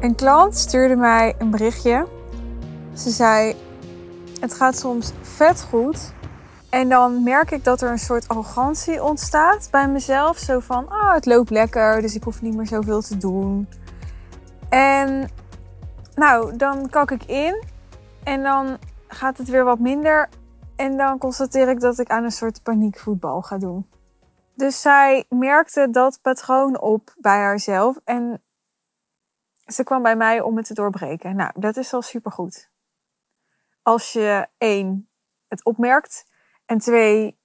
Een 0.00 0.14
klant 0.14 0.56
stuurde 0.56 0.96
mij 0.96 1.34
een 1.38 1.50
berichtje. 1.50 2.06
Ze 2.94 3.10
zei: 3.10 3.56
Het 4.40 4.54
gaat 4.54 4.76
soms 4.78 5.12
vet 5.22 5.62
goed. 5.62 6.12
En 6.70 6.88
dan 6.88 7.22
merk 7.22 7.50
ik 7.50 7.64
dat 7.64 7.80
er 7.80 7.90
een 7.90 7.98
soort 7.98 8.28
arrogantie 8.28 9.02
ontstaat 9.02 9.68
bij 9.70 9.88
mezelf. 9.88 10.38
Zo 10.38 10.58
van: 10.58 10.88
Ah, 10.88 11.14
het 11.14 11.26
loopt 11.26 11.50
lekker, 11.50 12.00
dus 12.00 12.14
ik 12.14 12.22
hoef 12.22 12.42
niet 12.42 12.56
meer 12.56 12.66
zoveel 12.66 13.00
te 13.00 13.16
doen. 13.16 13.68
En 14.68 15.30
nou, 16.14 16.56
dan 16.56 16.90
kak 16.90 17.10
ik 17.10 17.24
in. 17.24 17.62
En 18.24 18.42
dan 18.42 18.78
gaat 19.08 19.38
het 19.38 19.48
weer 19.48 19.64
wat 19.64 19.78
minder. 19.78 20.28
En 20.76 20.96
dan 20.96 21.18
constateer 21.18 21.68
ik 21.68 21.80
dat 21.80 21.98
ik 21.98 22.10
aan 22.10 22.24
een 22.24 22.30
soort 22.30 22.62
paniekvoetbal 22.62 23.42
ga 23.42 23.58
doen. 23.58 23.86
Dus 24.54 24.80
zij 24.80 25.24
merkte 25.28 25.88
dat 25.90 26.18
patroon 26.22 26.80
op 26.80 27.14
bij 27.18 27.38
haarzelf. 27.38 27.96
En 28.04 28.40
ze 29.66 29.84
kwam 29.84 30.02
bij 30.02 30.16
mij 30.16 30.40
om 30.40 30.56
het 30.56 30.66
te 30.66 30.74
doorbreken. 30.74 31.36
Nou, 31.36 31.50
dat 31.54 31.76
is 31.76 31.92
al 31.92 32.02
supergoed. 32.02 32.68
Als 33.82 34.12
je 34.12 34.46
één, 34.58 35.08
het 35.48 35.64
opmerkt. 35.64 36.26
En 36.66 36.78
twee, 36.78 37.36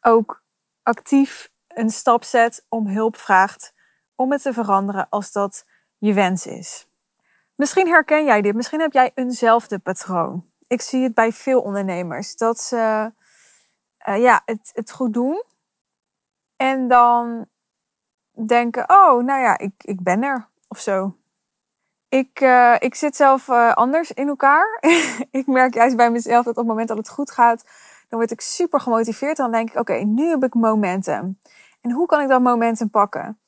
ook 0.00 0.42
actief 0.82 1.50
een 1.68 1.90
stap 1.90 2.24
zet 2.24 2.64
om 2.68 2.86
hulp 2.88 3.16
vraagt 3.16 3.72
om 4.14 4.32
het 4.32 4.42
te 4.42 4.52
veranderen 4.52 5.06
als 5.08 5.32
dat 5.32 5.64
je 5.98 6.12
wens 6.12 6.46
is. 6.46 6.86
Misschien 7.54 7.86
herken 7.86 8.24
jij 8.24 8.42
dit. 8.42 8.54
Misschien 8.54 8.80
heb 8.80 8.92
jij 8.92 9.12
eenzelfde 9.14 9.78
patroon. 9.78 10.44
Ik 10.66 10.80
zie 10.80 11.02
het 11.02 11.14
bij 11.14 11.32
veel 11.32 11.60
ondernemers. 11.60 12.36
Dat 12.36 12.60
ze 12.60 13.12
uh, 14.08 14.18
ja, 14.18 14.42
het, 14.44 14.70
het 14.74 14.90
goed 14.90 15.12
doen. 15.12 15.42
En 16.56 16.88
dan 16.88 17.46
denken, 18.30 18.82
oh, 18.90 19.24
nou 19.24 19.40
ja, 19.40 19.58
ik, 19.58 19.72
ik 19.76 20.02
ben 20.02 20.22
er 20.22 20.46
of 20.68 20.78
zo. 20.78 21.16
Ik, 22.08 22.40
uh, 22.40 22.74
ik 22.78 22.94
zit 22.94 23.16
zelf 23.16 23.48
uh, 23.48 23.72
anders 23.72 24.12
in 24.12 24.28
elkaar. 24.28 24.78
ik 25.30 25.46
merk 25.46 25.74
juist 25.74 25.96
bij 25.96 26.10
mezelf 26.10 26.44
dat 26.44 26.52
op 26.52 26.56
het 26.56 26.66
moment 26.66 26.88
dat 26.88 26.96
het 26.96 27.08
goed 27.08 27.30
gaat, 27.30 27.64
dan 28.08 28.18
word 28.18 28.30
ik 28.30 28.40
super 28.40 28.80
gemotiveerd. 28.80 29.36
Dan 29.36 29.52
denk 29.52 29.70
ik, 29.70 29.78
oké, 29.78 29.94
nu 29.94 30.28
heb 30.28 30.44
ik 30.44 30.54
momentum. 30.54 31.38
En 31.80 31.90
hoe 31.90 32.06
kan 32.06 32.20
ik 32.20 32.28
dat 32.28 32.42
momentum 32.42 32.90
pakken? 32.90 33.38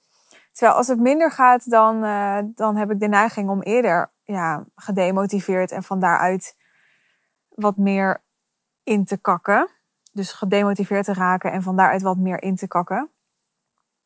Terwijl 0.53 0.77
als 0.79 0.89
het 0.89 1.01
minder 1.01 1.31
gaat, 1.31 1.71
dan, 1.71 2.05
uh, 2.05 2.39
dan 2.45 2.77
heb 2.77 2.91
ik 2.91 3.01
de 3.01 3.09
neiging 3.09 3.49
om 3.49 3.63
eerder 3.63 4.11
ja, 4.25 4.65
gedemotiveerd 4.75 5.73
en 5.73 5.83
van 5.83 6.01
daaruit 6.01 6.57
wat 7.49 7.77
meer 7.77 8.21
in 8.83 9.05
te 9.05 9.17
kakken. 9.17 9.69
Dus 10.13 10.33
gedemotiveerd 10.33 11.05
te 11.05 11.13
raken 11.13 11.53
en 11.53 11.63
van 11.63 11.77
daaruit 11.77 12.03
wat 12.03 12.17
meer 12.17 12.43
in 12.43 12.57
te 12.57 12.69
kakken. 12.69 13.11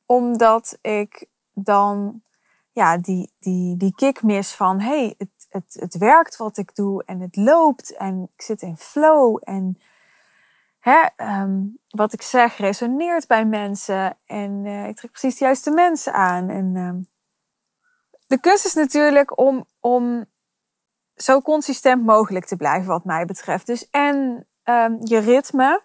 Omdat 0.06 0.78
ik 0.80 1.26
dan 1.52 2.22
ja, 2.72 2.98
die, 2.98 3.32
die, 3.38 3.76
die 3.76 3.94
kick 3.94 4.22
mis 4.22 4.54
van 4.54 4.80
hey, 4.80 5.14
het, 5.18 5.46
het, 5.48 5.76
het 5.78 5.96
werkt 5.98 6.36
wat 6.36 6.56
ik 6.56 6.74
doe 6.74 7.04
en 7.04 7.20
het 7.20 7.36
loopt 7.36 7.96
en 7.96 8.30
ik 8.34 8.42
zit 8.42 8.62
in 8.62 8.76
flow 8.76 9.38
en 9.40 9.78
hè, 10.80 11.06
um, 11.16 11.78
wat 11.90 12.12
ik 12.12 12.22
zeg 12.22 12.56
resoneert 12.56 13.26
bij 13.26 13.44
mensen 13.44 14.16
en 14.26 14.64
uh, 14.64 14.88
ik 14.88 14.96
trek 14.96 15.10
precies 15.10 15.38
de 15.38 15.44
juiste 15.44 15.70
mensen 15.70 16.12
aan. 16.12 16.48
En 16.48 16.76
um, 16.76 17.08
de 18.26 18.40
kunst 18.40 18.64
is 18.64 18.74
natuurlijk 18.74 19.38
om, 19.38 19.66
om 19.80 20.24
zo 21.16 21.40
consistent 21.40 22.04
mogelijk 22.04 22.44
te 22.46 22.56
blijven 22.56 22.88
wat 22.88 23.04
mij 23.04 23.24
betreft. 23.24 23.66
Dus 23.66 23.90
en 23.90 24.46
um, 24.64 24.98
je 25.04 25.18
ritme, 25.18 25.82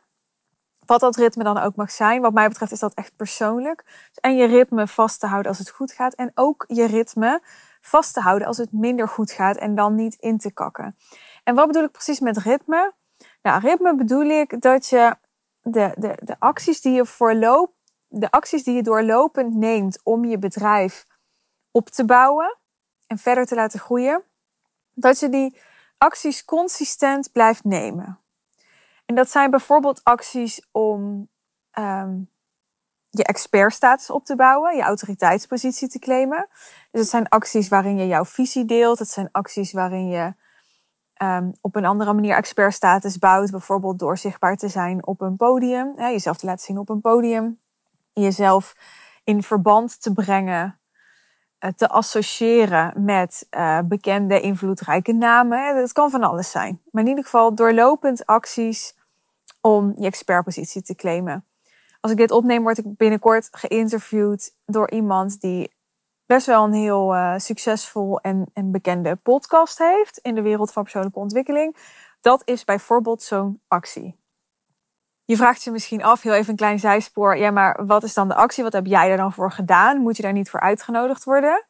wat 0.88 1.00
dat 1.00 1.16
ritme 1.16 1.44
dan 1.44 1.58
ook 1.58 1.76
mag 1.76 1.92
zijn. 1.92 2.22
Wat 2.22 2.34
mij 2.34 2.48
betreft 2.48 2.72
is 2.72 2.80
dat 2.80 2.94
echt 2.94 3.16
persoonlijk. 3.16 3.84
Dus 3.86 4.20
en 4.20 4.36
je 4.36 4.46
ritme 4.46 4.88
vast 4.88 5.20
te 5.20 5.28
houden 5.28 5.52
als 5.52 5.60
het 5.60 5.70
goed 5.70 5.92
gaat. 5.92 6.14
En 6.14 6.32
ook 6.36 6.66
je 6.68 6.86
ritme 6.86 7.42
vast 7.82 8.14
te 8.14 8.20
houden 8.20 8.48
als 8.48 8.58
het 8.58 8.72
minder 8.72 9.08
goed 9.08 9.32
gaat. 9.32 9.58
En 9.58 9.76
dan 9.76 9.96
niet 9.96 10.16
in 10.20 10.38
te 10.38 10.52
kakken. 10.52 10.96
En 11.44 11.56
wat 11.56 11.68
bedoel 11.68 11.84
ik 11.84 11.92
precies 11.92 12.20
met 12.20 12.38
ritme? 12.38 12.94
Nou, 13.42 13.60
ritme 13.60 13.96
bedoel 13.96 14.26
ik 14.26 14.62
dat 14.62 14.88
je 14.88 15.16
de, 15.62 15.92
de, 15.96 16.18
de 16.24 16.36
acties 16.40 16.82
die 16.82 16.94
je 16.94 17.06
voorloop, 17.06 17.72
de 18.08 18.32
acties 18.32 18.64
die 18.64 18.76
je 18.76 18.84
doorlopend 18.84 19.56
neemt 19.56 20.00
om 20.04 20.26
je 20.26 20.38
bedrijf 20.38 21.06
op 21.72 21.90
te 21.90 22.06
bouwen 22.06 22.58
en 23.08 23.18
verder 23.18 23.46
te 23.46 23.56
laten 23.56 23.80
groeien, 23.80 24.22
dat 24.94 25.20
je 25.20 25.30
die 25.30 25.58
acties 25.98 26.46
consistent 26.46 27.32
blijft 27.32 27.64
nemen. 27.64 28.20
En 29.08 29.16
dat 29.16 29.30
zijn 29.30 29.50
bijvoorbeeld 29.50 30.04
acties 30.04 30.62
om 30.72 31.28
um, 31.80 32.30
je 33.10 33.24
expertstatus 33.24 34.10
op 34.10 34.26
te 34.26 34.36
bouwen, 34.36 34.76
je 34.76 34.82
autoriteitspositie 34.82 35.88
te 35.88 36.00
claimen. 36.00 36.48
Dus 36.92 37.02
het 37.02 37.10
zijn 37.10 37.30
acties 37.30 37.68
waarin 37.68 37.98
je 37.98 38.08
jouw 38.08 38.26
visie 38.26 38.66
deelt. 38.66 39.00
Het 39.00 39.10
zijn 39.10 39.30
acties 39.32 39.72
waarin 39.72 40.08
je 40.08 40.34
um, 41.22 41.54
op 41.62 41.76
een 41.76 41.86
andere 41.86 42.14
manier 42.14 42.36
expertstatus 42.36 43.18
bouwt. 43.18 43.52
Bijvoorbeeld 43.52 44.00
door 44.00 44.18
zichtbaar 44.18 44.56
te 44.56 44.68
zijn 44.68 45.06
op 45.06 45.22
een 45.22 45.36
podium. 45.36 45.94
Jezelf 45.98 46.38
te 46.38 46.46
laten 46.46 46.66
zien 46.66 46.78
op 46.78 46.90
een 46.90 47.02
podium. 47.02 47.60
Jezelf 48.14 48.76
in 49.24 49.44
verband 49.44 50.02
te 50.02 50.14
brengen 50.14 50.80
eh, 51.58 51.72
te 51.76 51.90
associëren 51.90 52.94
met 52.96 53.48
uh, 53.52 53.80
bekende, 53.84 54.42
invloedrijke 54.42 55.14
namen. 55.14 55.76
Dat 55.76 55.92
kan 55.92 56.10
van 56.10 56.24
alles 56.24 56.52
zijn. 56.52 56.82
Maar 56.92 57.04
in 57.04 57.10
ieder 57.10 57.24
geval 57.24 57.56
doorlopend 57.56 58.26
acties 58.26 58.96
om 59.68 59.94
je 59.98 60.06
expertpositie 60.06 60.82
te 60.82 60.96
claimen. 60.96 61.46
Als 62.00 62.12
ik 62.12 62.18
dit 62.18 62.32
opneem, 62.32 62.62
word 62.62 62.78
ik 62.78 62.98
binnenkort 62.98 63.48
geïnterviewd 63.52 64.54
door 64.66 64.92
iemand 64.92 65.42
die 65.42 65.72
best 66.26 66.46
wel 66.46 66.64
een 66.64 66.74
heel 66.74 67.16
uh, 67.16 67.34
succesvol 67.38 68.20
en, 68.20 68.46
en 68.54 68.72
bekende 68.72 69.16
podcast 69.16 69.78
heeft 69.78 70.18
in 70.18 70.36
de 70.36 70.42
wereld 70.42 70.72
van 70.72 70.84
persoonlijke 70.84 71.20
ontwikkeling. 71.20 71.76
Dat 72.22 72.42
is 72.46 72.64
bijvoorbeeld 72.64 73.24
zo'n 73.24 73.62
actie. 73.68 74.16
Je 75.26 75.36
vraagt 75.36 75.64
je 75.64 75.72
misschien 75.72 76.04
af, 76.04 76.22
heel 76.22 76.34
even 76.34 76.50
een 76.50 76.56
klein 76.56 76.80
zijspoor. 76.80 77.38
Ja, 77.38 77.52
maar 77.52 77.86
wat 77.86 78.04
is 78.04 78.14
dan 78.14 78.28
de 78.28 78.36
actie? 78.36 78.64
Wat 78.64 78.74
heb 78.74 78.86
jij 78.86 79.12
er 79.12 79.18
dan 79.18 79.34
voor 79.34 79.52
gedaan? 79.52 79.98
Moet 79.98 80.16
je 80.16 80.24
daar 80.24 80.34
niet 80.34 80.50
voor 80.50 80.60
uitgenodigd 80.60 81.24
worden? 81.24 81.66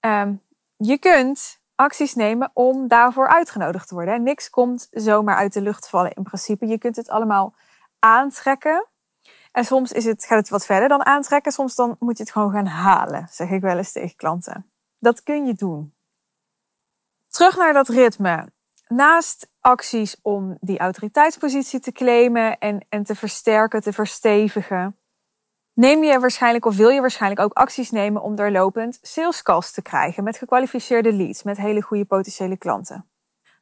Um, 0.00 0.40
je 0.76 0.98
kunt 0.98 1.57
acties 1.78 2.14
nemen 2.14 2.50
om 2.52 2.88
daarvoor 2.88 3.28
uitgenodigd 3.28 3.88
te 3.88 3.94
worden. 3.94 4.22
Niks 4.22 4.50
komt 4.50 4.88
zomaar 4.90 5.36
uit 5.36 5.52
de 5.52 5.60
lucht 5.60 5.88
vallen 5.88 6.12
in 6.12 6.22
principe. 6.22 6.66
Je 6.66 6.78
kunt 6.78 6.96
het 6.96 7.08
allemaal 7.08 7.54
aantrekken. 7.98 8.86
En 9.52 9.64
soms 9.64 9.92
is 9.92 10.04
het, 10.04 10.24
gaat 10.24 10.38
het 10.38 10.48
wat 10.48 10.66
verder 10.66 10.88
dan 10.88 11.04
aantrekken. 11.04 11.52
Soms 11.52 11.74
dan 11.74 11.96
moet 11.98 12.16
je 12.16 12.22
het 12.22 12.32
gewoon 12.32 12.52
gaan 12.52 12.66
halen, 12.66 13.28
zeg 13.30 13.50
ik 13.50 13.60
wel 13.60 13.76
eens 13.76 13.92
tegen 13.92 14.16
klanten. 14.16 14.70
Dat 14.98 15.22
kun 15.22 15.46
je 15.46 15.54
doen. 15.54 15.92
Terug 17.28 17.56
naar 17.56 17.72
dat 17.72 17.88
ritme. 17.88 18.48
Naast 18.88 19.48
acties 19.60 20.16
om 20.22 20.56
die 20.60 20.78
autoriteitspositie 20.78 21.80
te 21.80 21.92
claimen 21.92 22.58
en, 22.58 22.86
en 22.88 23.04
te 23.04 23.14
versterken, 23.14 23.82
te 23.82 23.92
verstevigen, 23.92 24.96
neem 25.78 26.04
je 26.04 26.20
waarschijnlijk 26.20 26.64
of 26.64 26.76
wil 26.76 26.88
je 26.88 27.00
waarschijnlijk 27.00 27.40
ook 27.40 27.52
acties 27.52 27.90
nemen 27.90 28.22
om 28.22 28.36
doorlopend 28.36 28.98
salescalls 29.02 29.72
te 29.72 29.82
krijgen 29.82 30.24
met 30.24 30.38
gekwalificeerde 30.38 31.12
leads, 31.12 31.42
met 31.42 31.56
hele 31.56 31.82
goede 31.82 32.04
potentiële 32.04 32.56
klanten. 32.56 33.04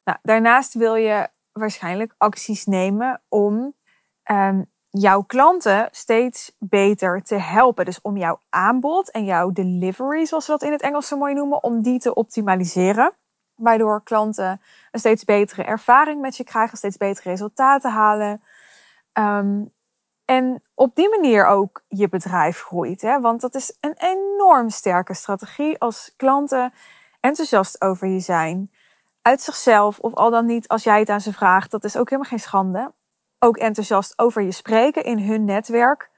Nou, 0.03 0.17
daarnaast 0.21 0.73
wil 0.73 0.95
je 0.95 1.27
waarschijnlijk 1.51 2.13
acties 2.17 2.65
nemen 2.65 3.21
om 3.29 3.73
um, 4.31 4.65
jouw 4.89 5.21
klanten 5.21 5.87
steeds 5.91 6.51
beter 6.59 7.23
te 7.23 7.35
helpen. 7.35 7.85
Dus 7.85 8.01
om 8.01 8.17
jouw 8.17 8.39
aanbod 8.49 9.11
en 9.11 9.25
jouw 9.25 9.51
delivery, 9.51 10.25
zoals 10.25 10.45
we 10.45 10.51
dat 10.51 10.63
in 10.63 10.71
het 10.71 10.81
Engels 10.81 11.07
zo 11.07 11.17
mooi 11.17 11.33
noemen, 11.33 11.63
om 11.63 11.81
die 11.81 11.99
te 11.99 12.13
optimaliseren. 12.13 13.13
Waardoor 13.55 14.03
klanten 14.03 14.61
een 14.91 14.99
steeds 14.99 15.23
betere 15.23 15.63
ervaring 15.63 16.21
met 16.21 16.37
je 16.37 16.43
krijgen, 16.43 16.77
steeds 16.77 16.97
betere 16.97 17.29
resultaten 17.29 17.91
halen. 17.91 18.41
Um, 19.13 19.75
en 20.27 20.63
op 20.73 20.95
die 20.95 21.09
manier 21.09 21.45
ook 21.45 21.83
je 21.87 22.09
bedrijf 22.09 22.61
groeit. 22.61 23.01
Hè? 23.01 23.19
Want 23.19 23.41
dat 23.41 23.55
is 23.55 23.77
een 23.79 23.95
enorm 23.97 24.69
sterke 24.69 25.13
strategie 25.13 25.79
als 25.79 26.13
klanten 26.17 26.73
enthousiast 27.19 27.81
over 27.81 28.07
je 28.07 28.19
zijn. 28.19 28.71
Uit 29.21 29.41
zichzelf 29.41 29.99
of 29.99 30.13
al 30.13 30.29
dan 30.29 30.45
niet 30.45 30.67
als 30.67 30.83
jij 30.83 30.99
het 30.99 31.09
aan 31.09 31.21
ze 31.21 31.33
vraagt. 31.33 31.71
Dat 31.71 31.83
is 31.83 31.97
ook 31.97 32.09
helemaal 32.09 32.29
geen 32.29 32.39
schande. 32.39 32.91
Ook 33.39 33.57
enthousiast 33.57 34.13
over 34.19 34.41
je 34.41 34.51
spreken 34.51 35.03
in 35.03 35.19
hun 35.19 35.45
netwerk. 35.45 36.09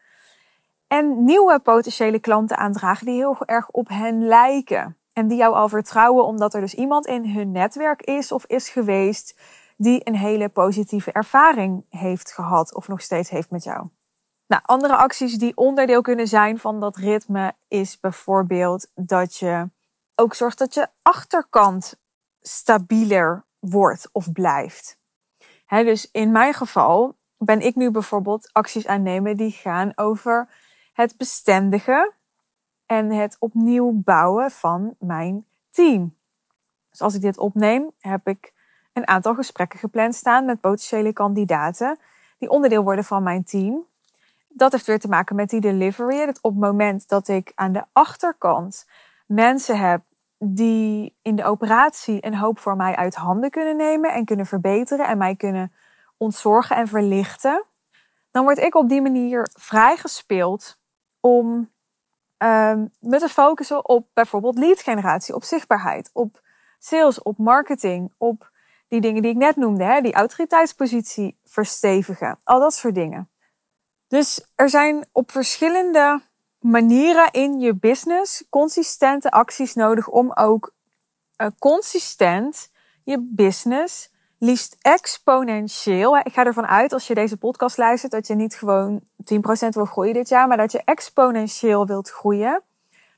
En 0.88 1.24
nieuwe 1.24 1.60
potentiële 1.60 2.20
klanten 2.20 2.58
aandragen 2.58 3.06
die 3.06 3.16
heel 3.16 3.38
erg 3.46 3.70
op 3.70 3.88
hen 3.90 4.28
lijken. 4.28 4.98
En 5.14 5.28
die 5.28 5.38
jou 5.38 5.54
al 5.54 5.70
vertrouwen 5.70 6.26
omdat 6.26 6.54
er 6.54 6.62
dus 6.62 6.74
iemand 6.76 7.06
in 7.06 7.30
hun 7.30 7.52
netwerk 7.52 8.02
is 8.02 8.32
of 8.32 8.46
is 8.46 8.70
geweest 8.70 9.40
die 9.78 10.02
een 10.04 10.16
hele 10.16 10.50
positieve 10.50 11.12
ervaring 11.12 11.86
heeft 11.90 12.34
gehad 12.34 12.76
of 12.76 12.88
nog 12.88 13.02
steeds 13.02 13.30
heeft 13.30 13.50
met 13.50 13.64
jou. 13.64 13.90
Nou, 14.50 14.62
andere 14.66 14.96
acties 14.96 15.38
die 15.38 15.58
onderdeel 15.58 16.02
kunnen 16.02 16.28
zijn 16.28 16.60
van 16.60 16.80
dat 16.80 16.96
ritme 16.96 17.54
is 17.68 18.00
bijvoorbeeld 18.00 18.88
dat 18.96 19.36
je 19.36 19.70
ook 20.16 20.36
zorgt 20.36 20.58
dat 20.58 20.74
je 20.74 20.88
achterkant 21.02 21.96
stabieler 22.42 23.44
wordt 23.60 24.10
of 24.12 24.32
blijft. 24.32 24.98
dus 25.68 26.12
in 26.12 26.32
mijn 26.32 26.54
geval 26.54 27.16
ben 27.38 27.62
ik 27.62 27.76
nu 27.76 27.92
bijvoorbeeld 27.92 28.50
acties 28.52 28.88
aannemen 28.88 29.38
die 29.38 29.52
gaan 29.52 29.92
over 29.96 30.48
het 30.94 31.18
bestendigen 31.18 32.12
en 32.86 33.12
het 33.12 33.36
opnieuw 33.40 33.92
bouwen 34.04 34.52
van 34.52 34.96
mijn 35.00 35.46
team. 35.70 36.16
Dus 36.90 37.02
als 37.02 37.14
ik 37.14 37.22
dit 37.22 37.38
opneem, 37.38 37.92
heb 38.00 38.28
ik 38.28 38.54
een 38.94 39.08
aantal 39.08 39.36
gesprekken 39.36 39.80
gepland 39.80 40.16
staan 40.16 40.46
met 40.46 40.60
potentiële 40.60 41.14
kandidaten 41.14 42.00
die 42.38 42.50
onderdeel 42.50 42.84
worden 42.84 43.04
van 43.04 43.24
mijn 43.24 43.44
team. 43.44 43.88
Dat 44.50 44.72
heeft 44.72 44.86
weer 44.86 45.00
te 45.00 45.08
maken 45.08 45.36
met 45.36 45.50
die 45.50 45.62
delivery. 45.62 46.26
Dat 46.26 46.42
op 46.42 46.52
het 46.52 46.62
moment 46.62 47.08
dat 47.08 47.28
ik 47.28 47.52
aan 47.56 47.72
de 47.72 47.84
achterkant 47.92 48.86
mensen 49.26 49.80
heb 49.80 50.02
die 50.38 51.16
in 51.22 51.36
de 51.36 51.44
operatie 51.44 52.26
een 52.26 52.36
hoop 52.36 52.60
voor 52.60 52.76
mij 52.76 52.96
uit 52.96 53.16
handen 53.16 53.50
kunnen 53.50 53.78
nemen 53.78 54.14
en 54.14 54.26
kunnen 54.26 54.46
verbeteren 54.46 55.08
en 55.08 55.18
mij 55.18 55.36
kunnen 55.36 55.72
ontzorgen 56.18 56.76
en 56.76 56.88
verlichten, 56.88 57.64
dan 58.32 58.44
word 58.44 58.58
ik 58.58 58.76
op 58.76 58.90
die 58.90 59.02
manier 59.02 59.50
vrijgespeeld 59.54 60.78
om 61.20 61.70
um, 62.38 62.92
me 63.00 63.20
te 63.20 63.30
focussen 63.30 63.90
op 63.90 64.08
bijvoorbeeld 64.14 64.58
lead 64.58 64.82
generatie, 64.82 65.36
op 65.36 65.44
zichtbaarheid, 65.44 66.10
op 66.14 66.42
sales, 66.80 67.22
op 67.22 67.38
marketing, 67.38 68.12
op 68.18 68.52
die 68.88 69.02
dingen 69.02 69.22
die 69.22 69.32
ik 69.32 69.38
net 69.38 69.56
noemde, 69.56 69.84
hè, 69.84 70.02
die 70.02 70.14
autoriteitspositie 70.14 71.38
verstevigen, 71.46 72.40
al 72.44 72.60
dat 72.60 72.74
soort 72.74 72.96
dingen. 72.96 73.30
Dus 74.10 74.46
er 74.56 74.70
zijn 74.70 75.06
op 75.12 75.32
verschillende 75.32 76.22
manieren 76.60 77.32
in 77.32 77.60
je 77.60 77.74
business 77.74 78.44
consistente 78.50 79.32
acties 79.32 79.74
nodig 79.74 80.08
om 80.08 80.32
ook 80.34 80.74
uh, 81.38 81.48
consistent 81.60 82.70
je 83.04 83.30
business 83.36 84.10
liefst 84.38 84.76
exponentieel. 84.82 86.18
Ik 86.18 86.34
ga 86.34 86.46
ervan 86.46 86.68
uit 86.68 86.94
als 86.94 87.08
je 87.08 87.16
deze 87.16 87.38
podcast 87.38 87.78
luistert 87.78 88.12
dat 88.12 88.28
je 88.28 88.36
niet 88.36 88.56
gewoon 88.56 89.02
10% 89.34 89.36
wil 89.70 89.86
groeien 89.86 90.14
dit 90.14 90.30
jaar, 90.30 90.48
maar 90.48 90.58
dat 90.58 90.72
je 90.72 90.82
exponentieel 90.86 91.86
wilt 91.86 92.10
groeien. 92.10 92.62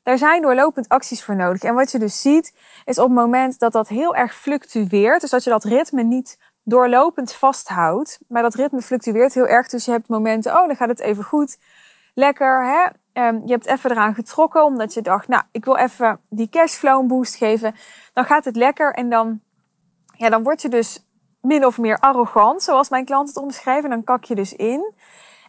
Daar 0.03 0.17
zijn 0.17 0.41
doorlopend 0.41 0.89
acties 0.89 1.23
voor 1.23 1.35
nodig. 1.35 1.63
En 1.63 1.73
wat 1.73 1.91
je 1.91 1.99
dus 1.99 2.21
ziet, 2.21 2.53
is 2.85 2.97
op 2.97 3.05
het 3.05 3.15
moment 3.15 3.59
dat 3.59 3.71
dat 3.71 3.87
heel 3.87 4.15
erg 4.15 4.35
fluctueert, 4.35 5.21
dus 5.21 5.29
dat 5.29 5.43
je 5.43 5.49
dat 5.49 5.63
ritme 5.63 6.03
niet 6.03 6.37
doorlopend 6.63 7.33
vasthoudt, 7.33 8.19
maar 8.27 8.41
dat 8.41 8.55
ritme 8.55 8.81
fluctueert 8.81 9.33
heel 9.33 9.47
erg. 9.47 9.67
Dus 9.67 9.85
je 9.85 9.91
hebt 9.91 10.07
momenten, 10.07 10.51
oh, 10.51 10.67
dan 10.67 10.75
gaat 10.75 10.89
het 10.89 10.99
even 10.99 11.23
goed, 11.23 11.57
lekker, 12.13 12.65
hè? 12.65 12.87
Um, 13.13 13.41
je 13.45 13.51
hebt 13.51 13.65
even 13.65 13.91
eraan 13.91 14.13
getrokken, 14.13 14.63
omdat 14.63 14.93
je 14.93 15.01
dacht, 15.01 15.27
nou, 15.27 15.43
ik 15.51 15.65
wil 15.65 15.77
even 15.77 16.19
die 16.29 16.49
cashflow 16.49 17.01
een 17.01 17.07
boost 17.07 17.35
geven. 17.35 17.75
Dan 18.13 18.25
gaat 18.25 18.45
het 18.45 18.55
lekker 18.55 18.93
en 18.93 19.09
dan, 19.09 19.39
ja, 20.17 20.29
dan 20.29 20.43
word 20.43 20.61
je 20.61 20.69
dus 20.69 21.03
min 21.41 21.65
of 21.65 21.77
meer 21.77 21.99
arrogant, 21.99 22.63
zoals 22.63 22.89
mijn 22.89 23.05
klant 23.05 23.27
het 23.27 23.37
omschrijven. 23.37 23.89
Dan 23.89 24.03
kak 24.03 24.23
je 24.23 24.35
dus 24.35 24.53
in. 24.53 24.93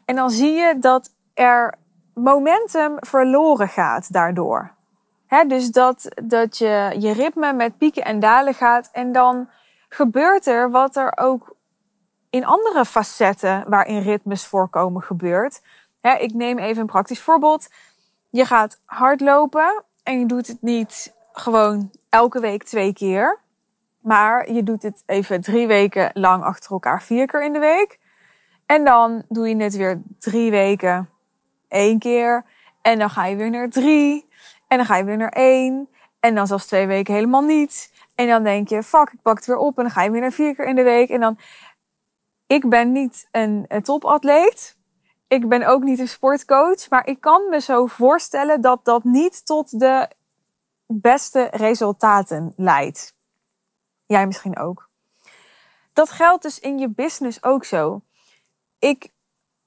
En 0.05 0.17
dan 0.17 0.31
zie 0.31 0.53
je 0.53 0.79
dat 0.79 1.11
er 1.35 1.75
momentum 2.15 2.97
verloren 2.99 3.69
gaat 3.69 4.13
daardoor. 4.13 4.75
He, 5.27 5.47
dus 5.47 5.71
dat, 5.71 6.09
dat 6.23 6.59
je 6.59 6.97
je 6.99 7.13
ritme 7.13 7.53
met 7.53 7.79
pieken 7.79 8.05
en 8.05 8.21
dalen 8.21 8.55
gaat. 8.55 8.89
En 8.93 9.13
dan 9.13 9.49
gebeurt 9.95 10.47
er 10.47 10.71
wat 10.71 10.97
er 10.97 11.13
ook 11.17 11.57
in 12.31 12.45
andere 12.45 12.85
facetten 12.85 13.65
waarin 13.69 14.03
ritmes 14.03 14.47
voorkomen 14.47 15.03
gebeurt. 15.03 15.61
Ik 16.19 16.35
neem 16.35 16.59
even 16.59 16.81
een 16.81 16.87
praktisch 16.87 17.21
voorbeeld. 17.21 17.69
Je 18.31 18.45
gaat 18.45 18.79
hardlopen 18.85 19.85
en 20.03 20.19
je 20.19 20.27
doet 20.27 20.47
het 20.47 20.63
niet 20.63 21.13
gewoon 21.33 21.91
elke 22.09 22.41
week 22.41 22.63
twee 22.63 22.93
keer. 22.93 23.39
Maar 24.01 24.53
je 24.53 24.63
doet 24.63 24.83
het 24.83 25.03
even 25.07 25.41
drie 25.41 25.67
weken 25.67 26.11
lang 26.15 26.45
achter 26.45 26.71
elkaar, 26.71 27.03
vier 27.03 27.27
keer 27.27 27.45
in 27.45 27.53
de 27.53 27.59
week. 27.59 27.99
En 28.67 28.85
dan 28.85 29.23
doe 29.29 29.49
je 29.49 29.57
het 29.57 29.77
weer 29.77 30.03
drie 30.19 30.51
weken 30.51 31.09
één 31.69 31.99
keer. 31.99 32.45
En 32.83 32.99
dan 32.99 33.11
ga 33.11 33.27
je 33.27 33.37
weer 33.37 33.51
naar 33.51 33.69
drie. 33.69 34.29
En 34.69 34.77
dan 34.77 34.87
ga 34.87 34.97
je 34.97 35.05
weer 35.05 35.17
naar 35.17 35.33
één. 35.33 35.89
En 36.21 36.35
dan 36.35 36.47
zelfs 36.47 36.67
twee 36.67 36.87
weken 36.87 37.15
helemaal 37.15 37.43
niet. 37.43 37.91
En 38.15 38.29
dan 38.29 38.43
denk 38.43 38.69
je, 38.69 38.83
fuck, 38.83 39.11
ik 39.13 39.23
pak 39.23 39.37
het 39.37 39.47
weer 39.47 39.57
op. 39.57 39.77
En 39.77 39.83
dan 39.83 39.93
ga 39.93 40.03
je 40.03 40.11
weer 40.11 40.21
naar 40.21 40.33
vier 40.33 40.55
keer 40.55 40.67
in 40.67 40.75
de 40.75 40.83
week. 40.83 41.09
En 41.09 41.21
dan, 41.21 41.39
ik 42.47 42.69
ben 42.69 42.93
niet 42.93 43.29
een, 43.31 43.65
een 43.69 43.83
topatleet. 43.83 44.77
Ik 45.29 45.49
ben 45.49 45.67
ook 45.67 45.83
niet 45.83 45.99
een 45.99 46.09
sportcoach. 46.09 46.89
Maar 46.89 47.07
ik 47.07 47.21
kan 47.21 47.49
me 47.49 47.61
zo 47.61 47.87
voorstellen 47.87 48.61
dat 48.61 48.85
dat 48.85 49.05
niet 49.05 49.47
tot 49.47 49.79
de 49.79 50.09
beste 50.87 51.49
resultaten 51.51 52.53
leidt. 52.57 53.15
Jij 54.07 54.27
misschien 54.27 54.59
ook. 54.59 54.89
Dat 55.93 56.11
geldt 56.11 56.43
dus 56.43 56.61
in 56.61 56.79
je 56.79 56.89
business 56.89 57.43
ook 57.43 57.65
zo. 57.65 58.01
Ik 58.79 59.11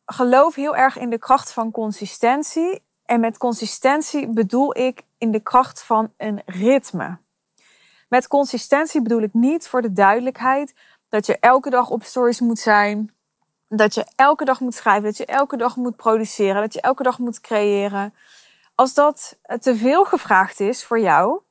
geloof 0.06 0.56
heel 0.56 0.76
erg 0.76 0.98
in 0.98 1.10
de 1.10 1.18
kracht 1.18 1.52
van 1.52 1.72
consistentie. 1.72 2.82
En 3.06 3.20
met 3.20 3.38
consistentie 3.38 4.28
bedoel 4.28 4.78
ik 4.78 5.04
in 5.18 5.32
de 5.32 5.40
kracht 5.40 5.84
van 5.84 6.14
een 6.18 6.42
ritme. 6.46 7.18
Met 8.08 8.28
consistentie 8.28 9.02
bedoel 9.02 9.22
ik 9.22 9.34
niet 9.34 9.68
voor 9.68 9.82
de 9.82 9.94
duidelijkheid 9.94 10.74
dat 11.10 11.26
je 11.26 11.40
elke 11.40 11.70
dag 11.70 11.90
op 11.90 12.04
stories 12.04 12.40
moet 12.40 12.60
zijn. 12.60 13.14
Dat 13.68 13.94
je 13.94 14.06
elke 14.16 14.46
dag 14.46 14.60
moet 14.60 14.76
schrijven, 14.76 15.04
dat 15.04 15.18
je 15.18 15.26
elke 15.26 15.58
dag 15.58 15.76
moet 15.76 15.96
produceren, 15.96 16.62
dat 16.62 16.74
je 16.74 16.82
elke 16.82 17.04
dag 17.04 17.20
moet 17.20 17.42
creëren. 17.42 18.14
Als 18.76 18.94
dat 18.94 19.38
te 19.60 19.76
veel 19.76 20.06
gevraagd 20.06 20.60
is 20.60 20.86
voor 20.86 21.00
jou, 21.00 21.42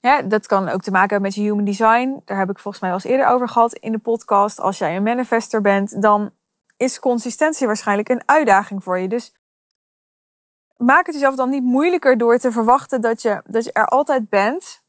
ja, 0.00 0.22
dat 0.22 0.46
kan 0.46 0.68
ook 0.68 0.82
te 0.82 0.90
maken 0.90 1.10
hebben 1.10 1.28
met 1.28 1.34
je 1.34 1.42
human 1.42 1.64
design. 1.64 2.22
Daar 2.24 2.38
heb 2.38 2.50
ik 2.50 2.58
volgens 2.58 2.82
mij 2.82 2.92
al 2.92 2.96
eens 2.96 3.06
eerder 3.06 3.26
over 3.26 3.48
gehad 3.48 3.72
in 3.72 3.92
de 3.92 3.98
podcast. 3.98 4.60
Als 4.60 4.78
jij 4.78 4.96
een 4.96 5.02
manifester 5.02 5.60
bent, 5.60 6.02
dan 6.02 6.30
is 6.76 6.98
consistentie 6.98 7.66
waarschijnlijk 7.66 8.08
een 8.08 8.22
uitdaging 8.26 8.82
voor 8.82 8.98
je. 8.98 9.08
Dus 9.08 9.32
maak 10.76 11.06
het 11.06 11.14
jezelf 11.14 11.34
dan 11.34 11.50
niet 11.50 11.62
moeilijker 11.62 12.18
door 12.18 12.38
te 12.38 12.52
verwachten 12.52 13.00
dat 13.00 13.22
je, 13.22 13.42
dat 13.44 13.64
je 13.64 13.72
er 13.72 13.86
altijd 13.86 14.28
bent. 14.28 14.82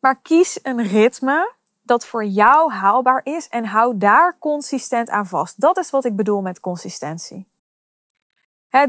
Maar 0.00 0.20
kies 0.22 0.58
een 0.62 0.82
ritme 0.82 1.52
dat 1.82 2.06
voor 2.06 2.24
jou 2.24 2.72
haalbaar 2.72 3.20
is 3.24 3.48
en 3.48 3.64
hou 3.64 3.98
daar 3.98 4.36
consistent 4.38 5.08
aan 5.08 5.26
vast. 5.26 5.60
Dat 5.60 5.78
is 5.78 5.90
wat 5.90 6.04
ik 6.04 6.16
bedoel 6.16 6.40
met 6.40 6.60
consistentie. 6.60 7.48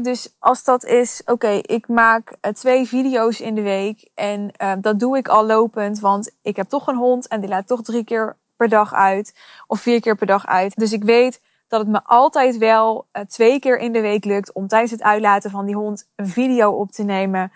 Dus 0.02 0.34
als 0.38 0.64
dat 0.64 0.84
is, 0.84 1.22
oké, 1.24 1.48
ik 1.48 1.88
maak 1.88 2.30
uh, 2.30 2.52
twee 2.52 2.86
video's 2.86 3.40
in 3.40 3.54
de 3.54 3.62
week 3.62 4.10
en 4.14 4.50
uh, 4.62 4.72
dat 4.78 4.98
doe 4.98 5.16
ik 5.16 5.28
al 5.28 5.46
lopend, 5.46 6.00
want 6.00 6.30
ik 6.42 6.56
heb 6.56 6.68
toch 6.68 6.86
een 6.86 6.96
hond 6.96 7.28
en 7.28 7.40
die 7.40 7.48
laat 7.48 7.66
toch 7.66 7.82
drie 7.82 8.04
keer 8.04 8.36
per 8.56 8.68
dag 8.68 8.94
uit 8.94 9.34
of 9.66 9.80
vier 9.80 10.00
keer 10.00 10.16
per 10.16 10.26
dag 10.26 10.46
uit. 10.46 10.76
Dus 10.76 10.92
ik 10.92 11.04
weet 11.04 11.40
dat 11.68 11.80
het 11.80 11.88
me 11.88 12.00
altijd 12.04 12.58
wel 12.58 13.06
uh, 13.12 13.22
twee 13.22 13.58
keer 13.58 13.78
in 13.78 13.92
de 13.92 14.00
week 14.00 14.24
lukt 14.24 14.52
om 14.52 14.68
tijdens 14.68 14.90
het 14.90 15.02
uitlaten 15.02 15.50
van 15.50 15.66
die 15.66 15.74
hond 15.74 16.08
een 16.16 16.28
video 16.28 16.70
op 16.70 16.90
te 16.90 17.02
nemen 17.02 17.52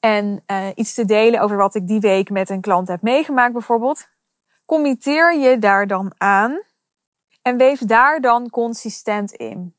en 0.00 0.44
iets 0.74 0.94
te 0.94 1.04
delen 1.04 1.40
over 1.40 1.56
wat 1.56 1.74
ik 1.74 1.86
die 1.86 2.00
week 2.00 2.30
met 2.30 2.50
een 2.50 2.60
klant 2.60 2.88
heb 2.88 3.02
meegemaakt 3.02 3.52
bijvoorbeeld. 3.52 4.06
Committeer 4.66 5.38
je 5.38 5.58
daar 5.58 5.86
dan 5.86 6.12
aan 6.16 6.60
en 7.42 7.56
weef 7.56 7.80
daar 7.80 8.20
dan 8.20 8.50
consistent 8.50 9.32
in. 9.32 9.74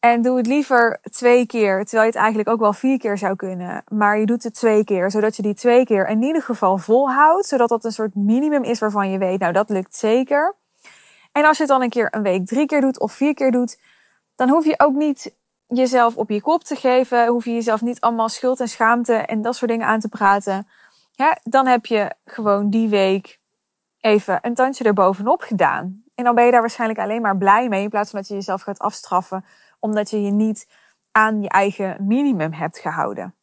En 0.00 0.22
doe 0.22 0.36
het 0.36 0.46
liever 0.46 1.00
twee 1.10 1.46
keer, 1.46 1.84
terwijl 1.84 2.02
je 2.02 2.12
het 2.12 2.20
eigenlijk 2.20 2.48
ook 2.48 2.60
wel 2.60 2.72
vier 2.72 2.98
keer 2.98 3.18
zou 3.18 3.36
kunnen. 3.36 3.84
Maar 3.88 4.18
je 4.18 4.26
doet 4.26 4.42
het 4.42 4.54
twee 4.54 4.84
keer, 4.84 5.10
zodat 5.10 5.36
je 5.36 5.42
die 5.42 5.54
twee 5.54 5.84
keer 5.84 6.08
in 6.08 6.22
ieder 6.22 6.42
geval 6.42 6.78
volhoudt. 6.78 7.46
Zodat 7.46 7.68
dat 7.68 7.84
een 7.84 7.92
soort 7.92 8.14
minimum 8.14 8.62
is 8.62 8.78
waarvan 8.78 9.10
je 9.10 9.18
weet, 9.18 9.40
nou 9.40 9.52
dat 9.52 9.68
lukt 9.68 9.96
zeker. 9.96 10.54
En 11.32 11.44
als 11.44 11.56
je 11.56 11.62
het 11.62 11.72
dan 11.72 11.82
een 11.82 11.90
keer 11.90 12.08
een 12.10 12.22
week 12.22 12.46
drie 12.46 12.66
keer 12.66 12.80
doet 12.80 13.00
of 13.00 13.12
vier 13.12 13.34
keer 13.34 13.50
doet, 13.50 13.78
dan 14.36 14.48
hoef 14.48 14.64
je 14.64 14.74
ook 14.78 14.94
niet 14.94 15.34
jezelf 15.66 16.16
op 16.16 16.30
je 16.30 16.40
kop 16.40 16.64
te 16.64 16.76
geven. 16.76 17.26
Hoef 17.26 17.44
je 17.44 17.52
jezelf 17.52 17.80
niet 17.80 18.00
allemaal 18.00 18.28
schuld 18.28 18.60
en 18.60 18.68
schaamte 18.68 19.14
en 19.14 19.42
dat 19.42 19.56
soort 19.56 19.70
dingen 19.70 19.86
aan 19.86 20.00
te 20.00 20.08
praten. 20.08 20.68
Ja, 21.12 21.38
dan 21.42 21.66
heb 21.66 21.86
je 21.86 22.12
gewoon 22.24 22.70
die 22.70 22.88
week 22.88 23.38
even 24.00 24.38
een 24.42 24.54
tandje 24.54 24.84
erbovenop 24.84 25.40
gedaan. 25.40 26.02
En 26.14 26.24
dan 26.24 26.34
ben 26.34 26.44
je 26.44 26.50
daar 26.50 26.60
waarschijnlijk 26.60 27.00
alleen 27.00 27.22
maar 27.22 27.36
blij 27.36 27.68
mee 27.68 27.82
in 27.82 27.88
plaats 27.88 28.10
van 28.10 28.18
dat 28.18 28.28
je 28.28 28.34
jezelf 28.34 28.62
gaat 28.62 28.78
afstraffen 28.78 29.44
omdat 29.80 30.10
je 30.10 30.22
je 30.22 30.30
niet 30.30 30.68
aan 31.12 31.42
je 31.42 31.48
eigen 31.48 31.96
minimum 32.06 32.52
hebt 32.52 32.78
gehouden. 32.78 33.34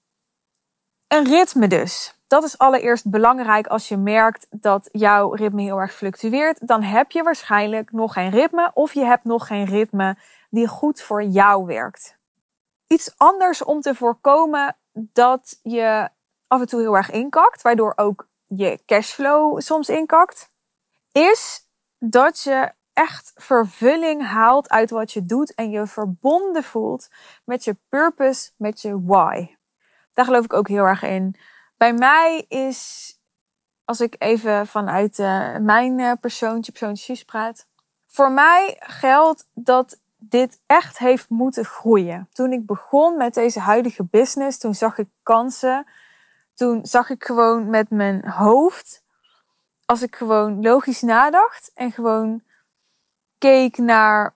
Een 1.13 1.25
ritme 1.25 1.67
dus. 1.67 2.13
Dat 2.27 2.43
is 2.43 2.57
allereerst 2.57 3.09
belangrijk 3.09 3.67
als 3.67 3.87
je 3.87 3.97
merkt 3.97 4.47
dat 4.49 4.89
jouw 4.91 5.31
ritme 5.31 5.61
heel 5.61 5.77
erg 5.77 5.93
fluctueert. 5.93 6.67
Dan 6.67 6.83
heb 6.83 7.11
je 7.11 7.23
waarschijnlijk 7.23 7.91
nog 7.91 8.13
geen 8.13 8.29
ritme 8.29 8.71
of 8.73 8.93
je 8.93 9.05
hebt 9.05 9.23
nog 9.23 9.47
geen 9.47 9.65
ritme 9.65 10.17
die 10.49 10.67
goed 10.67 11.01
voor 11.01 11.23
jou 11.23 11.65
werkt. 11.65 12.15
Iets 12.87 13.13
anders 13.17 13.63
om 13.63 13.81
te 13.81 13.95
voorkomen 13.95 14.75
dat 14.93 15.59
je 15.63 16.09
af 16.47 16.59
en 16.59 16.67
toe 16.67 16.79
heel 16.79 16.95
erg 16.95 17.11
inkakt, 17.11 17.61
waardoor 17.61 17.93
ook 17.95 18.27
je 18.47 18.79
cashflow 18.85 19.61
soms 19.61 19.89
inkakt, 19.89 20.49
is 21.11 21.65
dat 21.99 22.41
je 22.41 22.71
echt 22.93 23.31
vervulling 23.35 24.27
haalt 24.27 24.69
uit 24.69 24.89
wat 24.89 25.11
je 25.11 25.25
doet 25.25 25.53
en 25.53 25.69
je 25.69 25.87
verbonden 25.87 26.63
voelt 26.63 27.09
met 27.43 27.63
je 27.63 27.75
purpose, 27.89 28.49
met 28.57 28.81
je 28.81 29.01
why. 29.05 29.55
Daar 30.13 30.25
geloof 30.25 30.43
ik 30.43 30.53
ook 30.53 30.67
heel 30.67 30.85
erg 30.85 31.03
in. 31.03 31.35
Bij 31.77 31.93
mij 31.93 32.45
is, 32.47 33.11
als 33.85 34.01
ik 34.01 34.15
even 34.17 34.67
vanuit 34.67 35.19
uh, 35.19 35.57
mijn 35.57 35.99
uh, 35.99 36.11
persoontje, 36.21 36.71
persoontjes 36.71 37.23
praat. 37.23 37.67
Voor 38.07 38.31
mij 38.31 38.75
geldt 38.79 39.47
dat 39.53 39.97
dit 40.17 40.59
echt 40.65 40.97
heeft 40.97 41.29
moeten 41.29 41.65
groeien. 41.65 42.29
Toen 42.33 42.51
ik 42.51 42.65
begon 42.65 43.17
met 43.17 43.33
deze 43.33 43.59
huidige 43.59 44.03
business, 44.03 44.57
toen 44.57 44.75
zag 44.75 44.97
ik 44.97 45.07
kansen 45.23 45.85
toen 46.53 46.85
zag 46.85 47.09
ik 47.09 47.23
gewoon 47.23 47.69
met 47.69 47.89
mijn 47.89 48.29
hoofd, 48.29 49.03
als 49.85 50.01
ik 50.01 50.15
gewoon 50.15 50.61
logisch 50.61 51.01
nadacht 51.01 51.71
en 51.73 51.91
gewoon 51.91 52.43
keek 53.37 53.77
naar 53.77 54.35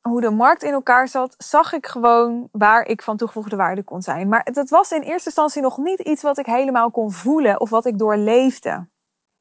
hoe 0.00 0.20
de 0.20 0.30
markt 0.30 0.62
in 0.62 0.72
elkaar 0.72 1.08
zat, 1.08 1.34
zag 1.38 1.72
ik 1.72 1.86
gewoon 1.86 2.48
waar 2.52 2.86
ik 2.86 3.02
van 3.02 3.16
toegevoegde 3.16 3.56
waarde 3.56 3.82
kon 3.82 4.02
zijn. 4.02 4.28
Maar 4.28 4.48
dat 4.52 4.68
was 4.68 4.92
in 4.92 5.02
eerste 5.02 5.26
instantie 5.26 5.62
nog 5.62 5.76
niet 5.76 6.00
iets 6.00 6.22
wat 6.22 6.38
ik 6.38 6.46
helemaal 6.46 6.90
kon 6.90 7.12
voelen 7.12 7.60
of 7.60 7.70
wat 7.70 7.86
ik 7.86 7.98
doorleefde. 7.98 8.70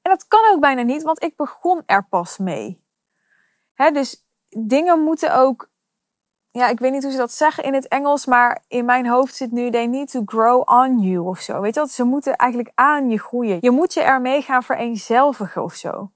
En 0.01 0.11
dat 0.15 0.27
kan 0.27 0.51
ook 0.51 0.59
bijna 0.59 0.81
niet, 0.81 1.03
want 1.03 1.23
ik 1.23 1.35
begon 1.35 1.83
er 1.85 2.05
pas 2.09 2.37
mee. 2.37 2.81
Dus 3.93 4.23
dingen 4.49 4.99
moeten 4.99 5.35
ook, 5.35 5.69
ja, 6.51 6.67
ik 6.67 6.79
weet 6.79 6.91
niet 6.91 7.03
hoe 7.03 7.11
ze 7.11 7.17
dat 7.17 7.31
zeggen 7.31 7.63
in 7.63 7.73
het 7.73 7.87
Engels, 7.87 8.25
maar 8.25 8.63
in 8.67 8.85
mijn 8.85 9.07
hoofd 9.07 9.35
zit 9.35 9.51
nu, 9.51 9.71
they 9.71 9.85
need 9.85 10.11
to 10.11 10.21
grow 10.25 10.69
on 10.69 10.99
you 10.99 11.25
of 11.25 11.39
zo. 11.39 11.61
Weet 11.61 11.75
je? 11.75 11.87
Ze 11.89 12.03
moeten 12.03 12.35
eigenlijk 12.35 12.71
aan 12.75 13.09
je 13.09 13.19
groeien. 13.19 13.57
Je 13.61 13.71
moet 13.71 13.93
je 13.93 14.01
ermee 14.01 14.41
gaan 14.41 14.63
vereenzelvigen 14.63 15.63
of 15.63 15.73
zo. 15.73 16.11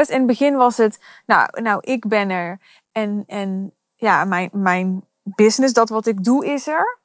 Dus 0.00 0.08
in 0.08 0.18
het 0.18 0.26
begin 0.26 0.56
was 0.56 0.76
het, 0.76 0.98
nou, 1.26 1.62
nou, 1.62 1.80
ik 1.80 2.08
ben 2.08 2.30
er 2.30 2.58
en, 2.92 3.24
en 3.26 3.72
ja, 3.94 4.24
mijn, 4.24 4.50
mijn 4.52 5.04
business, 5.22 5.72
dat 5.72 5.88
wat 5.88 6.06
ik 6.06 6.24
doe, 6.24 6.46
is 6.46 6.66
er. 6.66 6.98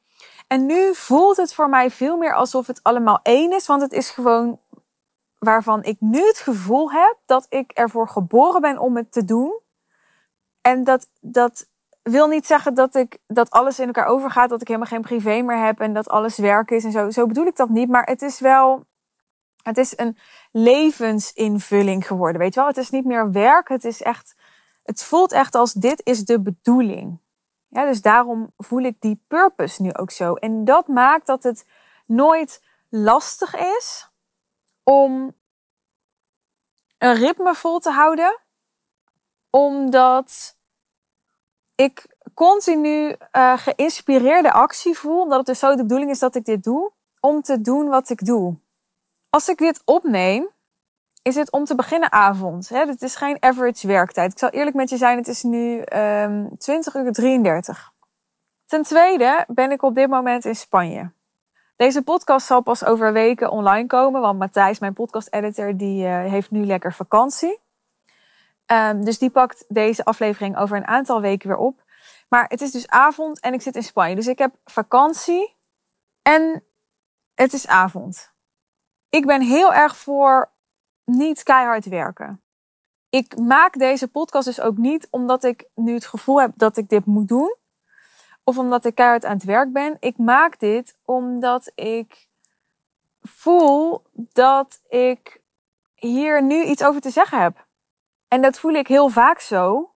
En 0.47 0.65
nu 0.65 0.95
voelt 0.95 1.37
het 1.37 1.53
voor 1.53 1.69
mij 1.69 1.91
veel 1.91 2.17
meer 2.17 2.33
alsof 2.33 2.67
het 2.67 2.79
allemaal 2.83 3.19
één 3.23 3.51
is, 3.51 3.67
want 3.67 3.81
het 3.81 3.91
is 3.91 4.09
gewoon 4.09 4.59
waarvan 5.37 5.83
ik 5.83 5.95
nu 5.99 6.25
het 6.25 6.37
gevoel 6.37 6.91
heb 6.91 7.17
dat 7.25 7.45
ik 7.49 7.71
ervoor 7.71 8.07
geboren 8.07 8.61
ben 8.61 8.77
om 8.77 8.95
het 8.95 9.11
te 9.11 9.25
doen. 9.25 9.59
En 10.61 10.83
dat, 10.83 11.07
dat 11.19 11.65
wil 12.01 12.27
niet 12.27 12.45
zeggen 12.45 12.73
dat, 12.73 12.95
ik, 12.95 13.17
dat 13.27 13.49
alles 13.49 13.79
in 13.79 13.85
elkaar 13.85 14.05
overgaat, 14.05 14.49
dat 14.49 14.61
ik 14.61 14.67
helemaal 14.67 14.89
geen 14.89 15.01
privé 15.01 15.41
meer 15.41 15.65
heb 15.65 15.79
en 15.79 15.93
dat 15.93 16.09
alles 16.09 16.37
werk 16.37 16.71
is 16.71 16.83
en 16.83 16.91
zo. 16.91 17.09
Zo 17.09 17.25
bedoel 17.25 17.45
ik 17.45 17.55
dat 17.55 17.69
niet, 17.69 17.89
maar 17.89 18.05
het 18.05 18.21
is 18.21 18.39
wel, 18.39 18.85
het 19.63 19.77
is 19.77 19.97
een 19.97 20.17
levensinvulling 20.51 22.07
geworden, 22.07 22.41
weet 22.41 22.53
je 22.53 22.59
wel. 22.59 22.69
Het 22.69 22.77
is 22.77 22.89
niet 22.89 23.05
meer 23.05 23.31
werk, 23.31 23.69
het 23.69 23.83
is 23.83 24.01
echt, 24.01 24.35
het 24.83 25.03
voelt 25.03 25.31
echt 25.31 25.55
als 25.55 25.73
dit 25.73 26.01
is 26.03 26.25
de 26.25 26.41
bedoeling. 26.41 27.19
Ja, 27.67 27.85
dus 27.85 28.01
daarom 28.01 28.51
voel 28.57 28.81
ik 28.81 28.95
die 28.99 29.23
purpose 29.27 29.81
nu 29.81 29.93
ook 29.93 30.11
zo. 30.11 30.33
En 30.33 30.65
dat 30.65 30.87
maakt 30.87 31.25
dat 31.25 31.43
het 31.43 31.65
nooit 32.05 32.61
lastig 32.89 33.55
is 33.55 34.07
om 34.83 35.33
een 36.97 37.15
ritme 37.15 37.55
vol 37.55 37.79
te 37.79 37.91
houden. 37.91 38.39
Omdat 39.49 40.55
ik 41.75 42.05
continu 42.33 43.15
uh, 43.31 43.57
geïnspireerde 43.57 44.51
actie 44.51 44.97
voel. 44.97 45.21
Omdat 45.21 45.37
het 45.37 45.45
dus 45.45 45.59
zo 45.59 45.75
de 45.75 45.81
bedoeling 45.81 46.11
is 46.11 46.19
dat 46.19 46.35
ik 46.35 46.45
dit 46.45 46.63
doe. 46.63 46.91
Om 47.19 47.41
te 47.41 47.61
doen 47.61 47.87
wat 47.87 48.09
ik 48.09 48.25
doe. 48.25 48.55
Als 49.31 49.49
ik 49.49 49.57
dit 49.57 49.81
opneem, 49.85 50.47
is 51.21 51.35
het 51.35 51.51
om 51.51 51.65
te 51.65 51.75
beginnen 51.75 52.11
avond. 52.11 52.69
Het 52.69 53.01
is 53.01 53.15
geen 53.15 53.37
average 53.39 53.87
werktijd. 53.87 54.31
Ik 54.31 54.39
zal 54.39 54.49
eerlijk 54.49 54.75
met 54.75 54.89
je 54.89 54.97
zijn, 54.97 55.17
het 55.17 55.27
is 55.27 55.43
nu 55.43 55.77
um, 55.77 55.85
ehm, 55.85 56.47
20 56.57 56.95
uur 56.95 57.11
33. 57.11 57.91
Ten 58.65 58.83
tweede 58.83 59.45
ben 59.47 59.71
ik 59.71 59.83
op 59.83 59.95
dit 59.95 60.09
moment 60.09 60.45
in 60.45 60.55
Spanje. 60.55 61.11
Deze 61.75 62.01
podcast 62.01 62.45
zal 62.45 62.61
pas 62.61 62.83
over 62.83 63.13
weken 63.13 63.51
online 63.51 63.87
komen, 63.87 64.21
want 64.21 64.39
Matthijs, 64.39 64.79
mijn 64.79 64.93
podcast-editor, 64.93 65.77
die 65.77 66.05
uh, 66.05 66.19
heeft 66.19 66.51
nu 66.51 66.65
lekker 66.65 66.93
vakantie. 66.93 67.59
Um, 68.65 69.05
dus 69.05 69.17
die 69.17 69.29
pakt 69.29 69.65
deze 69.67 70.05
aflevering 70.05 70.57
over 70.57 70.77
een 70.77 70.87
aantal 70.87 71.21
weken 71.21 71.47
weer 71.47 71.57
op. 71.57 71.83
Maar 72.29 72.45
het 72.47 72.61
is 72.61 72.71
dus 72.71 72.87
avond 72.87 73.39
en 73.39 73.53
ik 73.53 73.61
zit 73.61 73.75
in 73.75 73.83
Spanje. 73.83 74.15
Dus 74.15 74.27
ik 74.27 74.37
heb 74.37 74.53
vakantie 74.65 75.55
en 76.21 76.63
het 77.35 77.53
is 77.53 77.67
avond. 77.67 78.31
Ik 79.11 79.25
ben 79.25 79.41
heel 79.41 79.73
erg 79.73 79.97
voor 79.97 80.49
niet 81.05 81.43
keihard 81.43 81.85
werken. 81.85 82.41
Ik 83.09 83.37
maak 83.37 83.77
deze 83.79 84.07
podcast 84.07 84.45
dus 84.45 84.61
ook 84.61 84.77
niet 84.77 85.07
omdat 85.09 85.43
ik 85.43 85.65
nu 85.75 85.93
het 85.93 86.05
gevoel 86.05 86.41
heb 86.41 86.51
dat 86.55 86.77
ik 86.77 86.89
dit 86.89 87.05
moet 87.05 87.27
doen. 87.27 87.55
Of 88.43 88.57
omdat 88.57 88.85
ik 88.85 88.95
keihard 88.95 89.25
aan 89.25 89.35
het 89.35 89.43
werk 89.43 89.71
ben. 89.71 89.97
Ik 89.99 90.17
maak 90.17 90.59
dit 90.59 90.95
omdat 91.05 91.71
ik 91.75 92.27
voel 93.21 94.03
dat 94.13 94.79
ik 94.89 95.41
hier 95.95 96.43
nu 96.43 96.63
iets 96.63 96.83
over 96.83 97.01
te 97.01 97.09
zeggen 97.09 97.41
heb. 97.41 97.65
En 98.27 98.41
dat 98.41 98.59
voel 98.59 98.73
ik 98.73 98.87
heel 98.87 99.09
vaak 99.09 99.39
zo. 99.39 99.93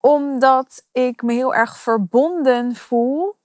Omdat 0.00 0.84
ik 0.92 1.22
me 1.22 1.32
heel 1.32 1.54
erg 1.54 1.78
verbonden 1.78 2.74
voel 2.74 3.36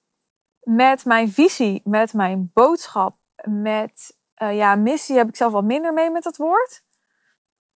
met 0.63 1.05
mijn 1.05 1.31
visie, 1.31 1.81
met 1.83 2.13
mijn 2.13 2.51
boodschap, 2.53 3.15
met 3.43 4.17
uh, 4.39 4.55
ja, 4.55 4.75
missie 4.75 5.17
heb 5.17 5.27
ik 5.27 5.35
zelf 5.35 5.51
wat 5.51 5.63
minder 5.63 5.93
mee 5.93 6.11
met 6.11 6.23
dat 6.23 6.37
woord. 6.37 6.83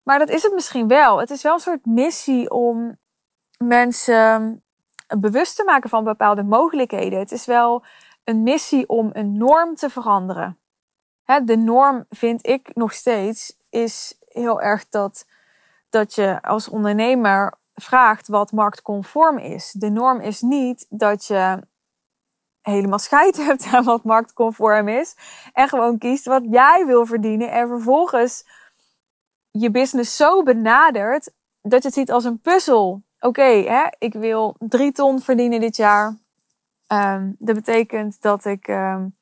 Maar 0.02 0.18
dat 0.18 0.28
is 0.28 0.42
het 0.42 0.52
misschien 0.52 0.88
wel. 0.88 1.18
Het 1.18 1.30
is 1.30 1.42
wel 1.42 1.54
een 1.54 1.60
soort 1.60 1.86
missie 1.86 2.50
om 2.50 2.98
mensen 3.58 4.62
bewust 5.18 5.56
te 5.56 5.64
maken 5.64 5.90
van 5.90 6.04
bepaalde 6.04 6.42
mogelijkheden. 6.42 7.18
Het 7.18 7.32
is 7.32 7.44
wel 7.44 7.84
een 8.24 8.42
missie 8.42 8.88
om 8.88 9.10
een 9.12 9.36
norm 9.36 9.74
te 9.74 9.90
veranderen. 9.90 10.58
Hè, 11.22 11.44
de 11.44 11.56
norm 11.56 12.04
vind 12.08 12.46
ik 12.46 12.74
nog 12.74 12.92
steeds 12.92 13.56
is 13.70 14.16
heel 14.28 14.60
erg 14.60 14.88
dat, 14.88 15.26
dat 15.90 16.14
je 16.14 16.42
als 16.42 16.68
ondernemer 16.68 17.54
vraagt 17.74 18.28
wat 18.28 18.52
marktconform 18.52 19.38
is. 19.38 19.72
De 19.72 19.90
norm 19.90 20.20
is 20.20 20.40
niet 20.40 20.86
dat 20.88 21.26
je 21.26 21.58
helemaal 22.62 22.98
scheid 22.98 23.36
hebt 23.46 23.66
aan 23.72 23.84
wat 23.84 24.04
marktconform 24.04 24.88
is. 24.88 25.14
En 25.52 25.68
gewoon 25.68 25.98
kiest 25.98 26.24
wat 26.24 26.42
jij 26.50 26.84
wil 26.86 27.06
verdienen. 27.06 27.50
En 27.50 27.68
vervolgens 27.68 28.44
je 29.50 29.70
business 29.70 30.16
zo 30.16 30.42
benadert 30.42 31.30
dat 31.62 31.82
je 31.82 31.88
het 31.88 31.96
ziet 31.96 32.10
als 32.10 32.24
een 32.24 32.40
puzzel. 32.40 33.02
Oké, 33.20 33.64
ik 33.98 34.12
wil 34.12 34.56
drie 34.58 34.92
ton 34.92 35.20
verdienen 35.20 35.60
dit 35.60 35.76
jaar. 35.76 36.16
Um, 36.88 37.36
dat 37.38 37.54
betekent 37.54 38.22
dat 38.22 38.44
ik, 38.44 38.68
um, 38.68 39.16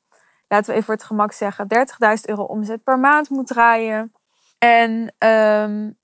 laten 0.47 0.69
we 0.69 0.71
even 0.71 0.83
voor 0.83 0.93
het 0.93 1.03
gemak 1.03 1.31
zeggen, 1.31 1.67
30.000 1.67 2.25
euro 2.25 2.43
omzet 2.43 2.83
per 2.83 2.99
maand 2.99 3.29
moet 3.29 3.47
draaien. 3.47 4.13
En 4.57 5.13
um, 5.27 5.97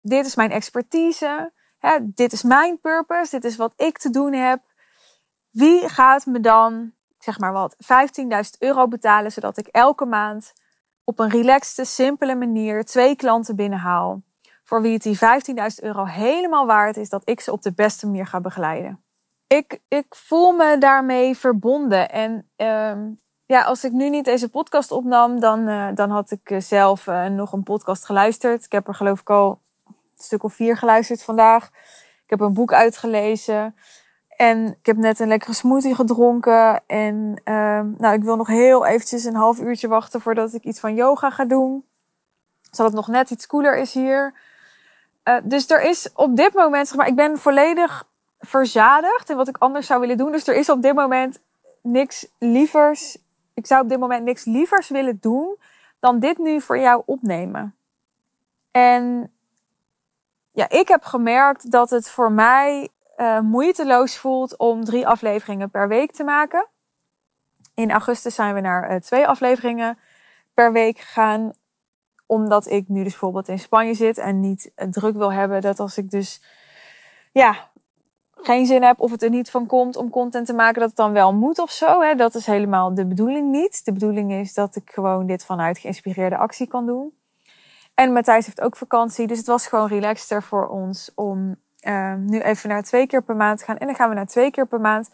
dit 0.00 0.26
is 0.26 0.34
mijn 0.34 0.50
expertise. 0.50 1.52
Hè, 1.78 1.98
dit 2.00 2.32
is 2.32 2.42
mijn 2.42 2.80
purpose. 2.80 3.30
Dit 3.30 3.44
is 3.44 3.56
wat 3.56 3.72
ik 3.76 3.98
te 3.98 4.10
doen 4.10 4.32
heb. 4.32 4.60
Wie 5.52 5.88
gaat 5.88 6.26
me 6.26 6.40
dan, 6.40 6.92
zeg 7.18 7.38
maar 7.38 7.52
wat, 7.52 7.76
15.000 7.76 8.58
euro 8.58 8.88
betalen, 8.88 9.32
zodat 9.32 9.56
ik 9.56 9.66
elke 9.66 10.04
maand 10.04 10.52
op 11.04 11.18
een 11.18 11.30
relaxte, 11.30 11.84
simpele 11.84 12.34
manier 12.34 12.84
twee 12.84 13.16
klanten 13.16 13.56
binnenhaal. 13.56 14.20
Voor 14.64 14.82
wie 14.82 14.92
het 14.92 15.02
die 15.02 15.18
15.000 15.18 15.84
euro 15.84 16.04
helemaal 16.04 16.66
waard 16.66 16.96
is 16.96 17.08
dat 17.08 17.22
ik 17.24 17.40
ze 17.40 17.52
op 17.52 17.62
de 17.62 17.72
beste 17.72 18.06
manier 18.06 18.26
ga 18.26 18.40
begeleiden. 18.40 19.02
Ik, 19.46 19.80
ik 19.88 20.06
voel 20.08 20.52
me 20.52 20.78
daarmee 20.78 21.36
verbonden. 21.36 22.10
En 22.10 22.48
uh, 22.56 22.92
ja, 23.46 23.62
als 23.62 23.84
ik 23.84 23.92
nu 23.92 24.10
niet 24.10 24.24
deze 24.24 24.48
podcast 24.48 24.90
opnam, 24.90 25.40
dan, 25.40 25.68
uh, 25.68 25.88
dan 25.94 26.10
had 26.10 26.30
ik 26.30 26.50
eh, 26.50 26.60
zelf 26.60 27.06
uh, 27.06 27.26
nog 27.26 27.52
een 27.52 27.62
podcast 27.62 28.04
geluisterd. 28.04 28.64
Ik 28.64 28.72
heb 28.72 28.88
er 28.88 28.94
geloof 28.94 29.20
ik 29.20 29.30
al 29.30 29.60
een 29.86 29.94
stuk 30.16 30.42
of 30.42 30.54
vier 30.54 30.76
geluisterd 30.76 31.22
vandaag. 31.22 31.66
Ik 32.24 32.30
heb 32.30 32.40
een 32.40 32.54
boek 32.54 32.72
uitgelezen. 32.72 33.74
En 34.36 34.66
ik 34.66 34.86
heb 34.86 34.96
net 34.96 35.20
een 35.20 35.28
lekkere 35.28 35.52
smoothie 35.52 35.94
gedronken. 35.94 36.82
En 36.86 37.40
uh, 37.44 37.80
nou, 37.98 38.14
ik 38.14 38.22
wil 38.22 38.36
nog 38.36 38.46
heel 38.46 38.86
eventjes 38.86 39.24
een 39.24 39.34
half 39.34 39.60
uurtje 39.60 39.88
wachten 39.88 40.20
voordat 40.20 40.54
ik 40.54 40.64
iets 40.64 40.80
van 40.80 40.94
yoga 40.94 41.30
ga 41.30 41.44
doen. 41.44 41.84
Zodat 42.70 42.92
het 42.92 42.94
nog 42.94 43.08
net 43.08 43.30
iets 43.30 43.46
koeler 43.46 43.78
is 43.78 43.94
hier. 43.94 44.34
Uh, 45.24 45.36
dus 45.42 45.70
er 45.70 45.82
is 45.82 46.12
op 46.14 46.36
dit 46.36 46.54
moment, 46.54 46.88
zeg 46.88 46.96
maar, 46.96 47.06
ik 47.06 47.16
ben 47.16 47.38
volledig 47.38 48.06
verzadigd 48.38 49.30
in 49.30 49.36
wat 49.36 49.48
ik 49.48 49.56
anders 49.58 49.86
zou 49.86 50.00
willen 50.00 50.16
doen. 50.16 50.32
Dus 50.32 50.46
er 50.46 50.54
is 50.54 50.68
op 50.68 50.82
dit 50.82 50.94
moment 50.94 51.38
niks 51.82 52.26
lievers. 52.38 53.18
Ik 53.54 53.66
zou 53.66 53.82
op 53.82 53.88
dit 53.88 53.98
moment 53.98 54.24
niks 54.24 54.44
lievers 54.44 54.88
willen 54.88 55.18
doen 55.20 55.56
dan 56.00 56.18
dit 56.18 56.38
nu 56.38 56.60
voor 56.60 56.78
jou 56.78 57.02
opnemen. 57.06 57.74
En 58.70 59.32
ja, 60.52 60.68
ik 60.68 60.88
heb 60.88 61.04
gemerkt 61.04 61.70
dat 61.70 61.90
het 61.90 62.10
voor 62.10 62.32
mij 62.32 62.88
uh, 63.16 63.40
moeiteloos 63.40 64.16
voelt 64.16 64.56
om 64.56 64.84
drie 64.84 65.06
afleveringen 65.06 65.70
per 65.70 65.88
week 65.88 66.12
te 66.12 66.24
maken. 66.24 66.66
In 67.74 67.90
augustus 67.90 68.34
zijn 68.34 68.54
we 68.54 68.60
naar 68.60 68.90
uh, 68.90 68.96
twee 68.96 69.26
afleveringen 69.26 69.98
per 70.54 70.72
week 70.72 70.98
gegaan. 70.98 71.52
Omdat 72.26 72.66
ik 72.66 72.88
nu 72.88 73.02
dus 73.02 73.12
bijvoorbeeld 73.12 73.48
in 73.48 73.58
Spanje 73.58 73.94
zit 73.94 74.18
en 74.18 74.40
niet 74.40 74.72
uh, 74.76 74.88
druk 74.88 75.16
wil 75.16 75.32
hebben. 75.32 75.60
Dat 75.60 75.80
als 75.80 75.98
ik 75.98 76.10
dus 76.10 76.42
ja, 77.32 77.70
geen 78.34 78.66
zin 78.66 78.82
heb 78.82 79.00
of 79.00 79.10
het 79.10 79.22
er 79.22 79.30
niet 79.30 79.50
van 79.50 79.66
komt 79.66 79.96
om 79.96 80.10
content 80.10 80.46
te 80.46 80.52
maken, 80.52 80.80
dat 80.80 80.88
het 80.88 80.96
dan 80.96 81.12
wel 81.12 81.34
moet 81.34 81.58
of 81.58 81.70
zo. 81.70 82.00
Hè? 82.00 82.14
Dat 82.14 82.34
is 82.34 82.46
helemaal 82.46 82.94
de 82.94 83.06
bedoeling 83.06 83.50
niet. 83.50 83.84
De 83.84 83.92
bedoeling 83.92 84.32
is 84.32 84.54
dat 84.54 84.76
ik 84.76 84.90
gewoon 84.90 85.26
dit 85.26 85.44
vanuit 85.44 85.78
geïnspireerde 85.78 86.36
actie 86.36 86.66
kan 86.66 86.86
doen. 86.86 87.12
En 87.94 88.12
Matthijs 88.12 88.46
heeft 88.46 88.60
ook 88.60 88.76
vakantie, 88.76 89.26
dus 89.26 89.38
het 89.38 89.46
was 89.46 89.66
gewoon 89.66 89.88
relaxter 89.88 90.42
voor 90.42 90.68
ons 90.68 91.12
om 91.14 91.56
uh, 91.82 92.14
nu 92.14 92.40
even 92.40 92.68
naar 92.68 92.82
twee 92.82 93.06
keer 93.06 93.22
per 93.22 93.36
maand 93.36 93.62
gaan. 93.62 93.76
En 93.76 93.86
dan 93.86 93.96
gaan 93.96 94.08
we 94.08 94.14
naar 94.14 94.26
twee 94.26 94.50
keer 94.50 94.66
per 94.66 94.80
maand. 94.80 95.10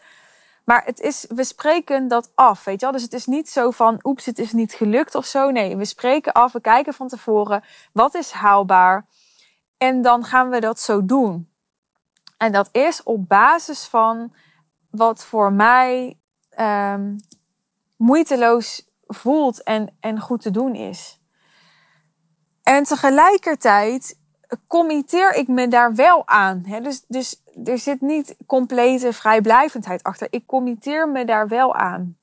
Maar 0.65 0.85
het 0.85 0.99
is, 0.99 1.25
we 1.29 1.43
spreken 1.43 2.07
dat 2.07 2.31
af, 2.35 2.63
weet 2.63 2.79
je 2.79 2.85
wel. 2.85 2.91
Dus 2.91 3.03
het 3.03 3.13
is 3.13 3.25
niet 3.25 3.49
zo 3.49 3.71
van, 3.71 3.99
oeps, 4.03 4.25
het 4.25 4.39
is 4.39 4.51
niet 4.51 4.73
gelukt 4.73 5.15
of 5.15 5.25
zo. 5.25 5.49
Nee, 5.49 5.77
we 5.77 5.85
spreken 5.85 6.33
af, 6.33 6.51
we 6.51 6.61
kijken 6.61 6.93
van 6.93 7.07
tevoren, 7.07 7.63
wat 7.91 8.15
is 8.15 8.31
haalbaar? 8.31 9.05
En 9.77 10.01
dan 10.01 10.23
gaan 10.23 10.49
we 10.49 10.59
dat 10.59 10.79
zo 10.79 11.05
doen. 11.05 11.49
En 12.37 12.51
dat 12.51 12.69
is 12.71 13.03
op 13.03 13.27
basis 13.27 13.85
van 13.85 14.33
wat 14.89 15.25
voor 15.25 15.53
mij 15.53 16.17
um, 16.59 17.15
moeiteloos 17.97 18.87
voelt 19.07 19.63
en, 19.63 19.97
en 19.99 20.19
goed 20.19 20.41
te 20.41 20.51
doen 20.51 20.75
is. 20.75 21.19
En 22.63 22.83
tegelijkertijd 22.83 24.18
committeer 24.67 25.33
ik 25.33 25.47
me 25.47 25.67
daar 25.67 25.95
wel 25.95 26.27
aan. 26.27 26.63
Hè? 26.65 26.81
Dus, 26.81 27.03
dus 27.07 27.41
er 27.65 27.77
zit 27.77 28.01
niet 28.01 28.35
complete 28.45 29.13
vrijblijvendheid 29.13 30.03
achter. 30.03 30.27
Ik 30.29 30.43
committeer 30.45 31.09
me 31.09 31.25
daar 31.25 31.47
wel 31.47 31.75
aan. 31.75 32.17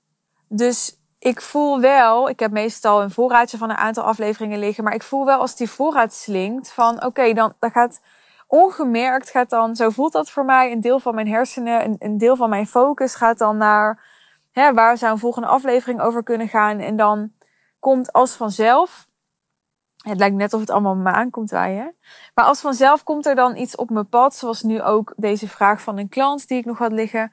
Dus 0.48 0.96
ik 1.18 1.40
voel 1.40 1.80
wel, 1.80 2.28
ik 2.28 2.40
heb 2.40 2.50
meestal 2.50 3.02
een 3.02 3.10
voorraadje 3.10 3.58
van 3.58 3.70
een 3.70 3.76
aantal 3.76 4.04
afleveringen 4.04 4.58
liggen, 4.58 4.84
maar 4.84 4.94
ik 4.94 5.02
voel 5.02 5.24
wel 5.24 5.40
als 5.40 5.56
die 5.56 5.70
voorraad 5.70 6.14
slinkt 6.14 6.72
van 6.72 7.04
oké, 7.04 7.32
dan, 7.32 7.54
dan 7.58 7.70
gaat 7.70 8.00
ongemerkt 8.46 9.30
gaat 9.30 9.50
dan, 9.50 9.76
zo 9.76 9.90
voelt 9.90 10.12
dat 10.12 10.30
voor 10.30 10.44
mij, 10.44 10.72
een 10.72 10.80
deel 10.80 11.00
van 11.00 11.14
mijn 11.14 11.28
hersenen, 11.28 11.84
een, 11.84 11.96
een 11.98 12.18
deel 12.18 12.36
van 12.36 12.48
mijn 12.48 12.66
focus 12.66 13.14
gaat 13.14 13.38
dan 13.38 13.56
naar 13.56 14.04
hè, 14.52 14.72
waar 14.72 14.98
zou 14.98 15.12
een 15.12 15.18
volgende 15.18 15.48
aflevering 15.48 16.00
over 16.00 16.22
kunnen 16.22 16.48
gaan. 16.48 16.78
En 16.78 16.96
dan 16.96 17.32
komt 17.78 18.12
als 18.12 18.32
vanzelf, 18.32 19.06
het 20.08 20.18
lijkt 20.18 20.36
net 20.36 20.52
of 20.52 20.60
het 20.60 20.70
allemaal 20.70 20.94
me 20.94 21.10
aankomt 21.10 21.50
waaien, 21.50 21.94
maar 22.34 22.44
als 22.44 22.60
vanzelf 22.60 23.02
komt 23.02 23.26
er 23.26 23.34
dan 23.34 23.56
iets 23.56 23.76
op 23.76 23.90
mijn 23.90 24.08
pad, 24.08 24.34
zoals 24.34 24.62
nu 24.62 24.82
ook 24.82 25.12
deze 25.16 25.48
vraag 25.48 25.80
van 25.80 25.98
een 25.98 26.08
klant 26.08 26.48
die 26.48 26.58
ik 26.58 26.64
nog 26.64 26.78
had 26.78 26.92
liggen. 26.92 27.32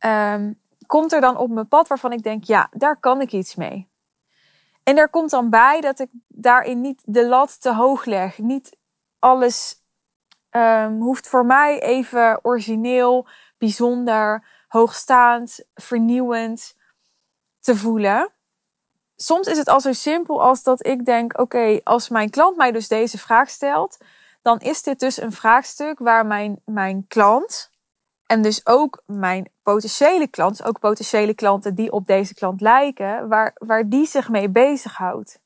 Um, 0.00 0.58
komt 0.86 1.12
er 1.12 1.20
dan 1.20 1.36
op 1.36 1.50
mijn 1.50 1.68
pad 1.68 1.88
waarvan 1.88 2.12
ik 2.12 2.22
denk, 2.22 2.44
ja, 2.44 2.68
daar 2.72 2.96
kan 2.96 3.20
ik 3.20 3.32
iets 3.32 3.54
mee. 3.54 3.88
En 4.82 4.96
er 4.96 5.08
komt 5.08 5.30
dan 5.30 5.50
bij 5.50 5.80
dat 5.80 5.98
ik 5.98 6.08
daarin 6.28 6.80
niet 6.80 7.02
de 7.04 7.26
lat 7.26 7.60
te 7.60 7.74
hoog 7.74 8.04
leg. 8.04 8.38
Niet 8.38 8.76
alles 9.18 9.76
um, 10.50 11.00
hoeft 11.00 11.28
voor 11.28 11.46
mij 11.46 11.82
even 11.82 12.38
origineel, 12.42 13.26
bijzonder, 13.58 14.44
hoogstaand, 14.68 15.60
vernieuwend 15.74 16.76
te 17.60 17.76
voelen. 17.76 18.33
Soms 19.16 19.46
is 19.46 19.58
het 19.58 19.68
al 19.68 19.80
zo 19.80 19.92
simpel 19.92 20.42
als 20.42 20.62
dat 20.62 20.86
ik 20.86 21.04
denk: 21.04 21.38
oké, 21.40 21.80
als 21.84 22.08
mijn 22.08 22.30
klant 22.30 22.56
mij 22.56 22.72
dus 22.72 22.88
deze 22.88 23.18
vraag 23.18 23.50
stelt, 23.50 23.98
dan 24.42 24.58
is 24.58 24.82
dit 24.82 25.00
dus 25.00 25.20
een 25.20 25.32
vraagstuk 25.32 25.98
waar 25.98 26.26
mijn, 26.26 26.60
mijn 26.64 27.06
klant 27.08 27.70
en 28.26 28.42
dus 28.42 28.66
ook 28.66 29.02
mijn 29.06 29.48
potentiële 29.62 30.26
klanten, 30.26 30.64
ook 30.64 30.78
potentiële 30.78 31.34
klanten 31.34 31.74
die 31.74 31.92
op 31.92 32.06
deze 32.06 32.34
klant 32.34 32.60
lijken, 32.60 33.28
waar, 33.28 33.52
waar 33.54 33.88
die 33.88 34.06
zich 34.06 34.28
mee 34.28 34.48
bezighoudt. 34.48 35.42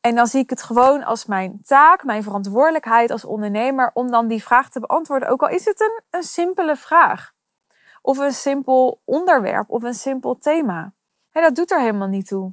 En 0.00 0.14
dan 0.14 0.26
zie 0.26 0.40
ik 0.40 0.50
het 0.50 0.62
gewoon 0.62 1.04
als 1.04 1.26
mijn 1.26 1.60
taak, 1.64 2.04
mijn 2.04 2.22
verantwoordelijkheid 2.22 3.10
als 3.10 3.24
ondernemer 3.24 3.90
om 3.94 4.10
dan 4.10 4.26
die 4.26 4.42
vraag 4.42 4.70
te 4.70 4.80
beantwoorden. 4.80 5.28
Ook 5.28 5.42
al 5.42 5.48
is 5.48 5.64
het 5.64 5.80
een, 5.80 6.00
een 6.10 6.22
simpele 6.22 6.76
vraag. 6.76 7.32
Of 8.02 8.18
een 8.18 8.32
simpel 8.32 9.00
onderwerp 9.04 9.70
of 9.70 9.82
een 9.82 9.94
simpel 9.94 10.38
thema. 10.38 10.92
En 11.32 11.42
dat 11.42 11.54
doet 11.54 11.70
er 11.70 11.80
helemaal 11.80 12.08
niet 12.08 12.26
toe. 12.26 12.50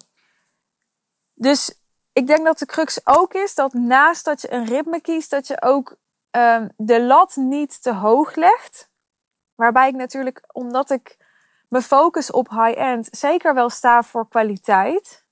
Dus 1.33 1.75
ik 2.13 2.27
denk 2.27 2.45
dat 2.45 2.59
de 2.59 2.65
crux 2.65 2.99
ook 3.03 3.33
is 3.33 3.55
dat 3.55 3.73
naast 3.73 4.25
dat 4.25 4.41
je 4.41 4.51
een 4.51 4.65
ritme 4.65 5.01
kiest, 5.01 5.29
dat 5.29 5.47
je 5.47 5.61
ook 5.61 5.97
um, 6.31 6.69
de 6.77 7.01
lat 7.01 7.35
niet 7.35 7.81
te 7.81 7.93
hoog 7.93 8.35
legt. 8.35 8.89
Waarbij 9.55 9.87
ik 9.87 9.95
natuurlijk, 9.95 10.43
omdat 10.51 10.89
ik 10.89 11.17
me 11.69 11.81
focus 11.81 12.31
op 12.31 12.49
high-end, 12.49 13.07
zeker 13.11 13.53
wel 13.53 13.69
sta 13.69 14.03
voor 14.03 14.27
kwaliteit. 14.27 15.23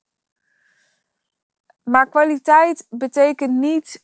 Maar 1.84 2.10
kwaliteit 2.10 2.86
betekent 2.90 3.54
niet 3.54 4.04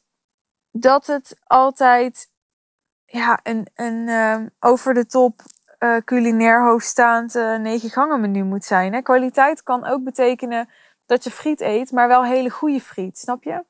dat 0.72 1.08
het 1.08 1.40
altijd 1.44 2.30
ja, 3.06 3.40
een, 3.44 3.68
een 3.74 4.08
uh, 4.08 4.46
over 4.60 4.94
de 4.94 5.06
top 5.06 5.42
uh, 5.84 5.98
culinair 6.06 6.64
hoogstaand 6.64 7.36
uh, 7.36 7.58
negen 7.58 7.90
gangen 7.90 8.20
menu 8.20 8.44
moet 8.44 8.66
zijn. 8.66 8.94
Hè? 8.94 9.02
Kwaliteit 9.02 9.64
kan 9.64 9.86
ook 9.86 10.04
betekenen 10.04 10.70
dat 11.06 11.24
je 11.24 11.32
friet 11.32 11.62
eet, 11.62 11.92
maar 11.92 12.08
wel 12.08 12.24
hele 12.24 12.50
goede 12.50 12.82
friet, 12.82 13.18
snap 13.18 13.44
je? 13.44 13.64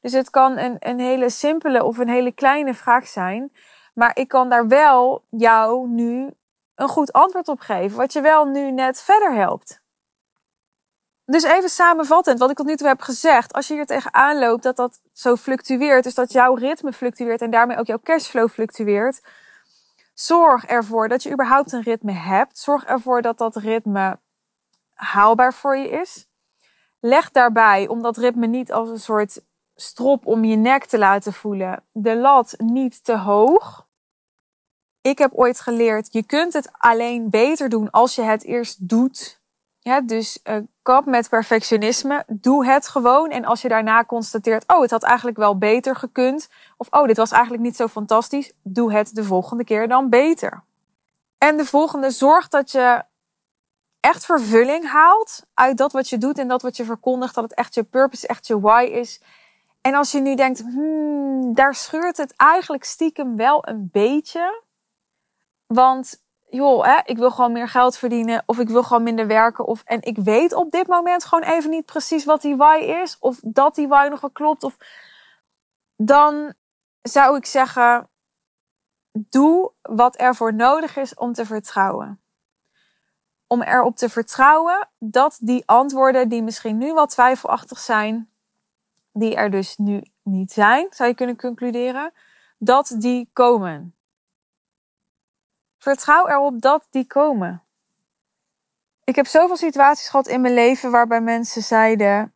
Dus 0.00 0.12
het 0.12 0.30
kan 0.30 0.58
een, 0.58 0.76
een 0.78 1.00
hele 1.00 1.30
simpele 1.30 1.84
of 1.84 1.98
een 1.98 2.08
hele 2.08 2.32
kleine 2.32 2.74
vraag 2.74 3.06
zijn. 3.06 3.52
Maar 3.94 4.10
ik 4.16 4.28
kan 4.28 4.48
daar 4.48 4.68
wel 4.68 5.24
jou 5.30 5.88
nu 5.88 6.30
een 6.74 6.88
goed 6.88 7.12
antwoord 7.12 7.48
op 7.48 7.60
geven, 7.60 7.96
wat 7.96 8.12
je 8.12 8.20
wel 8.20 8.44
nu 8.44 8.70
net 8.70 9.02
verder 9.02 9.34
helpt. 9.34 9.80
Dus 11.24 11.42
even 11.42 11.68
samenvattend, 11.68 12.38
wat 12.38 12.50
ik 12.50 12.56
tot 12.56 12.66
nu 12.66 12.76
toe 12.76 12.88
heb 12.88 13.00
gezegd. 13.00 13.52
Als 13.52 13.68
je 13.68 13.74
hier 13.74 13.86
tegenaan 13.86 14.38
loopt 14.38 14.62
dat 14.62 14.76
dat 14.76 15.00
zo 15.12 15.36
fluctueert, 15.36 16.04
dus 16.04 16.14
dat 16.14 16.32
jouw 16.32 16.54
ritme 16.54 16.92
fluctueert 16.92 17.40
en 17.40 17.50
daarmee 17.50 17.78
ook 17.78 17.86
jouw 17.86 18.00
cashflow 18.02 18.48
fluctueert. 18.48 19.20
Zorg 20.14 20.66
ervoor 20.66 21.08
dat 21.08 21.22
je 21.22 21.32
überhaupt 21.32 21.72
een 21.72 21.82
ritme 21.82 22.12
hebt. 22.12 22.58
Zorg 22.58 22.84
ervoor 22.84 23.22
dat 23.22 23.38
dat 23.38 23.56
ritme 23.56 24.18
haalbaar 24.94 25.54
voor 25.54 25.76
je 25.76 25.88
is. 25.88 26.26
Leg 27.00 27.30
daarbij, 27.30 27.88
om 27.88 28.02
dat 28.02 28.16
ritme 28.16 28.46
niet 28.46 28.72
als 28.72 28.88
een 28.88 29.00
soort 29.00 29.40
strop 29.74 30.26
om 30.26 30.44
je 30.44 30.56
nek 30.56 30.84
te 30.84 30.98
laten 30.98 31.32
voelen, 31.32 31.82
de 31.92 32.16
lat 32.16 32.54
niet 32.58 33.04
te 33.04 33.16
hoog. 33.16 33.86
Ik 35.00 35.18
heb 35.18 35.32
ooit 35.32 35.60
geleerd, 35.60 36.12
je 36.12 36.22
kunt 36.22 36.52
het 36.52 36.68
alleen 36.72 37.30
beter 37.30 37.68
doen 37.68 37.90
als 37.90 38.14
je 38.14 38.22
het 38.22 38.44
eerst 38.44 38.88
doet. 38.88 39.40
Ja, 39.78 40.00
dus 40.00 40.38
uh, 40.44 40.56
kap 40.82 41.06
met 41.06 41.28
perfectionisme. 41.28 42.24
Doe 42.26 42.66
het 42.66 42.88
gewoon. 42.88 43.30
En 43.30 43.44
als 43.44 43.62
je 43.62 43.68
daarna 43.68 44.04
constateert, 44.04 44.64
oh, 44.66 44.80
het 44.80 44.90
had 44.90 45.02
eigenlijk 45.02 45.36
wel 45.36 45.58
beter 45.58 45.96
gekund. 45.96 46.48
Of 46.76 46.86
oh, 46.90 47.06
dit 47.06 47.16
was 47.16 47.30
eigenlijk 47.30 47.62
niet 47.62 47.76
zo 47.76 47.88
fantastisch. 47.88 48.52
Doe 48.62 48.92
het 48.92 49.14
de 49.14 49.24
volgende 49.24 49.64
keer 49.64 49.88
dan 49.88 50.08
beter. 50.08 50.62
En 51.38 51.56
de 51.56 51.64
volgende, 51.64 52.10
zorg 52.10 52.48
dat 52.48 52.70
je 52.70 53.02
echt 54.00 54.24
vervulling 54.24 54.90
haalt 54.90 55.42
uit 55.54 55.76
dat 55.76 55.92
wat 55.92 56.08
je 56.08 56.18
doet 56.18 56.38
en 56.38 56.48
dat 56.48 56.62
wat 56.62 56.76
je 56.76 56.84
verkondigt. 56.84 57.34
Dat 57.34 57.44
het 57.44 57.54
echt 57.54 57.74
je 57.74 57.82
purpose, 57.82 58.26
echt 58.26 58.46
je 58.46 58.60
why 58.60 58.88
is. 58.92 59.20
En 59.80 59.94
als 59.94 60.12
je 60.12 60.20
nu 60.20 60.34
denkt, 60.34 60.60
hmm, 60.60 61.54
daar 61.54 61.74
scheurt 61.74 62.16
het 62.16 62.36
eigenlijk 62.36 62.84
stiekem 62.84 63.36
wel 63.36 63.68
een 63.68 63.88
beetje. 63.92 64.62
Want 65.66 66.21
joh, 66.52 66.98
ik 67.04 67.16
wil 67.16 67.30
gewoon 67.30 67.52
meer 67.52 67.68
geld 67.68 67.96
verdienen 67.96 68.42
of 68.46 68.58
ik 68.58 68.68
wil 68.68 68.82
gewoon 68.82 69.02
minder 69.02 69.26
werken. 69.26 69.66
Of, 69.66 69.82
en 69.84 70.02
ik 70.02 70.16
weet 70.16 70.52
op 70.52 70.70
dit 70.70 70.86
moment 70.86 71.24
gewoon 71.24 71.44
even 71.44 71.70
niet 71.70 71.84
precies 71.84 72.24
wat 72.24 72.42
die 72.42 72.56
why 72.56 72.76
is. 73.02 73.16
Of 73.20 73.40
dat 73.42 73.74
die 73.74 73.88
why 73.88 74.06
nog 74.10 74.20
wel 74.20 74.30
klopt. 74.30 74.62
Of, 74.62 74.76
dan 75.96 76.54
zou 77.02 77.36
ik 77.36 77.46
zeggen, 77.46 78.08
doe 79.12 79.72
wat 79.82 80.20
er 80.20 80.34
voor 80.34 80.54
nodig 80.54 80.96
is 80.96 81.14
om 81.14 81.32
te 81.32 81.46
vertrouwen. 81.46 82.20
Om 83.46 83.62
erop 83.62 83.96
te 83.96 84.08
vertrouwen 84.08 84.88
dat 84.98 85.38
die 85.40 85.62
antwoorden 85.66 86.28
die 86.28 86.42
misschien 86.42 86.78
nu 86.78 86.92
wat 86.92 87.10
twijfelachtig 87.10 87.78
zijn, 87.78 88.30
die 89.12 89.34
er 89.34 89.50
dus 89.50 89.76
nu 89.76 90.02
niet 90.22 90.52
zijn, 90.52 90.86
zou 90.90 91.08
je 91.08 91.14
kunnen 91.14 91.36
concluderen, 91.36 92.12
dat 92.58 92.94
die 92.98 93.30
komen. 93.32 93.94
Vertrouw 95.82 96.28
erop 96.28 96.60
dat 96.60 96.86
die 96.90 97.06
komen. 97.06 97.62
Ik 99.04 99.16
heb 99.16 99.26
zoveel 99.26 99.56
situaties 99.56 100.08
gehad 100.08 100.26
in 100.26 100.40
mijn 100.40 100.54
leven 100.54 100.90
waarbij 100.90 101.20
mensen 101.20 101.62
zeiden: 101.62 102.32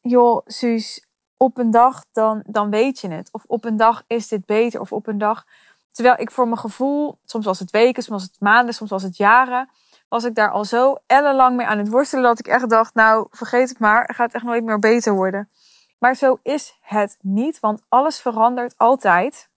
Joh, 0.00 0.46
Suus, 0.46 1.04
op 1.36 1.58
een 1.58 1.70
dag 1.70 2.04
dan, 2.12 2.42
dan 2.46 2.70
weet 2.70 3.00
je 3.00 3.08
het. 3.08 3.28
Of 3.32 3.44
op 3.46 3.64
een 3.64 3.76
dag 3.76 4.04
is 4.06 4.28
dit 4.28 4.46
beter. 4.46 4.80
Of 4.80 4.92
op 4.92 5.06
een 5.06 5.18
dag. 5.18 5.46
Terwijl 5.92 6.20
ik 6.20 6.30
voor 6.30 6.44
mijn 6.44 6.58
gevoel, 6.58 7.18
soms 7.24 7.44
was 7.44 7.58
het 7.58 7.70
weken, 7.70 8.02
soms 8.02 8.22
was 8.22 8.30
het 8.32 8.40
maanden, 8.40 8.74
soms 8.74 8.90
was 8.90 9.02
het 9.02 9.16
jaren, 9.16 9.70
was 10.08 10.24
ik 10.24 10.34
daar 10.34 10.50
al 10.50 10.64
zo 10.64 10.96
ellenlang 11.06 11.56
mee 11.56 11.66
aan 11.66 11.78
het 11.78 11.88
worstelen 11.88 12.24
dat 12.24 12.38
ik 12.38 12.46
echt 12.46 12.70
dacht: 12.70 12.94
Nou, 12.94 13.26
vergeet 13.30 13.68
het 13.68 13.78
maar, 13.78 14.14
gaat 14.14 14.34
echt 14.34 14.44
nooit 14.44 14.64
meer 14.64 14.78
beter 14.78 15.14
worden. 15.14 15.50
Maar 15.98 16.14
zo 16.14 16.38
is 16.42 16.78
het 16.80 17.16
niet, 17.20 17.60
want 17.60 17.82
alles 17.88 18.20
verandert 18.20 18.74
altijd. 18.76 19.48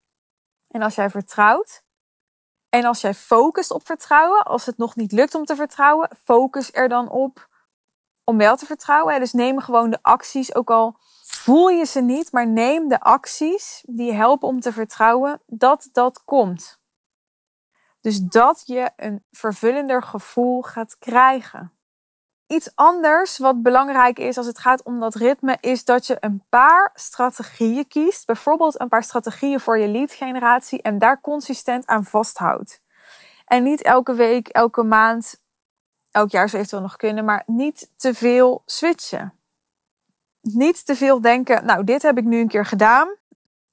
En 0.72 0.82
als 0.82 0.96
jij 0.96 1.10
vertrouwt 1.10 1.86
en 2.78 2.86
als 2.86 3.02
jij 3.02 3.14
focust 3.14 3.72
op 3.72 3.86
vertrouwen, 3.86 4.44
als 4.44 4.66
het 4.66 4.78
nog 4.78 4.96
niet 4.96 5.12
lukt 5.12 5.36
om 5.36 5.46
te 5.46 5.56
vertrouwen, 5.56 6.10
focus 6.24 6.74
er 6.74 6.90
dan 6.90 7.10
op 7.10 7.48
om 8.24 8.38
wel 8.38 8.58
te 8.58 8.66
vertrouwen. 8.66 9.20
Dus 9.20 9.34
neem 9.34 9.60
gewoon 9.60 9.90
de 9.90 10.00
acties, 10.02 10.56
ook 10.56 10.70
al 10.70 10.98
voel 11.24 11.70
je 11.70 11.86
ze 11.86 12.02
niet, 12.02 12.32
maar 12.32 12.48
neem 12.48 12.88
de 12.88 13.00
acties 13.00 13.84
die 13.88 14.14
helpen 14.14 14.48
om 14.48 14.60
te 14.60 14.74
vertrouwen 14.74 15.42
dat 15.46 15.90
dat 15.92 16.24
komt. 16.24 16.80
Dus 18.02 18.20
dat 18.20 18.64
je 18.66 18.92
een 18.96 19.26
vervullender 19.32 20.04
gevoel 20.04 20.62
gaat 20.62 20.98
krijgen. 20.98 21.77
Iets 22.48 22.72
anders 22.76 23.38
wat 23.38 23.62
belangrijk 23.62 24.20
is 24.20 24.38
als 24.38 24.46
het 24.46 24.60
gaat 24.60 24.84
om 24.84 25.00
dat 25.00 25.16
ritme, 25.16 25.58
is 25.60 25.84
dat 25.84 26.08
je 26.08 26.18
een 26.20 26.44
paar 26.50 26.92
strategieën 26.94 27.88
kiest. 27.88 28.26
Bijvoorbeeld 28.26 28.80
een 28.80 28.88
paar 28.88 29.04
strategieën 29.04 29.60
voor 29.60 29.78
je 29.78 29.88
lead 29.88 30.12
generatie 30.12 30.82
en 30.82 30.98
daar 30.98 31.22
consistent 31.22 31.88
aan 31.88 32.06
vasthoudt. 32.06 32.82
En 33.46 33.64
niet 33.64 33.82
elke 33.82 34.14
week, 34.14 34.48
elke 34.48 34.84
maand, 34.84 35.42
elk 36.12 36.32
jaar 36.32 36.50
zou 36.50 36.58
eventueel 36.62 36.82
nog 36.82 36.96
kunnen, 36.96 37.26
maar 37.26 37.44
niet 37.46 37.90
te 37.98 38.14
veel 38.14 38.62
switchen. 38.66 39.34
Niet 40.42 40.86
te 40.86 40.96
veel 40.96 41.22
denken, 41.22 41.66
nou, 41.66 41.84
dit 41.84 42.02
heb 42.02 42.18
ik 42.18 42.24
nu 42.24 42.40
een 42.40 42.48
keer 42.48 42.66
gedaan, 42.66 43.16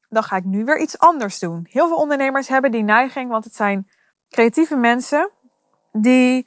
dan 0.09 0.23
ga 0.23 0.37
ik 0.37 0.45
nu 0.45 0.65
weer 0.65 0.81
iets 0.81 0.99
anders 0.99 1.39
doen. 1.39 1.67
Heel 1.71 1.89
veel 1.89 1.97
ondernemers 1.97 2.49
hebben 2.49 2.71
die 2.71 2.83
neiging, 2.83 3.31
want 3.31 3.45
het 3.45 3.55
zijn 3.55 3.89
creatieve 4.31 4.77
mensen 4.77 5.31
die 5.93 6.47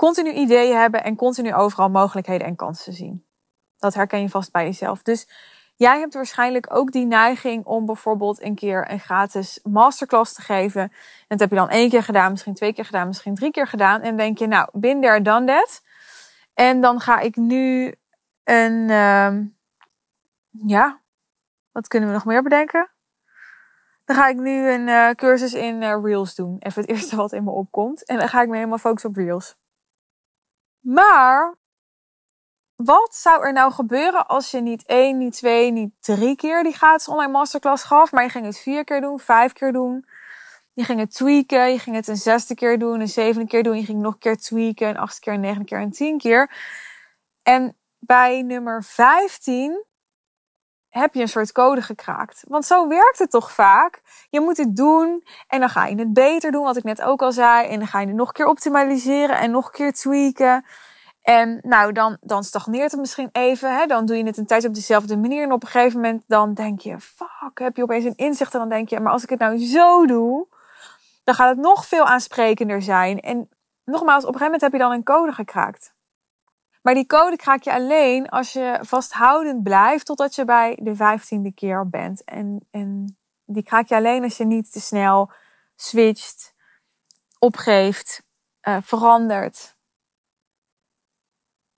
continu 0.00 0.32
ideeën 0.32 0.76
hebben 0.76 1.04
en 1.04 1.16
continu 1.16 1.54
overal 1.54 1.90
mogelijkheden 1.90 2.46
en 2.46 2.56
kansen 2.56 2.92
zien. 2.92 3.24
Dat 3.78 3.94
herken 3.94 4.20
je 4.20 4.28
vast 4.28 4.52
bij 4.52 4.64
jezelf. 4.64 5.02
Dus 5.02 5.28
jij 5.76 5.98
hebt 5.98 6.14
waarschijnlijk 6.14 6.66
ook 6.74 6.92
die 6.92 7.06
neiging 7.06 7.64
om 7.64 7.86
bijvoorbeeld 7.86 8.42
een 8.42 8.54
keer 8.54 8.90
een 8.90 9.00
gratis 9.00 9.60
masterclass 9.62 10.34
te 10.34 10.42
geven. 10.42 10.82
En 10.82 10.90
dat 11.28 11.40
heb 11.40 11.50
je 11.50 11.56
dan 11.56 11.68
één 11.68 11.88
keer 11.88 12.02
gedaan, 12.02 12.30
misschien 12.30 12.54
twee 12.54 12.72
keer 12.72 12.84
gedaan, 12.84 13.06
misschien 13.06 13.34
drie 13.34 13.50
keer 13.50 13.66
gedaan. 13.66 14.00
En 14.00 14.16
denk 14.16 14.38
je, 14.38 14.46
nou, 14.46 14.68
bin 14.72 15.00
there, 15.00 15.22
done 15.22 15.46
that. 15.46 15.82
En 16.54 16.80
dan 16.80 17.00
ga 17.00 17.18
ik 17.18 17.36
nu 17.36 17.94
een, 18.44 18.88
uh, 18.88 19.34
ja, 20.50 21.00
wat 21.72 21.88
kunnen 21.88 22.08
we 22.08 22.14
nog 22.14 22.24
meer 22.24 22.42
bedenken? 22.42 22.90
Dan 24.04 24.16
ga 24.16 24.28
ik 24.28 24.36
nu 24.36 24.70
een 24.70 24.88
uh, 24.88 25.10
cursus 25.10 25.54
in 25.54 25.82
uh, 25.82 25.98
Reels 26.02 26.34
doen. 26.34 26.56
Even 26.58 26.80
het 26.80 26.90
eerste 26.90 27.16
wat 27.16 27.32
in 27.32 27.44
me 27.44 27.50
opkomt. 27.50 28.04
En 28.04 28.18
dan 28.18 28.28
ga 28.28 28.42
ik 28.42 28.48
me 28.48 28.56
helemaal 28.56 28.78
focussen 28.78 29.10
op 29.10 29.16
Reels. 29.16 29.58
Maar 30.80 31.58
wat 32.74 33.14
zou 33.14 33.42
er 33.42 33.52
nou 33.52 33.72
gebeuren 33.72 34.26
als 34.26 34.50
je 34.50 34.60
niet 34.60 34.86
één, 34.86 35.18
niet 35.18 35.32
twee, 35.32 35.70
niet 35.70 35.92
drie 36.00 36.36
keer 36.36 36.62
die 36.62 36.72
gratis 36.72 37.08
online 37.08 37.32
masterclass 37.32 37.84
gaf, 37.84 38.12
maar 38.12 38.22
je 38.22 38.28
ging 38.30 38.44
het 38.44 38.58
vier 38.58 38.84
keer 38.84 39.00
doen, 39.00 39.18
vijf 39.18 39.52
keer 39.52 39.72
doen. 39.72 40.04
Je 40.72 40.84
ging 40.84 41.00
het 41.00 41.14
tweaken, 41.14 41.72
je 41.72 41.78
ging 41.78 41.96
het 41.96 42.08
een 42.08 42.16
zesde 42.16 42.54
keer 42.54 42.78
doen, 42.78 43.00
een 43.00 43.08
zevende 43.08 43.48
keer 43.48 43.62
doen, 43.62 43.76
je 43.76 43.84
ging 43.84 44.00
nog 44.00 44.12
een 44.12 44.18
keer 44.18 44.36
tweaken, 44.36 44.88
een 44.88 44.98
achtste 44.98 45.20
keer, 45.20 45.32
een 45.32 45.40
negende 45.40 45.64
keer, 45.64 45.80
een 45.80 45.90
tien 45.90 46.18
keer. 46.18 46.50
En 47.42 47.76
bij 47.98 48.42
nummer 48.42 48.84
15 48.84 49.84
heb 50.90 51.14
je 51.14 51.20
een 51.20 51.28
soort 51.28 51.52
code 51.52 51.82
gekraakt. 51.82 52.44
Want 52.48 52.66
zo 52.66 52.88
werkt 52.88 53.18
het 53.18 53.30
toch 53.30 53.52
vaak. 53.52 54.02
Je 54.30 54.40
moet 54.40 54.56
het 54.56 54.76
doen 54.76 55.24
en 55.48 55.60
dan 55.60 55.68
ga 55.68 55.86
je 55.86 55.96
het 55.96 56.12
beter 56.12 56.50
doen, 56.52 56.64
wat 56.64 56.76
ik 56.76 56.84
net 56.84 57.02
ook 57.02 57.22
al 57.22 57.32
zei. 57.32 57.68
En 57.68 57.78
dan 57.78 57.88
ga 57.88 58.00
je 58.00 58.06
het 58.06 58.16
nog 58.16 58.28
een 58.28 58.34
keer 58.34 58.46
optimaliseren 58.46 59.38
en 59.38 59.50
nog 59.50 59.66
een 59.66 59.72
keer 59.72 59.92
tweaken. 59.92 60.64
En 61.22 61.58
nou, 61.62 61.92
dan, 61.92 62.16
dan 62.20 62.44
stagneert 62.44 62.90
het 62.90 63.00
misschien 63.00 63.28
even. 63.32 63.76
Hè? 63.76 63.86
Dan 63.86 64.06
doe 64.06 64.16
je 64.16 64.24
het 64.24 64.36
een 64.36 64.46
tijdje 64.46 64.68
op 64.68 64.74
dezelfde 64.74 65.16
manier. 65.16 65.42
En 65.42 65.52
op 65.52 65.62
een 65.62 65.68
gegeven 65.68 66.00
moment 66.00 66.24
dan 66.26 66.54
denk 66.54 66.80
je, 66.80 67.00
fuck, 67.00 67.58
heb 67.58 67.76
je 67.76 67.82
opeens 67.82 68.04
een 68.04 68.16
inzicht. 68.16 68.54
En 68.54 68.60
dan 68.60 68.68
denk 68.68 68.88
je, 68.88 69.00
maar 69.00 69.12
als 69.12 69.22
ik 69.22 69.30
het 69.30 69.38
nou 69.38 69.58
zo 69.66 70.06
doe, 70.06 70.46
dan 71.24 71.34
gaat 71.34 71.48
het 71.48 71.58
nog 71.58 71.86
veel 71.86 72.04
aansprekender 72.04 72.82
zijn. 72.82 73.20
En 73.20 73.48
nogmaals, 73.84 74.24
op 74.24 74.32
een 74.34 74.38
gegeven 74.38 74.44
moment 74.44 74.60
heb 74.62 74.72
je 74.72 74.78
dan 74.78 74.92
een 74.92 75.02
code 75.02 75.32
gekraakt. 75.32 75.94
Maar 76.80 76.94
die 76.94 77.06
code 77.06 77.36
kraak 77.36 77.62
je 77.62 77.72
alleen 77.72 78.28
als 78.28 78.52
je 78.52 78.78
vasthoudend 78.82 79.62
blijft 79.62 80.06
totdat 80.06 80.34
je 80.34 80.44
bij 80.44 80.78
de 80.82 80.96
vijftiende 80.96 81.52
keer 81.52 81.88
bent. 81.88 82.24
En, 82.24 82.66
en 82.70 83.18
die 83.44 83.62
kraak 83.62 83.88
je 83.88 83.94
alleen 83.94 84.22
als 84.22 84.36
je 84.36 84.44
niet 84.44 84.72
te 84.72 84.80
snel 84.80 85.30
switcht, 85.76 86.54
opgeeft, 87.38 88.22
uh, 88.62 88.76
verandert. 88.82 89.76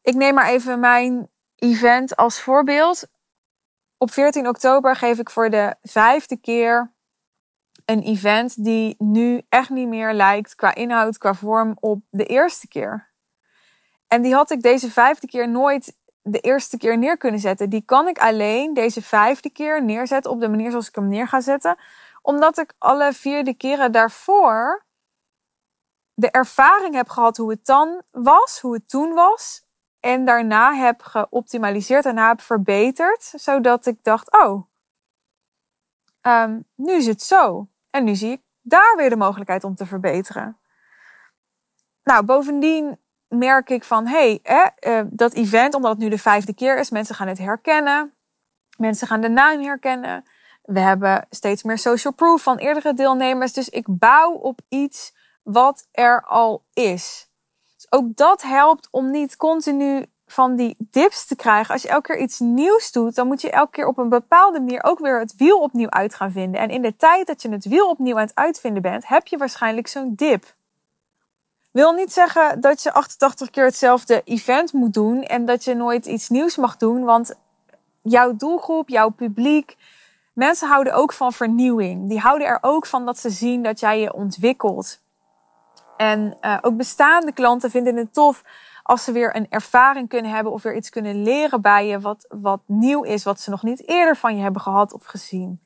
Ik 0.03 0.15
neem 0.15 0.35
maar 0.35 0.49
even 0.49 0.81
mijn 0.81 1.29
event 1.57 2.17
als 2.17 2.41
voorbeeld. 2.41 3.09
Op 3.97 4.11
14 4.11 4.49
oktober 4.49 4.97
geef 4.97 5.19
ik 5.19 5.31
voor 5.31 5.51
de 5.51 5.75
vijfde 5.83 6.37
keer 6.37 6.93
een 7.85 8.03
event 8.03 8.65
die 8.65 8.95
nu 8.99 9.43
echt 9.49 9.71
niet 9.71 9.89
meer 9.89 10.13
lijkt 10.13 10.55
qua 10.55 10.75
inhoud, 10.75 11.19
qua 11.19 11.35
vorm 11.35 11.77
op 11.81 12.03
de 12.11 12.25
eerste 12.25 12.69
keer. 12.69 13.12
En 14.13 14.23
die 14.23 14.35
had 14.35 14.51
ik 14.51 14.63
deze 14.63 14.91
vijfde 14.91 15.27
keer 15.27 15.49
nooit 15.49 15.97
de 16.23 16.41
eerste 16.41 16.77
keer 16.77 16.99
neer 16.99 17.17
kunnen 17.17 17.41
zetten. 17.41 17.71
Die 17.71 17.83
kan 17.85 18.09
ik 18.09 18.19
alleen 18.19 18.75
deze 18.75 19.03
vijfde 19.03 19.51
keer 19.51 19.85
neerzetten 19.85 20.31
op 20.31 20.41
de 20.41 20.49
manier 20.49 20.71
zoals 20.71 20.89
ik 20.89 20.95
hem 20.95 21.09
neer 21.09 21.29
ga 21.29 21.41
zetten. 21.41 21.77
Omdat 22.23 22.59
ik 22.59 22.75
alle 22.79 23.13
vierde 23.13 23.55
keren 23.55 23.93
daarvoor 23.93 24.85
de 26.15 26.31
ervaring 26.31 26.95
heb 26.95 27.09
gehad 27.09 27.37
hoe 27.37 27.51
het 27.51 27.67
dan 27.67 28.03
was, 28.11 28.61
hoe 28.61 28.75
het 28.75 28.89
toen 28.89 29.13
was. 29.13 29.63
En 30.01 30.25
daarna 30.25 30.75
heb 30.75 31.03
geoptimaliseerd 31.03 32.05
en 32.05 32.17
heb 32.19 32.41
verbeterd. 32.41 33.33
Zodat 33.37 33.87
ik 33.87 33.99
dacht, 34.03 34.33
oh, 34.33 34.63
um, 36.23 36.65
nu 36.75 36.93
is 36.93 37.07
het 37.07 37.23
zo. 37.23 37.69
En 37.91 38.05
nu 38.05 38.15
zie 38.15 38.31
ik 38.31 38.41
daar 38.61 38.97
weer 38.97 39.11
de 39.11 39.17
mogelijkheid 39.17 39.65
om 39.65 39.75
te 39.75 39.87
verbeteren. 39.87 40.57
Nou, 42.03 42.25
bovendien 42.25 43.01
merk 43.33 43.71
ik 43.71 43.85
van, 43.85 44.07
hé, 44.07 44.39
hey, 44.43 44.71
uh, 44.81 45.01
dat 45.11 45.33
event, 45.33 45.75
omdat 45.75 45.91
het 45.91 46.01
nu 46.01 46.09
de 46.09 46.19
vijfde 46.19 46.55
keer 46.55 46.79
is, 46.79 46.91
mensen 46.91 47.15
gaan 47.15 47.29
het 47.29 47.39
herkennen. 47.39 48.13
Mensen 48.77 49.07
gaan 49.07 49.21
de 49.21 49.29
naam 49.29 49.63
herkennen. 49.63 50.25
We 50.63 50.81
hebben 50.81 51.27
steeds 51.31 51.63
meer 51.63 51.79
social 51.79 52.13
proof 52.13 52.43
van 52.43 52.57
eerdere 52.57 52.95
deelnemers. 52.95 53.53
Dus 53.53 53.69
ik 53.69 53.85
bouw 53.89 54.33
op 54.33 54.61
iets 54.69 55.15
wat 55.43 55.87
er 55.93 56.25
al 56.25 56.63
is. 56.73 57.29
Dus 57.75 57.87
ook 57.91 58.17
dat 58.17 58.43
helpt 58.43 58.89
om 58.91 59.11
niet 59.11 59.37
continu 59.37 60.07
van 60.27 60.57
die 60.57 60.77
dips 60.79 61.27
te 61.27 61.37
krijgen. 61.37 61.73
Als 61.73 61.83
je 61.83 61.89
elke 61.89 62.13
keer 62.13 62.23
iets 62.23 62.39
nieuws 62.39 62.93
doet, 62.93 63.15
dan 63.15 63.27
moet 63.27 63.41
je 63.41 63.51
elke 63.51 63.71
keer 63.71 63.87
op 63.87 63.99
een 63.99 64.09
bepaalde 64.09 64.61
manier 64.61 64.85
ook 64.85 64.99
weer 64.99 65.21
het 65.21 65.37
wiel 65.37 65.59
opnieuw 65.59 65.91
uit 65.91 66.15
gaan 66.15 66.33
vinden. 66.33 66.61
En 66.61 66.71
in 66.71 66.83
de 66.83 66.97
tijd 66.97 67.27
dat 67.27 67.43
je 67.43 67.49
het 67.49 67.65
wiel 67.65 67.89
opnieuw 67.89 68.17
aan 68.17 68.27
het 68.27 68.35
uitvinden 68.35 68.83
bent, 68.83 69.09
heb 69.09 69.27
je 69.27 69.37
waarschijnlijk 69.37 69.87
zo'n 69.87 70.15
dip. 70.15 70.55
Wil 71.73 71.93
niet 71.93 72.13
zeggen 72.13 72.61
dat 72.61 72.83
je 72.83 72.93
88 72.93 73.51
keer 73.51 73.65
hetzelfde 73.65 74.23
event 74.25 74.73
moet 74.73 74.95
doen 74.95 75.23
en 75.23 75.45
dat 75.47 75.65
je 75.65 75.75
nooit 75.75 76.07
iets 76.07 76.29
nieuws 76.29 76.57
mag 76.57 76.77
doen, 76.77 77.05
want 77.05 77.35
jouw 78.03 78.37
doelgroep, 78.37 78.89
jouw 78.89 79.09
publiek, 79.09 79.77
mensen 80.33 80.69
houden 80.69 80.95
ook 80.95 81.13
van 81.13 81.33
vernieuwing. 81.33 82.09
Die 82.09 82.19
houden 82.19 82.47
er 82.47 82.59
ook 82.61 82.87
van 82.87 83.07
dat 83.07 83.19
ze 83.19 83.31
zien 83.31 83.63
dat 83.63 83.81
jij 83.81 84.01
je 84.01 84.13
ontwikkelt. 84.13 85.01
En 85.97 86.37
uh, 86.41 86.59
ook 86.61 86.77
bestaande 86.77 87.33
klanten 87.33 87.71
vinden 87.71 87.97
het 87.97 88.15
tof 88.15 88.43
als 88.83 89.05
ze 89.05 89.13
weer 89.13 89.37
een 89.37 89.47
ervaring 89.51 90.09
kunnen 90.09 90.31
hebben 90.31 90.53
of 90.53 90.63
weer 90.63 90.77
iets 90.77 90.91
kunnen 90.91 91.23
leren 91.23 91.61
bij 91.61 91.87
je 91.87 92.01
wat, 92.01 92.27
wat 92.29 92.61
nieuw 92.67 93.03
is, 93.03 93.25
wat 93.25 93.41
ze 93.41 93.51
nog 93.51 93.63
niet 93.63 93.89
eerder 93.89 94.17
van 94.17 94.37
je 94.37 94.43
hebben 94.43 94.63
gehad 94.63 94.93
of 94.93 95.05
gezien. 95.05 95.61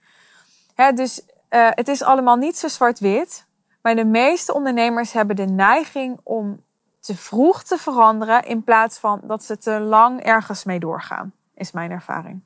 Hè, 0.75 0.93
dus 0.93 1.23
uh, 1.51 1.69
het 1.71 1.89
is 1.89 2.03
allemaal 2.03 2.37
niet 2.37 2.59
zo 2.59 2.69
zwart-wit. 2.69 3.47
Maar 3.87 3.97
de 3.97 4.05
meeste 4.05 4.55
ondernemers 4.55 5.13
hebben 5.13 5.37
de 5.37 5.45
neiging 5.45 6.21
om 6.23 6.63
te 7.01 7.17
vroeg 7.17 7.63
te 7.63 7.79
veranderen 7.79 8.45
in 8.45 8.65
plaats 8.65 8.99
van 8.99 9.21
dat 9.25 9.45
ze 9.45 9.59
te 9.59 9.81
lang 9.81 10.23
ergens 10.23 10.65
mee 10.65 10.79
doorgaan, 10.79 11.33
is 11.55 11.73
mijn 11.73 11.91
ervaring. 11.91 12.41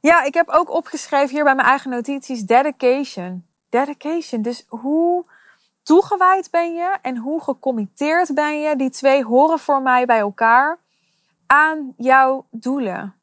Ja, 0.00 0.22
ik 0.22 0.34
heb 0.34 0.48
ook 0.48 0.70
opgeschreven 0.70 1.34
hier 1.34 1.44
bij 1.44 1.54
mijn 1.54 1.68
eigen 1.68 1.90
notities 1.90 2.42
dedication. 2.42 3.46
Dedication. 3.68 4.42
Dus 4.42 4.64
hoe 4.68 5.24
toegewijd 5.82 6.50
ben 6.50 6.74
je 6.74 6.96
en 7.02 7.16
hoe 7.16 7.42
gecommitteerd 7.42 8.34
ben 8.34 8.60
je? 8.60 8.76
Die 8.76 8.90
twee 8.90 9.24
horen 9.24 9.58
voor 9.58 9.82
mij 9.82 10.06
bij 10.06 10.18
elkaar 10.18 10.78
aan 11.46 11.94
jouw 11.96 12.46
doelen. 12.50 13.14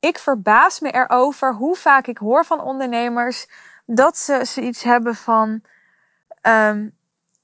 Ik 0.00 0.18
verbaas 0.18 0.80
me 0.80 0.90
erover 0.90 1.54
hoe 1.54 1.76
vaak 1.76 2.06
ik 2.06 2.18
hoor 2.18 2.44
van 2.44 2.60
ondernemers 2.60 3.46
dat 3.86 4.18
ze 4.18 4.40
zoiets 4.44 4.82
hebben 4.82 5.14
van, 5.14 5.62
um, 6.42 6.96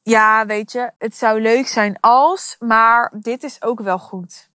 ja, 0.03 0.47
weet 0.47 0.73
je, 0.73 0.91
het 0.99 1.17
zou 1.17 1.41
leuk 1.41 1.67
zijn 1.67 1.97
als, 2.01 2.57
maar 2.59 3.13
dit 3.15 3.43
is 3.43 3.63
ook 3.63 3.81
wel 3.81 3.99
goed. 3.99 4.51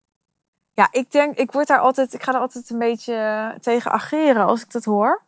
Ja, 0.74 0.88
ik 0.92 1.12
denk, 1.12 1.38
ik 1.38 1.52
word 1.52 1.68
daar 1.68 1.80
altijd, 1.80 2.14
ik 2.14 2.24
ga 2.24 2.34
er 2.34 2.40
altijd 2.40 2.70
een 2.70 2.80
beetje 2.80 3.56
tegen 3.62 3.92
ageren 3.92 4.46
als 4.46 4.62
ik 4.62 4.72
dat 4.72 4.86
hoor. 4.86 5.26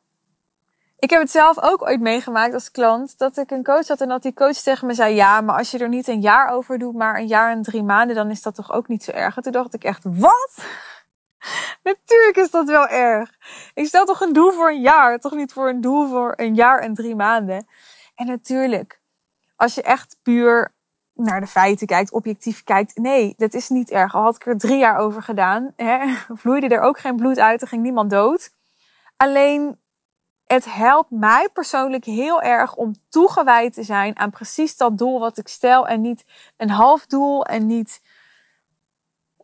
Ik 0.99 1.09
heb 1.09 1.21
het 1.21 1.31
zelf 1.31 1.59
ook 1.61 1.81
ooit 1.81 2.01
meegemaakt 2.01 2.53
als 2.53 2.71
klant, 2.71 3.17
dat 3.17 3.37
ik 3.37 3.51
een 3.51 3.63
coach 3.63 3.87
had 3.87 4.01
en 4.01 4.07
dat 4.07 4.21
die 4.21 4.33
coach 4.33 4.57
tegen 4.57 4.87
me 4.87 4.93
zei, 4.93 5.15
ja, 5.15 5.41
maar 5.41 5.57
als 5.57 5.71
je 5.71 5.77
er 5.77 5.89
niet 5.89 6.07
een 6.07 6.21
jaar 6.21 6.49
over 6.49 6.79
doet, 6.79 6.95
maar 6.95 7.17
een 7.17 7.27
jaar 7.27 7.51
en 7.51 7.61
drie 7.61 7.83
maanden, 7.83 8.15
dan 8.15 8.29
is 8.29 8.41
dat 8.41 8.55
toch 8.55 8.71
ook 8.71 8.87
niet 8.87 9.03
zo 9.03 9.11
erg. 9.11 9.37
En 9.37 9.43
toen 9.43 9.51
dacht 9.51 9.73
ik 9.73 9.83
echt, 9.83 10.03
wat? 10.03 10.63
Natuurlijk 11.83 12.37
is 12.37 12.51
dat 12.51 12.67
wel 12.67 12.87
erg. 12.87 13.37
Ik 13.73 13.85
stel 13.87 14.05
toch 14.05 14.21
een 14.21 14.33
doel 14.33 14.51
voor 14.51 14.69
een 14.69 14.81
jaar, 14.81 15.19
toch 15.19 15.33
niet 15.33 15.53
voor 15.53 15.69
een 15.69 15.81
doel 15.81 16.07
voor 16.07 16.33
een 16.35 16.55
jaar 16.55 16.79
en 16.79 16.93
drie 16.93 17.15
maanden. 17.15 17.67
En 18.15 18.25
natuurlijk, 18.25 19.01
als 19.55 19.75
je 19.75 19.81
echt 19.81 20.17
puur 20.23 20.73
naar 21.13 21.39
de 21.39 21.47
feiten 21.47 21.87
kijkt, 21.87 22.11
objectief 22.11 22.63
kijkt, 22.63 22.97
nee, 22.97 23.33
dat 23.37 23.53
is 23.53 23.69
niet 23.69 23.91
erg. 23.91 24.15
Al 24.15 24.23
had 24.23 24.35
ik 24.35 24.45
er 24.45 24.57
drie 24.57 24.77
jaar 24.77 24.97
over 24.97 25.23
gedaan, 25.23 25.73
hè, 25.75 26.15
vloeide 26.41 26.67
er 26.67 26.81
ook 26.81 26.99
geen 26.99 27.15
bloed 27.15 27.39
uit, 27.39 27.61
er 27.61 27.67
ging 27.67 27.83
niemand 27.83 28.09
dood. 28.09 28.51
Alleen, 29.17 29.79
het 30.45 30.73
helpt 30.73 31.11
mij 31.11 31.49
persoonlijk 31.53 32.05
heel 32.05 32.41
erg 32.41 32.75
om 32.75 32.95
toegewijd 33.09 33.73
te 33.73 33.83
zijn 33.83 34.19
aan 34.19 34.29
precies 34.29 34.77
dat 34.77 34.97
doel 34.97 35.19
wat 35.19 35.37
ik 35.37 35.47
stel 35.47 35.87
en 35.87 36.01
niet 36.01 36.25
een 36.57 36.69
half 36.69 37.05
doel 37.05 37.45
en 37.45 37.67
niet 37.67 38.01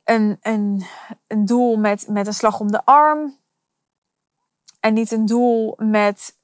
een, 0.06 0.38
een, 0.42 0.86
een 1.28 1.46
doel 1.46 1.78
met, 1.78 2.08
met 2.08 2.28
een 2.28 2.34
slag 2.34 2.60
om 2.60 2.72
de 2.72 2.86
arm. 2.86 3.36
En 4.80 4.94
niet 4.94 5.12
een 5.12 5.26
doel 5.26 5.74
met 5.78 6.36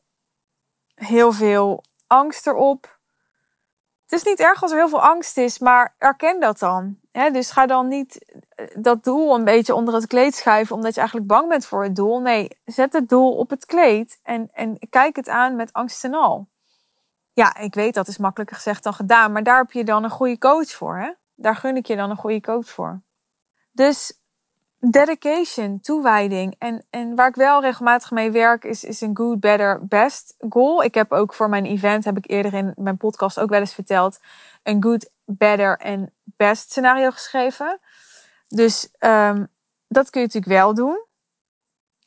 heel 0.96 1.32
veel 1.32 1.84
angst 2.08 2.48
erop. 2.48 3.00
Het 4.04 4.20
is 4.20 4.24
niet 4.24 4.40
erg 4.40 4.62
als 4.62 4.72
er 4.72 4.78
heel 4.78 4.90
veel 4.90 5.02
angst 5.02 5.38
is, 5.38 5.60
maar 5.60 5.96
erken 5.98 6.40
dat 6.40 6.60
dan. 6.60 6.98
dus 7.12 7.52
ga 7.52 7.66
dan 7.66 7.88
niet 7.88 8.40
eh, 8.56 8.66
dat 8.76 9.04
doel 9.04 9.36
een 9.36 9.44
beetje 9.44 9.76
onder 9.76 9.94
het 9.94 10.08
kleed 10.08 10.36
schuiven 10.36 10.76
omdat 10.76 10.94
je 10.94 11.00
eigenlijk 11.00 11.30
bang 11.30 11.50
bent 11.50 11.66
voor 11.66 11.84
het 11.84 11.96
doel. 11.96 12.20
Nee, 12.20 12.60
zet 12.66 12.94
het 12.94 13.10
doel 13.10 13.38
op 13.38 13.50
het 13.50 13.66
kleed 13.66 14.20
en, 14.24 14.50
en 14.54 14.80
kijk 14.90 15.16
het 15.16 15.30
aan 15.30 15.56
met 15.56 15.74
angst 15.74 16.04
en 16.04 16.14
al. 16.14 16.48
Ja, 17.34 17.58
ik 17.58 17.74
weet 17.74 17.94
dat 17.94 18.08
is 18.08 18.18
makkelijker 18.18 18.56
gezegd 18.56 18.84
dan 18.84 18.94
gedaan, 18.94 19.32
maar 19.32 19.44
daar 19.44 19.58
heb 19.58 19.72
je 19.72 19.84
dan 19.84 20.04
een 20.04 20.10
goede 20.10 20.38
coach 20.38 20.72
voor. 20.72 20.98
Hè? 20.98 21.12
Daar 21.36 21.56
gun 21.56 21.76
ik 21.76 21.86
je 21.86 21.96
dan 21.96 22.10
een 22.10 22.18
goede 22.18 22.42
coach 22.42 22.70
voor. 22.70 23.02
Dus 23.72 24.14
dedication, 24.80 25.80
toewijding. 25.80 26.56
En, 26.58 26.86
en 26.90 27.16
waar 27.16 27.28
ik 27.28 27.36
wel 27.36 27.62
regelmatig 27.62 28.12
mee 28.12 28.32
werk 28.32 28.64
is, 28.64 28.84
is 28.84 29.02
een 29.02 29.18
good, 29.18 29.40
better, 29.40 29.88
best 29.88 30.36
goal. 30.50 30.84
Ik 30.84 30.94
heb 30.94 31.12
ook 31.12 31.34
voor 31.34 31.50
mijn 31.50 31.66
event, 31.66 32.06
heb 32.06 32.18
ik 32.18 32.30
eerder 32.30 32.54
in 32.54 32.74
mijn 32.76 32.98
podcast 32.98 33.40
ook 33.40 33.50
wel 33.50 33.60
eens 33.60 33.74
verteld, 33.74 34.20
een 34.64 34.84
good, 34.84 35.10
better 35.26 35.78
en 35.78 36.14
best 36.24 36.70
scenario 36.70 37.12
geschreven. 37.12 37.80
Dus 38.48 38.90
um, 39.00 39.48
dat 39.88 40.10
kun 40.10 40.22
je 40.22 40.28
natuurlijk 40.28 40.54
wel 40.54 40.74
doen. 40.74 41.06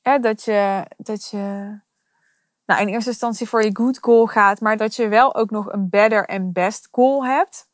Hè, 0.03 0.19
dat 0.19 0.43
je, 0.43 0.85
dat 0.97 1.31
je 1.31 1.79
nou, 2.67 2.81
in 2.81 2.89
eerste 2.89 3.11
instantie 3.11 3.49
voor 3.49 3.63
je 3.65 3.77
good 3.77 3.99
goal 4.01 4.27
gaat, 4.27 4.61
maar 4.61 4.77
dat 4.77 4.97
je 4.97 5.09
wel 5.09 5.35
ook 5.35 5.51
nog 5.51 5.73
een 5.73 5.89
better 5.89 6.25
en 6.25 6.53
best 6.53 6.89
goal 6.91 7.25
hebt. 7.25 7.67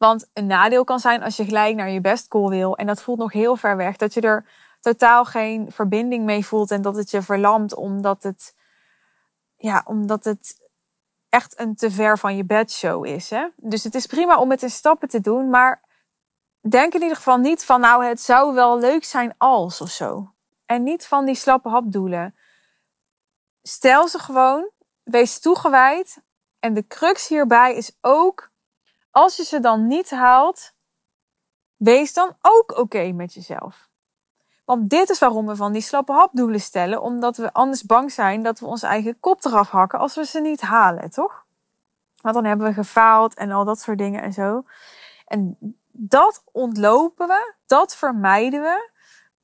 Want 0.00 0.26
een 0.32 0.46
nadeel 0.46 0.84
kan 0.84 1.00
zijn 1.00 1.22
als 1.22 1.36
je 1.36 1.44
gelijk 1.44 1.76
naar 1.76 1.90
je 1.90 2.00
best 2.00 2.26
goal 2.28 2.50
wil 2.50 2.76
en 2.76 2.86
dat 2.86 3.02
voelt 3.02 3.18
nog 3.18 3.32
heel 3.32 3.56
ver 3.56 3.76
weg, 3.76 3.96
dat 3.96 4.14
je 4.14 4.20
er 4.20 4.44
totaal 4.80 5.24
geen 5.24 5.72
verbinding 5.72 6.24
mee 6.24 6.46
voelt 6.46 6.70
en 6.70 6.82
dat 6.82 6.96
het 6.96 7.10
je 7.10 7.22
verlamt 7.22 7.74
omdat 7.74 8.22
het, 8.22 8.54
ja, 9.56 9.82
omdat 9.84 10.24
het 10.24 10.68
echt 11.28 11.58
een 11.58 11.74
te 11.74 11.90
ver 11.90 12.18
van 12.18 12.36
je 12.36 12.44
bedshow 12.44 13.06
is. 13.06 13.30
Hè? 13.30 13.46
Dus 13.56 13.84
het 13.84 13.94
is 13.94 14.06
prima 14.06 14.38
om 14.38 14.50
het 14.50 14.62
in 14.62 14.70
stappen 14.70 15.08
te 15.08 15.20
doen, 15.20 15.50
maar 15.50 15.82
denk 16.60 16.94
in 16.94 17.02
ieder 17.02 17.16
geval 17.16 17.36
niet 17.36 17.64
van 17.64 17.80
nou 17.80 18.04
het 18.04 18.20
zou 18.20 18.54
wel 18.54 18.78
leuk 18.78 19.04
zijn 19.04 19.34
als 19.38 19.80
of 19.80 19.90
zo. 19.90 20.32
En 20.66 20.82
niet 20.82 21.06
van 21.06 21.24
die 21.24 21.34
slappe 21.34 21.68
hapdoelen. 21.68 22.34
Stel 23.62 24.08
ze 24.08 24.18
gewoon, 24.18 24.70
wees 25.02 25.38
toegewijd. 25.38 26.22
En 26.58 26.74
de 26.74 26.86
crux 26.86 27.28
hierbij 27.28 27.74
is 27.74 27.92
ook, 28.00 28.49
als 29.10 29.36
je 29.36 29.44
ze 29.44 29.60
dan 29.60 29.86
niet 29.86 30.10
haalt, 30.10 30.72
wees 31.76 32.12
dan 32.12 32.36
ook 32.40 32.78
oké 32.78 33.12
met 33.12 33.34
jezelf. 33.34 33.88
Want 34.64 34.90
dit 34.90 35.10
is 35.10 35.18
waarom 35.18 35.46
we 35.46 35.56
van 35.56 35.72
die 35.72 35.82
slappe 35.82 36.12
hapdoelen 36.12 36.60
stellen, 36.60 37.02
omdat 37.02 37.36
we 37.36 37.52
anders 37.52 37.84
bang 37.84 38.12
zijn 38.12 38.42
dat 38.42 38.58
we 38.58 38.66
onze 38.66 38.86
eigen 38.86 39.20
kop 39.20 39.44
eraf 39.44 39.70
hakken 39.70 39.98
als 39.98 40.14
we 40.14 40.24
ze 40.24 40.40
niet 40.40 40.60
halen, 40.60 41.10
toch? 41.10 41.44
Want 42.20 42.34
dan 42.34 42.44
hebben 42.44 42.66
we 42.66 42.72
gefaald 42.72 43.34
en 43.34 43.50
al 43.50 43.64
dat 43.64 43.80
soort 43.80 43.98
dingen 43.98 44.22
en 44.22 44.32
zo. 44.32 44.62
En 45.26 45.56
dat 45.92 46.42
ontlopen 46.52 47.26
we, 47.26 47.54
dat 47.66 47.96
vermijden 47.96 48.62
we 48.62 48.90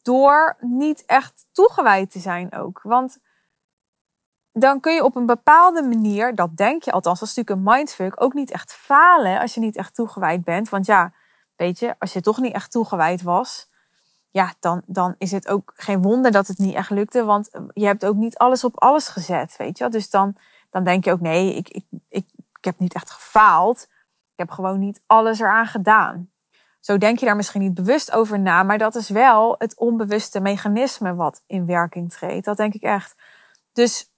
door 0.03 0.57
niet 0.61 1.05
echt 1.05 1.47
toegewijd 1.53 2.11
te 2.11 2.19
zijn 2.19 2.53
ook. 2.53 2.81
Want 2.83 3.19
dan 4.59 4.81
kun 4.81 4.95
je 4.95 5.05
op 5.05 5.17
een 5.17 5.27
bepaalde 5.27 5.83
manier, 5.83 6.35
dat 6.35 6.57
denk 6.57 6.83
je 6.83 6.93
althans, 6.93 7.21
dat 7.21 7.29
is 7.29 7.35
natuurlijk 7.35 7.67
een 7.67 7.75
mindfuck, 7.75 8.23
ook 8.23 8.35
niet 8.35 8.51
echt 8.51 8.73
falen 8.73 9.41
als 9.41 9.55
je 9.55 9.61
niet 9.61 9.77
echt 9.77 9.95
toegewijd 9.95 10.45
bent. 10.45 10.69
Want 10.69 10.87
ja, 10.87 11.13
weet 11.57 11.79
je, 11.79 11.95
als 11.99 12.13
je 12.13 12.21
toch 12.21 12.39
niet 12.39 12.55
echt 12.55 12.71
toegewijd 12.71 13.23
was, 13.23 13.69
ja, 14.31 14.55
dan, 14.61 14.83
dan 14.87 15.15
is 15.19 15.31
het 15.31 15.49
ook 15.49 15.73
geen 15.77 16.03
wonder 16.03 16.31
dat 16.33 16.47
het 16.47 16.59
niet 16.59 16.75
echt 16.75 16.91
lukte. 16.91 17.25
Want 17.25 17.51
je 17.73 17.87
hebt 17.87 18.05
ook 18.05 18.15
niet 18.15 18.39
alles 18.39 18.65
op 18.65 18.81
alles 18.81 19.09
gezet, 19.09 19.55
weet 19.57 19.79
je. 19.79 19.89
Dus 19.89 20.11
dan, 20.11 20.37
dan 20.71 20.85
denk 20.85 21.05
je 21.05 21.13
ook, 21.13 21.21
nee, 21.21 21.55
ik, 21.55 21.69
ik, 21.69 21.85
ik 22.09 22.65
heb 22.65 22.79
niet 22.79 22.95
echt 22.95 23.11
gefaald. 23.11 23.83
Ik 24.33 24.39
heb 24.39 24.51
gewoon 24.51 24.79
niet 24.79 25.03
alles 25.07 25.41
eraan 25.41 25.67
gedaan. 25.67 26.31
Zo 26.81 26.99
denk 26.99 27.19
je 27.19 27.27
daar 27.27 27.37
misschien 27.37 27.61
niet 27.61 27.75
bewust 27.75 28.13
over 28.13 28.39
na, 28.39 28.63
maar 28.63 28.79
dat 28.79 28.95
is 28.95 29.09
wel 29.09 29.55
het 29.59 29.77
onbewuste 29.77 30.41
mechanisme 30.41 31.15
wat 31.15 31.43
in 31.47 31.67
werking 31.67 32.13
treedt. 32.13 32.45
Dat 32.45 32.57
denk 32.57 32.75
ik 32.75 32.83
echt. 32.83 33.15
Dus 33.73 34.09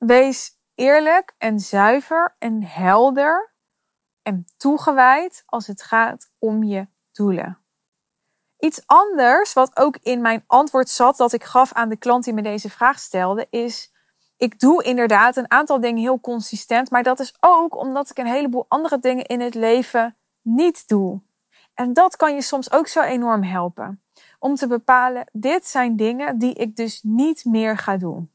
wees 0.00 0.58
eerlijk 0.74 1.34
en 1.38 1.60
zuiver 1.60 2.34
en 2.38 2.62
helder 2.62 3.50
en 4.22 4.46
toegewijd 4.56 5.42
als 5.46 5.66
het 5.66 5.82
gaat 5.82 6.30
om 6.38 6.62
je 6.62 6.86
doelen. 7.12 7.58
Iets 8.58 8.82
anders, 8.86 9.52
wat 9.52 9.76
ook 9.76 9.96
in 10.02 10.20
mijn 10.20 10.44
antwoord 10.46 10.88
zat 10.88 11.16
dat 11.16 11.32
ik 11.32 11.44
gaf 11.44 11.72
aan 11.72 11.88
de 11.88 11.96
klant 11.96 12.24
die 12.24 12.32
me 12.32 12.42
deze 12.42 12.70
vraag 12.70 12.98
stelde, 12.98 13.46
is: 13.50 13.92
ik 14.36 14.60
doe 14.60 14.82
inderdaad 14.82 15.36
een 15.36 15.50
aantal 15.50 15.80
dingen 15.80 16.02
heel 16.02 16.20
consistent, 16.20 16.90
maar 16.90 17.02
dat 17.02 17.20
is 17.20 17.34
ook 17.40 17.76
omdat 17.76 18.10
ik 18.10 18.18
een 18.18 18.26
heleboel 18.26 18.64
andere 18.68 18.98
dingen 18.98 19.26
in 19.26 19.40
het 19.40 19.54
leven 19.54 20.16
niet 20.42 20.88
doe. 20.88 21.20
En 21.74 21.92
dat 21.92 22.16
kan 22.16 22.34
je 22.34 22.42
soms 22.42 22.72
ook 22.72 22.86
zo 22.86 23.00
enorm 23.00 23.42
helpen. 23.42 24.02
Om 24.38 24.54
te 24.54 24.66
bepalen, 24.66 25.26
dit 25.32 25.66
zijn 25.66 25.96
dingen 25.96 26.38
die 26.38 26.54
ik 26.54 26.76
dus 26.76 27.00
niet 27.02 27.44
meer 27.44 27.78
ga 27.78 27.96
doen. 27.96 28.30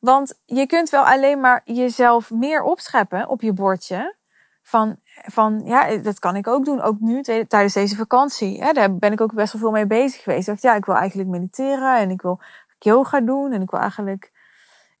Want 0.00 0.34
je 0.44 0.66
kunt 0.66 0.90
wel 0.90 1.04
alleen 1.04 1.40
maar 1.40 1.62
jezelf 1.64 2.30
meer 2.30 2.62
opscheppen 2.62 3.28
op 3.28 3.42
je 3.42 3.52
bordje. 3.52 4.14
Van, 4.62 4.96
van 5.24 5.60
ja, 5.64 5.96
dat 5.96 6.18
kan 6.18 6.36
ik 6.36 6.46
ook 6.46 6.64
doen, 6.64 6.80
ook 6.80 7.00
nu 7.00 7.22
tijdens 7.22 7.74
deze 7.74 7.96
vakantie. 7.96 8.72
Daar 8.72 8.94
ben 8.94 9.12
ik 9.12 9.20
ook 9.20 9.34
best 9.34 9.52
wel 9.52 9.62
veel 9.62 9.70
mee 9.70 9.86
bezig 9.86 10.22
geweest. 10.22 10.40
Ik 10.40 10.46
dacht, 10.46 10.62
ja, 10.62 10.74
ik 10.74 10.84
wil 10.84 10.94
eigenlijk 10.94 11.28
mediteren 11.28 11.96
en 11.96 12.10
ik 12.10 12.22
wil 12.22 12.40
yoga 12.78 13.20
doen. 13.20 13.52
En 13.52 13.62
ik 13.62 13.70
wil 13.70 13.80
eigenlijk 13.80 14.32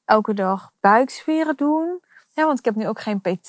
elke 0.04 0.34
dag 0.34 0.72
buikspieren 0.80 1.56
doen. 1.56 2.00
Want 2.34 2.58
ik 2.58 2.64
heb 2.64 2.74
nu 2.74 2.88
ook 2.88 3.00
geen 3.00 3.20
PT. 3.20 3.48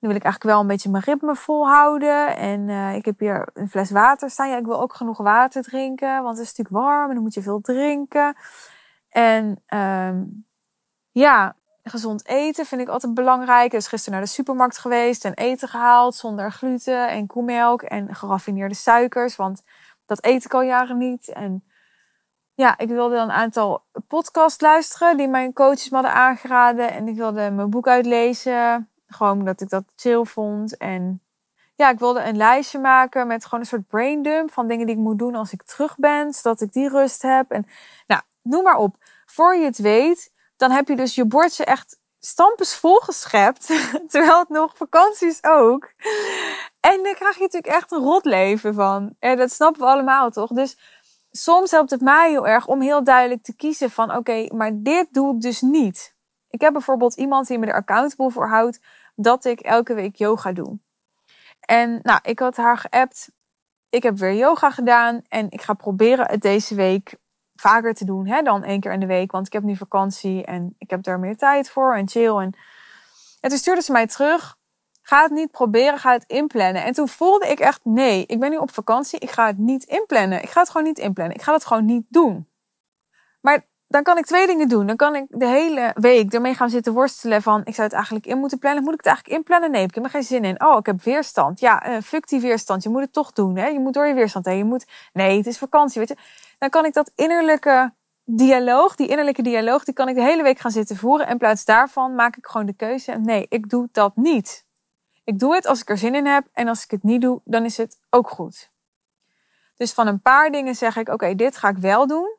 Nu 0.00 0.08
wil 0.08 0.16
ik 0.16 0.22
eigenlijk 0.22 0.54
wel 0.54 0.60
een 0.60 0.66
beetje 0.66 0.90
mijn 0.90 1.02
ritme 1.02 1.34
volhouden. 1.36 2.36
En 2.36 2.68
uh, 2.68 2.94
ik 2.94 3.04
heb 3.04 3.18
hier 3.18 3.48
een 3.54 3.68
fles 3.68 3.90
water 3.90 4.30
staan. 4.30 4.48
Ja, 4.48 4.56
ik 4.56 4.64
wil 4.64 4.80
ook 4.80 4.94
genoeg 4.94 5.18
water 5.18 5.62
drinken, 5.62 6.22
want 6.22 6.38
het 6.38 6.46
is 6.46 6.56
natuurlijk 6.56 6.86
warm 6.86 7.08
en 7.08 7.14
dan 7.14 7.22
moet 7.22 7.34
je 7.34 7.42
veel 7.42 7.60
drinken. 7.60 8.36
En 9.08 9.62
um, 9.74 10.46
ja, 11.10 11.56
gezond 11.82 12.26
eten 12.26 12.66
vind 12.66 12.80
ik 12.80 12.88
altijd 12.88 13.14
belangrijk. 13.14 13.70
Dus 13.70 13.86
gisteren 13.86 14.18
naar 14.18 14.26
de 14.28 14.34
supermarkt 14.34 14.78
geweest 14.78 15.24
en 15.24 15.34
eten 15.34 15.68
gehaald 15.68 16.14
zonder 16.14 16.52
gluten 16.52 17.08
en 17.08 17.26
koemelk 17.26 17.82
en 17.82 18.14
geraffineerde 18.14 18.74
suikers. 18.74 19.36
Want 19.36 19.62
dat 20.06 20.24
eet 20.24 20.44
ik 20.44 20.54
al 20.54 20.62
jaren 20.62 20.98
niet. 20.98 21.28
En 21.28 21.64
ja, 22.54 22.78
ik 22.78 22.88
wilde 22.88 23.16
een 23.16 23.30
aantal 23.30 23.82
podcasts 24.08 24.60
luisteren 24.60 25.16
die 25.16 25.28
mijn 25.28 25.52
coaches 25.52 25.90
me 25.90 25.96
hadden 25.96 26.14
aangeraden. 26.14 26.92
En 26.92 27.08
ik 27.08 27.16
wilde 27.16 27.50
mijn 27.50 27.70
boek 27.70 27.88
uitlezen. 27.88 28.88
Gewoon 29.06 29.38
omdat 29.38 29.60
ik 29.60 29.68
dat 29.68 29.84
chill 29.96 30.24
vond. 30.24 30.76
En 30.76 31.22
ja, 31.74 31.90
ik 31.90 31.98
wilde 31.98 32.24
een 32.24 32.36
lijstje 32.36 32.78
maken 32.78 33.26
met 33.26 33.44
gewoon 33.44 33.60
een 33.60 33.66
soort 33.66 33.86
brain 33.86 34.22
dump 34.22 34.52
van 34.52 34.68
dingen 34.68 34.86
die 34.86 34.94
ik 34.94 35.00
moet 35.00 35.18
doen 35.18 35.34
als 35.34 35.52
ik 35.52 35.62
terug 35.62 35.96
ben. 35.96 36.32
Zodat 36.32 36.60
ik 36.60 36.72
die 36.72 36.88
rust 36.88 37.22
heb. 37.22 37.50
En 37.50 37.66
nou, 38.06 38.22
noem 38.48 38.62
maar 38.62 38.76
op. 38.76 38.96
Voor 39.26 39.56
je 39.56 39.64
het 39.64 39.78
weet, 39.78 40.32
dan 40.56 40.70
heb 40.70 40.88
je 40.88 40.96
dus 40.96 41.14
je 41.14 41.24
bordje 41.24 41.64
echt 41.64 41.98
stampers 42.20 42.74
volgeschept. 42.74 43.66
Terwijl 44.10 44.38
het 44.38 44.48
nog 44.48 44.76
vakantie 44.76 45.28
is 45.28 45.44
ook. 45.44 45.90
En 46.80 47.02
dan 47.02 47.14
krijg 47.14 47.34
je 47.34 47.42
natuurlijk 47.42 47.74
echt 47.74 47.92
een 47.92 48.02
rot 48.02 48.24
leven 48.24 48.74
van. 48.74 49.14
En 49.18 49.36
dat 49.36 49.52
snappen 49.52 49.80
we 49.80 49.86
allemaal 49.86 50.30
toch? 50.30 50.50
Dus 50.50 50.78
soms 51.30 51.70
helpt 51.70 51.90
het 51.90 52.00
mij 52.00 52.30
heel 52.30 52.46
erg 52.46 52.66
om 52.66 52.80
heel 52.80 53.04
duidelijk 53.04 53.42
te 53.42 53.56
kiezen 53.56 53.90
van 53.90 54.16
oké, 54.16 54.46
maar 54.54 54.70
dit 54.74 55.06
doe 55.10 55.34
ik 55.34 55.40
dus 55.40 55.60
niet. 55.60 56.14
Ik 56.50 56.60
heb 56.60 56.72
bijvoorbeeld 56.72 57.14
iemand 57.14 57.46
die 57.46 57.58
me 57.58 57.66
er 57.66 57.74
accountable 57.74 58.30
voor 58.30 58.48
houdt 58.48 58.80
dat 59.14 59.44
ik 59.44 59.60
elke 59.60 59.94
week 59.94 60.16
yoga 60.16 60.52
doe. 60.52 60.78
En 61.60 62.00
nou, 62.02 62.20
ik 62.22 62.38
had 62.38 62.56
haar 62.56 62.78
geappt. 62.78 63.30
Ik 63.90 64.02
heb 64.02 64.18
weer 64.18 64.34
yoga 64.34 64.70
gedaan 64.70 65.22
en 65.28 65.50
ik 65.50 65.62
ga 65.62 65.72
proberen 65.72 66.26
het 66.26 66.42
deze 66.42 66.74
week 66.74 67.14
vaker 67.60 67.94
te 67.94 68.04
doen 68.04 68.26
hè, 68.26 68.42
dan 68.42 68.64
één 68.64 68.80
keer 68.80 68.92
in 68.92 69.00
de 69.00 69.06
week. 69.06 69.32
Want 69.32 69.46
ik 69.46 69.52
heb 69.52 69.62
nu 69.62 69.76
vakantie 69.76 70.44
en 70.44 70.74
ik 70.78 70.90
heb 70.90 71.02
daar 71.02 71.18
meer 71.18 71.36
tijd 71.36 71.70
voor 71.70 71.94
en 71.94 72.08
chill. 72.08 72.36
En, 72.36 72.56
en 73.40 73.48
toen 73.48 73.58
stuurde 73.58 73.82
ze 73.82 73.92
mij 73.92 74.06
terug. 74.06 74.56
Ga 75.02 75.22
het 75.22 75.32
niet 75.32 75.50
proberen, 75.50 75.98
ga 75.98 76.12
het 76.12 76.24
inplannen. 76.26 76.84
En 76.84 76.92
toen 76.92 77.08
voelde 77.08 77.48
ik 77.48 77.60
echt, 77.60 77.80
nee, 77.82 78.26
ik 78.26 78.40
ben 78.40 78.50
nu 78.50 78.56
op 78.56 78.74
vakantie. 78.74 79.18
Ik 79.18 79.30
ga 79.30 79.46
het 79.46 79.58
niet 79.58 79.84
inplannen. 79.84 80.42
Ik 80.42 80.50
ga 80.50 80.60
het 80.60 80.70
gewoon 80.70 80.86
niet 80.86 80.98
inplannen. 80.98 81.36
Ik 81.36 81.42
ga 81.42 81.52
het 81.52 81.64
gewoon 81.64 81.84
niet 81.84 82.04
doen. 82.08 82.48
Maar 83.40 83.64
dan 83.86 84.02
kan 84.02 84.18
ik 84.18 84.26
twee 84.26 84.46
dingen 84.46 84.68
doen. 84.68 84.86
Dan 84.86 84.96
kan 84.96 85.14
ik 85.14 85.24
de 85.28 85.46
hele 85.46 85.90
week 85.94 86.32
ermee 86.32 86.54
gaan 86.54 86.70
zitten 86.70 86.92
worstelen 86.92 87.42
van... 87.42 87.60
ik 87.64 87.74
zou 87.74 87.86
het 87.86 87.96
eigenlijk 87.96 88.26
in 88.26 88.38
moeten 88.38 88.58
plannen. 88.58 88.82
Moet 88.82 88.92
ik 88.92 88.98
het 88.98 89.06
eigenlijk 89.06 89.36
inplannen? 89.36 89.70
Nee, 89.70 89.84
ik 89.84 89.94
heb 89.94 90.04
er 90.04 90.10
geen 90.10 90.22
zin 90.22 90.44
in. 90.44 90.64
Oh, 90.64 90.78
ik 90.78 90.86
heb 90.86 91.02
weerstand. 91.02 91.60
Ja, 91.60 91.88
uh, 91.88 92.00
fuck 92.02 92.28
die 92.28 92.40
weerstand. 92.40 92.82
Je 92.82 92.88
moet 92.88 93.00
het 93.00 93.12
toch 93.12 93.32
doen. 93.32 93.56
Hè? 93.56 93.66
Je 93.66 93.78
moet 93.78 93.94
door 93.94 94.06
je 94.06 94.14
weerstand 94.14 94.44
heen. 94.44 94.56
Je 94.56 94.64
moet... 94.64 94.86
Nee, 95.12 95.36
het 95.36 95.46
is 95.46 95.58
vakantie, 95.58 95.98
weet 95.98 96.08
je. 96.08 96.16
Dan 96.58 96.70
kan 96.70 96.84
ik 96.84 96.92
dat 96.92 97.12
innerlijke 97.14 97.92
dialoog, 98.24 98.94
die 98.94 99.08
innerlijke 99.08 99.42
dialoog... 99.42 99.84
die 99.84 99.94
kan 99.94 100.08
ik 100.08 100.14
de 100.14 100.22
hele 100.22 100.42
week 100.42 100.58
gaan 100.58 100.70
zitten 100.70 100.96
voeren. 100.96 101.26
En 101.26 101.32
in 101.32 101.38
plaats 101.38 101.64
daarvan 101.64 102.14
maak 102.14 102.36
ik 102.36 102.46
gewoon 102.46 102.66
de 102.66 102.72
keuze... 102.72 103.12
nee, 103.12 103.46
ik 103.48 103.68
doe 103.68 103.88
dat 103.92 104.16
niet. 104.16 104.64
Ik 105.24 105.38
doe 105.38 105.54
het 105.54 105.66
als 105.66 105.80
ik 105.80 105.88
er 105.88 105.98
zin 105.98 106.14
in 106.14 106.26
heb. 106.26 106.46
En 106.52 106.68
als 106.68 106.84
ik 106.84 106.90
het 106.90 107.02
niet 107.02 107.20
doe, 107.20 107.40
dan 107.44 107.64
is 107.64 107.76
het 107.76 107.98
ook 108.10 108.30
goed. 108.30 108.68
Dus 109.76 109.92
van 109.92 110.06
een 110.06 110.20
paar 110.20 110.50
dingen 110.50 110.74
zeg 110.74 110.96
ik... 110.96 111.08
oké, 111.08 111.34
dit 111.34 111.56
ga 111.56 111.68
ik 111.68 111.76
wel 111.76 112.06
doen 112.06 112.36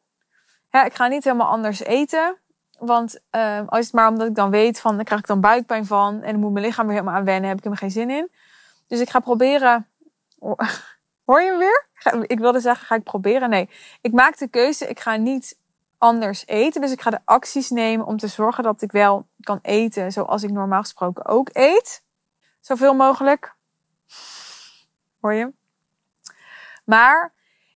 ik 0.69 0.95
ga 0.95 1.08
niet 1.08 1.23
helemaal 1.23 1.47
anders 1.47 1.79
eten. 1.79 2.38
Want 2.77 3.19
uh, 3.32 3.62
als 3.65 3.86
het 3.86 3.93
maar 3.93 4.10
omdat 4.10 4.27
ik 4.27 4.36
dan 4.36 4.49
weet 4.49 4.79
van, 4.79 4.95
dan 4.95 5.05
krijg 5.05 5.21
ik 5.21 5.27
dan 5.27 5.41
buikpijn 5.41 5.86
van. 5.86 6.21
En 6.21 6.32
dan 6.32 6.39
moet 6.39 6.51
mijn 6.51 6.65
lichaam 6.65 6.86
weer 6.86 6.95
helemaal 6.95 7.17
aan 7.17 7.25
wennen. 7.25 7.49
Heb 7.49 7.58
ik 7.58 7.65
er 7.65 7.77
geen 7.77 7.91
zin 7.91 8.10
in. 8.10 8.32
Dus 8.88 8.99
ik 8.99 9.10
ga 9.10 9.19
proberen. 9.19 9.88
Hoor 11.30 11.42
je 11.42 11.50
hem 11.50 11.58
weer? 11.58 11.88
Ik 12.28 12.39
wilde 12.39 12.60
zeggen, 12.60 12.86
ga 12.86 12.96
ik 12.96 13.04
proberen? 13.04 13.50
Nee. 13.50 13.70
Ik 14.02 14.12
maak 14.12 14.38
de 14.38 14.48
keuze. 14.48 14.88
Ik 14.88 15.00
ga 15.00 15.15
niet 15.15 15.58
anders 15.98 16.48
eten. 16.48 16.82
Dus 16.82 16.92
ik 16.92 17.02
ga 17.02 17.10
de 17.10 17.20
acties 17.26 17.70
nemen 17.70 18.06
om 18.06 18.18
te 18.18 18.28
zorgen 18.28 18.63
dat 18.63 18.82
ik 18.82 18.92
wel 18.92 19.28
kan 19.39 19.60
eten 19.62 20.12
zoals 20.12 20.44
ik 20.44 20.52
normaal 20.52 20.82
gesproken 20.82 21.26
ook 21.26 21.50
eet. 21.54 22.04
Zoveel 22.60 22.94
mogelijk. 22.94 23.56
Hoor 25.20 25.34
je? 25.34 25.54
Maar 26.86 27.34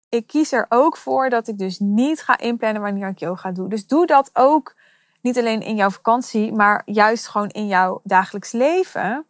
ik 0.09 0.27
kies 0.27 0.51
er 0.51 0.65
ook 0.69 0.97
voor 0.97 1.29
dat 1.29 1.47
ik 1.47 1.57
dus 1.57 1.79
niet 1.79 2.21
ga 2.21 2.37
inplannen 2.37 2.81
wanneer 2.81 3.07
ik 3.07 3.19
yoga 3.19 3.51
doe. 3.51 3.69
Dus 3.69 3.87
doe 3.87 4.05
dat 4.05 4.29
ook 4.33 4.75
niet 5.21 5.37
alleen 5.37 5.61
in 5.61 5.75
jouw 5.75 5.89
vakantie, 5.89 6.53
maar 6.53 6.81
juist 6.85 7.27
gewoon 7.27 7.49
in 7.49 7.67
jouw 7.67 8.01
dagelijks 8.03 8.51
leven. 8.51 9.25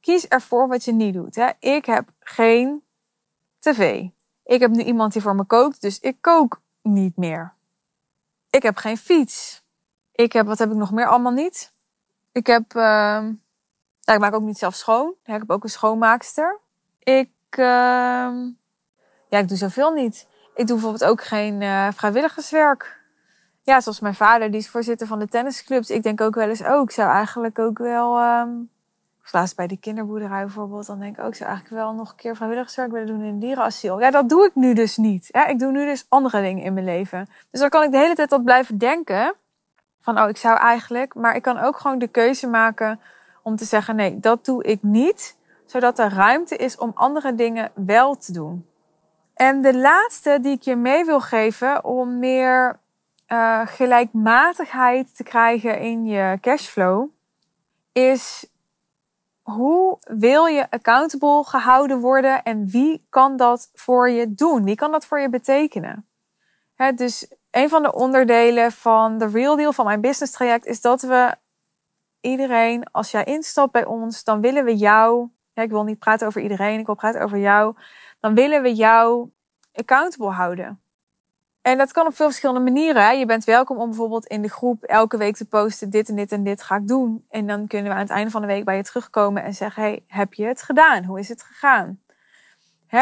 Kies 0.00 0.28
ervoor 0.28 0.68
wat 0.68 0.84
je 0.84 0.92
niet 0.92 1.14
doet. 1.14 1.34
Hè? 1.34 1.50
Ik 1.58 1.84
heb 1.84 2.08
geen 2.20 2.82
tv. 3.60 4.04
Ik 4.44 4.60
heb 4.60 4.70
nu 4.70 4.82
iemand 4.82 5.12
die 5.12 5.22
voor 5.22 5.34
me 5.34 5.44
kookt, 5.44 5.80
dus 5.80 6.00
ik 6.00 6.16
kook 6.20 6.60
niet 6.82 7.16
meer. 7.16 7.52
Ik 8.50 8.62
heb 8.62 8.76
geen 8.76 8.96
fiets. 8.96 9.62
Ik 10.12 10.32
heb, 10.32 10.46
wat 10.46 10.58
heb 10.58 10.70
ik 10.70 10.76
nog 10.76 10.92
meer 10.92 11.06
allemaal 11.06 11.32
niet? 11.32 11.72
Ik 12.32 12.46
heb, 12.46 12.74
uh, 12.74 12.82
ja, 14.00 14.14
ik 14.14 14.18
maak 14.18 14.34
ook 14.34 14.42
niet 14.42 14.58
zelf 14.58 14.74
schoon. 14.74 15.14
ik 15.24 15.32
heb 15.32 15.50
ook 15.50 15.64
een 15.64 15.70
schoonmaakster. 15.70 16.58
Ik, 16.98 17.30
uh, 17.50 17.66
ja, 19.28 19.38
ik 19.38 19.48
doe 19.48 19.56
zoveel 19.56 19.90
niet. 19.90 20.26
Ik 20.54 20.66
doe 20.66 20.76
bijvoorbeeld 20.76 21.10
ook 21.10 21.22
geen 21.22 21.60
uh, 21.60 21.88
vrijwilligerswerk. 21.92 22.98
Ja, 23.62 23.80
zoals 23.80 24.00
mijn 24.00 24.14
vader, 24.14 24.50
die 24.50 24.60
is 24.60 24.68
voorzitter 24.68 25.06
van 25.06 25.18
de 25.18 25.28
tennisclubs. 25.28 25.90
Ik 25.90 26.02
denk 26.02 26.20
ook 26.20 26.34
wel 26.34 26.48
eens, 26.48 26.60
oh, 26.60 26.82
ik 26.82 26.90
zou 26.90 27.10
eigenlijk 27.10 27.58
ook 27.58 27.78
wel, 27.78 28.20
um, 28.20 28.70
laatst 29.32 29.56
bij 29.56 29.66
de 29.66 29.76
kinderboerderij 29.76 30.42
bijvoorbeeld, 30.42 30.86
dan 30.86 30.98
denk 30.98 31.16
ik 31.16 31.24
ook, 31.24 31.30
oh, 31.30 31.36
zou 31.36 31.50
eigenlijk 31.50 31.82
wel 31.82 31.92
nog 31.92 32.10
een 32.10 32.16
keer 32.16 32.36
vrijwilligerswerk 32.36 32.90
willen 32.90 33.06
doen 33.06 33.22
in 33.22 33.28
een 33.28 33.38
dierenasiel. 33.38 34.00
Ja, 34.00 34.10
dat 34.10 34.28
doe 34.28 34.46
ik 34.46 34.54
nu 34.54 34.74
dus 34.74 34.96
niet. 34.96 35.28
Ja, 35.30 35.46
ik 35.46 35.58
doe 35.58 35.72
nu 35.72 35.84
dus 35.84 36.06
andere 36.08 36.40
dingen 36.40 36.64
in 36.64 36.72
mijn 36.72 36.86
leven. 36.86 37.28
Dus 37.50 37.60
dan 37.60 37.68
kan 37.68 37.82
ik 37.82 37.90
de 37.90 37.98
hele 37.98 38.14
tijd 38.14 38.32
op 38.32 38.44
blijven 38.44 38.78
denken 38.78 39.34
van, 40.00 40.20
oh, 40.20 40.28
ik 40.28 40.36
zou 40.36 40.58
eigenlijk, 40.58 41.14
maar 41.14 41.36
ik 41.36 41.42
kan 41.42 41.58
ook 41.58 41.78
gewoon 41.78 41.98
de 41.98 42.08
keuze 42.08 42.46
maken 42.46 43.00
om 43.42 43.56
te 43.56 43.64
zeggen, 43.64 43.96
nee, 43.96 44.20
dat 44.20 44.44
doe 44.44 44.64
ik 44.64 44.82
niet, 44.82 45.36
zodat 45.66 45.98
er 45.98 46.12
ruimte 46.12 46.56
is 46.56 46.76
om 46.76 46.92
andere 46.94 47.34
dingen 47.34 47.70
wel 47.74 48.16
te 48.16 48.32
doen. 48.32 48.66
En 49.34 49.62
de 49.62 49.76
laatste 49.76 50.38
die 50.42 50.52
ik 50.52 50.62
je 50.62 50.76
mee 50.76 51.04
wil 51.04 51.20
geven 51.20 51.84
om 51.84 52.18
meer 52.18 52.78
uh, 53.28 53.60
gelijkmatigheid 53.66 55.16
te 55.16 55.22
krijgen 55.22 55.80
in 55.80 56.04
je 56.04 56.38
cashflow, 56.40 57.08
is 57.92 58.46
hoe 59.50 59.98
wil 60.04 60.46
je 60.46 60.70
accountable 60.70 61.44
gehouden 61.44 62.00
worden 62.00 62.42
en 62.42 62.66
wie 62.66 63.06
kan 63.08 63.36
dat 63.36 63.70
voor 63.74 64.10
je 64.10 64.34
doen? 64.34 64.64
Wie 64.64 64.74
kan 64.74 64.90
dat 64.90 65.06
voor 65.06 65.20
je 65.20 65.28
betekenen? 65.28 66.08
Dus 66.94 67.34
een 67.50 67.68
van 67.68 67.82
de 67.82 67.92
onderdelen 67.92 68.72
van 68.72 69.18
de 69.18 69.26
real 69.26 69.56
deal 69.56 69.72
van 69.72 69.84
mijn 69.84 70.00
business 70.00 70.32
traject 70.32 70.66
is 70.66 70.80
dat 70.80 71.02
we 71.02 71.34
iedereen, 72.20 72.84
als 72.90 73.10
jij 73.10 73.24
instapt 73.24 73.72
bij 73.72 73.84
ons, 73.84 74.24
dan 74.24 74.40
willen 74.40 74.64
we 74.64 74.76
jou, 74.76 75.28
ik 75.54 75.70
wil 75.70 75.84
niet 75.84 75.98
praten 75.98 76.26
over 76.26 76.40
iedereen, 76.40 76.78
ik 76.78 76.86
wil 76.86 76.94
praten 76.94 77.22
over 77.22 77.38
jou, 77.38 77.76
dan 78.20 78.34
willen 78.34 78.62
we 78.62 78.74
jou 78.74 79.30
accountable 79.74 80.30
houden. 80.30 80.80
En 81.62 81.78
dat 81.78 81.92
kan 81.92 82.06
op 82.06 82.14
veel 82.14 82.26
verschillende 82.26 82.60
manieren. 82.60 83.18
Je 83.18 83.26
bent 83.26 83.44
welkom 83.44 83.78
om 83.78 83.88
bijvoorbeeld 83.88 84.26
in 84.26 84.42
de 84.42 84.48
groep 84.48 84.82
elke 84.82 85.16
week 85.16 85.36
te 85.36 85.44
posten: 85.44 85.90
dit 85.90 86.08
en 86.08 86.14
dit 86.14 86.32
en 86.32 86.44
dit 86.44 86.62
ga 86.62 86.76
ik 86.76 86.88
doen. 86.88 87.24
En 87.30 87.46
dan 87.46 87.66
kunnen 87.66 87.88
we 87.88 87.94
aan 87.94 88.02
het 88.02 88.10
einde 88.10 88.30
van 88.30 88.40
de 88.40 88.46
week 88.46 88.64
bij 88.64 88.76
je 88.76 88.82
terugkomen 88.82 89.42
en 89.42 89.54
zeggen: 89.54 89.82
hey, 89.82 90.04
heb 90.06 90.34
je 90.34 90.44
het 90.44 90.62
gedaan? 90.62 91.04
Hoe 91.04 91.18
is 91.18 91.28
het 91.28 91.42
gegaan? 91.42 92.00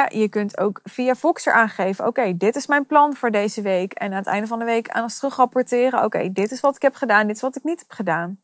je 0.09 0.29
kunt 0.29 0.59
ook 0.59 0.81
via 0.85 1.15
Voxer 1.15 1.53
aangeven: 1.53 2.07
oké, 2.07 2.37
dit 2.37 2.57
is 2.57 2.67
mijn 2.67 2.87
plan 2.87 3.15
voor 3.15 3.31
deze 3.31 3.63
week. 3.63 3.93
En 3.93 4.11
aan 4.11 4.19
het 4.19 4.27
einde 4.27 4.47
van 4.47 4.59
de 4.59 4.65
week 4.65 4.89
aan 4.89 5.03
ons 5.03 5.19
terugrapporteren: 5.19 6.05
oké, 6.05 6.33
dit 6.33 6.51
is 6.51 6.61
wat 6.61 6.77
ik 6.77 6.83
heb 6.83 6.95
gedaan, 6.95 7.27
dit 7.27 7.37
is 7.37 7.43
wat 7.43 7.57
ik 7.57 7.65
niet 7.65 7.79
heb 7.79 7.91
gedaan. 7.91 8.41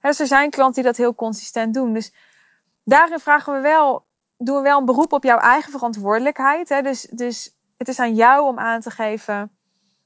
dus 0.00 0.20
er 0.20 0.26
zijn 0.26 0.50
klanten 0.50 0.74
die 0.74 0.84
dat 0.84 0.96
heel 0.96 1.14
consistent 1.14 1.74
doen. 1.74 1.92
Dus 1.92 2.12
daarin 2.84 3.18
vragen 3.18 3.52
we 3.52 3.60
wel, 3.60 4.04
doen 4.38 4.56
we 4.56 4.62
wel 4.62 4.78
een 4.78 4.84
beroep 4.84 5.12
op 5.12 5.24
jouw 5.24 5.38
eigen 5.38 5.70
verantwoordelijkheid. 5.70 6.68
Dus, 6.68 7.02
dus 7.02 7.55
het 7.76 7.88
is 7.88 7.98
aan 7.98 8.14
jou 8.14 8.46
om 8.46 8.58
aan 8.58 8.80
te 8.80 8.90
geven 8.90 9.50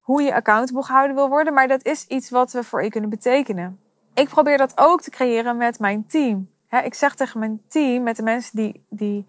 hoe 0.01 0.23
je 0.23 0.35
accountable 0.35 0.83
gehouden 0.83 1.17
wil 1.17 1.29
worden. 1.29 1.55
Maar 1.55 1.69
dat 1.69 1.85
is 1.85 2.07
iets 2.07 2.31
wat 2.31 2.53
we 2.53 2.65
voor 2.65 2.83
je 2.83 2.91
kunnen 2.91 3.11
betekenen. 3.11 3.81
Ik 4.15 4.29
probeer 4.29 4.59
dat 4.59 4.73
ook 4.75 5.03
te 5.03 5.11
creëren 5.11 5.57
met 5.57 5.79
mijn 5.79 6.07
team. 6.07 6.51
ik 6.85 6.95
zeg 6.95 7.15
tegen 7.15 7.39
mijn 7.39 7.63
team, 7.69 8.03
met 8.03 8.17
de 8.17 8.23
mensen 8.23 8.57
die, 8.57 8.87
die 8.89 9.27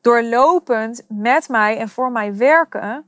doorlopend 0.00 1.04
met 1.08 1.48
mij 1.48 1.78
en 1.78 1.88
voor 1.88 2.12
mij 2.12 2.36
werken. 2.36 3.04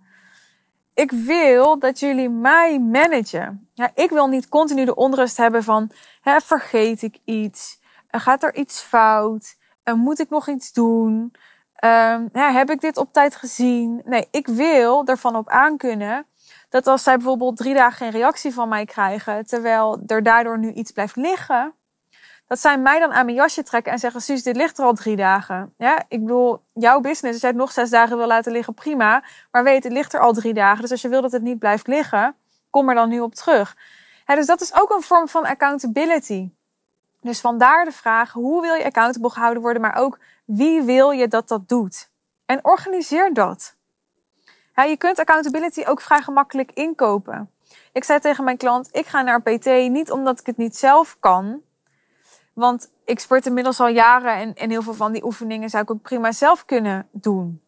Ik 0.94 1.10
wil 1.10 1.78
dat 1.78 2.00
jullie 2.00 2.28
mij 2.28 2.78
managen. 2.78 3.68
Ja, 3.72 3.90
ik 3.94 4.10
wil 4.10 4.26
niet 4.26 4.48
continu 4.48 4.84
de 4.84 4.94
onrust 4.94 5.36
hebben 5.36 5.62
van, 5.62 5.90
hè, 6.20 6.40
vergeet 6.40 7.02
ik 7.02 7.18
iets? 7.24 7.80
Gaat 8.10 8.42
er 8.42 8.54
iets 8.54 8.80
fout? 8.80 9.56
Moet 9.94 10.20
ik 10.20 10.30
nog 10.30 10.48
iets 10.48 10.72
doen? 10.72 11.32
Um, 11.84 12.28
ja, 12.32 12.52
heb 12.52 12.70
ik 12.70 12.80
dit 12.80 12.96
op 12.96 13.12
tijd 13.12 13.36
gezien? 13.36 14.02
Nee, 14.04 14.28
ik 14.30 14.46
wil 14.46 15.04
ervan 15.04 15.36
op 15.36 15.48
aankunnen 15.48 16.26
dat 16.68 16.86
als 16.86 17.02
zij 17.02 17.16
bijvoorbeeld 17.16 17.56
drie 17.56 17.74
dagen 17.74 17.96
geen 17.96 18.10
reactie 18.10 18.54
van 18.54 18.68
mij 18.68 18.84
krijgen, 18.84 19.46
terwijl 19.46 20.02
er 20.06 20.22
daardoor 20.22 20.58
nu 20.58 20.72
iets 20.72 20.90
blijft 20.90 21.16
liggen, 21.16 21.74
dat 22.46 22.58
zij 22.58 22.78
mij 22.78 22.98
dan 22.98 23.12
aan 23.12 23.24
mijn 23.24 23.36
jasje 23.36 23.62
trekken 23.62 23.92
en 23.92 23.98
zeggen: 23.98 24.20
Suus, 24.20 24.42
dit 24.42 24.56
ligt 24.56 24.78
er 24.78 24.84
al 24.84 24.92
drie 24.92 25.16
dagen. 25.16 25.74
Ja, 25.78 26.02
ik 26.08 26.20
bedoel, 26.20 26.62
jouw 26.72 27.00
business, 27.00 27.32
als 27.32 27.40
jij 27.40 27.50
het 27.50 27.58
nog 27.58 27.72
zes 27.72 27.90
dagen 27.90 28.16
wil 28.16 28.26
laten 28.26 28.52
liggen, 28.52 28.74
prima. 28.74 29.22
Maar 29.50 29.64
weet, 29.64 29.84
het 29.84 29.92
ligt 29.92 30.14
er 30.14 30.20
al 30.20 30.32
drie 30.32 30.54
dagen. 30.54 30.80
Dus 30.80 30.90
als 30.90 31.02
je 31.02 31.08
wil 31.08 31.22
dat 31.22 31.32
het 31.32 31.42
niet 31.42 31.58
blijft 31.58 31.86
liggen, 31.86 32.36
kom 32.70 32.88
er 32.88 32.94
dan 32.94 33.08
nu 33.08 33.20
op 33.20 33.34
terug. 33.34 33.76
Dus 34.26 34.46
dat 34.46 34.60
is 34.60 34.74
ook 34.74 34.90
een 34.90 35.02
vorm 35.02 35.28
van 35.28 35.44
accountability. 35.44 36.50
Dus 37.20 37.40
vandaar 37.40 37.84
de 37.84 37.92
vraag: 37.92 38.32
hoe 38.32 38.60
wil 38.60 38.74
je 38.74 38.84
accountable 38.84 39.30
gehouden 39.30 39.62
worden, 39.62 39.82
maar 39.82 39.96
ook 39.96 40.18
wie 40.44 40.82
wil 40.82 41.10
je 41.10 41.28
dat 41.28 41.48
dat 41.48 41.68
doet? 41.68 42.08
En 42.46 42.64
organiseer 42.64 43.34
dat. 43.34 43.74
Ja, 44.74 44.82
je 44.82 44.96
kunt 44.96 45.18
accountability 45.18 45.84
ook 45.86 46.00
vrij 46.00 46.22
gemakkelijk 46.22 46.72
inkopen. 46.72 47.50
Ik 47.92 48.04
zei 48.04 48.20
tegen 48.20 48.44
mijn 48.44 48.56
klant: 48.56 48.88
ik 48.92 49.06
ga 49.06 49.22
naar 49.22 49.42
PT 49.42 49.64
niet 49.66 50.10
omdat 50.10 50.40
ik 50.40 50.46
het 50.46 50.56
niet 50.56 50.76
zelf 50.76 51.16
kan. 51.20 51.62
Want 52.52 52.90
ik 53.04 53.20
sport 53.20 53.46
inmiddels 53.46 53.80
al 53.80 53.88
jaren 53.88 54.34
en, 54.34 54.54
en 54.54 54.70
heel 54.70 54.82
veel 54.82 54.94
van 54.94 55.12
die 55.12 55.24
oefeningen 55.24 55.70
zou 55.70 55.82
ik 55.82 55.90
ook 55.90 56.02
prima 56.02 56.32
zelf 56.32 56.64
kunnen 56.64 57.08
doen. 57.10 57.62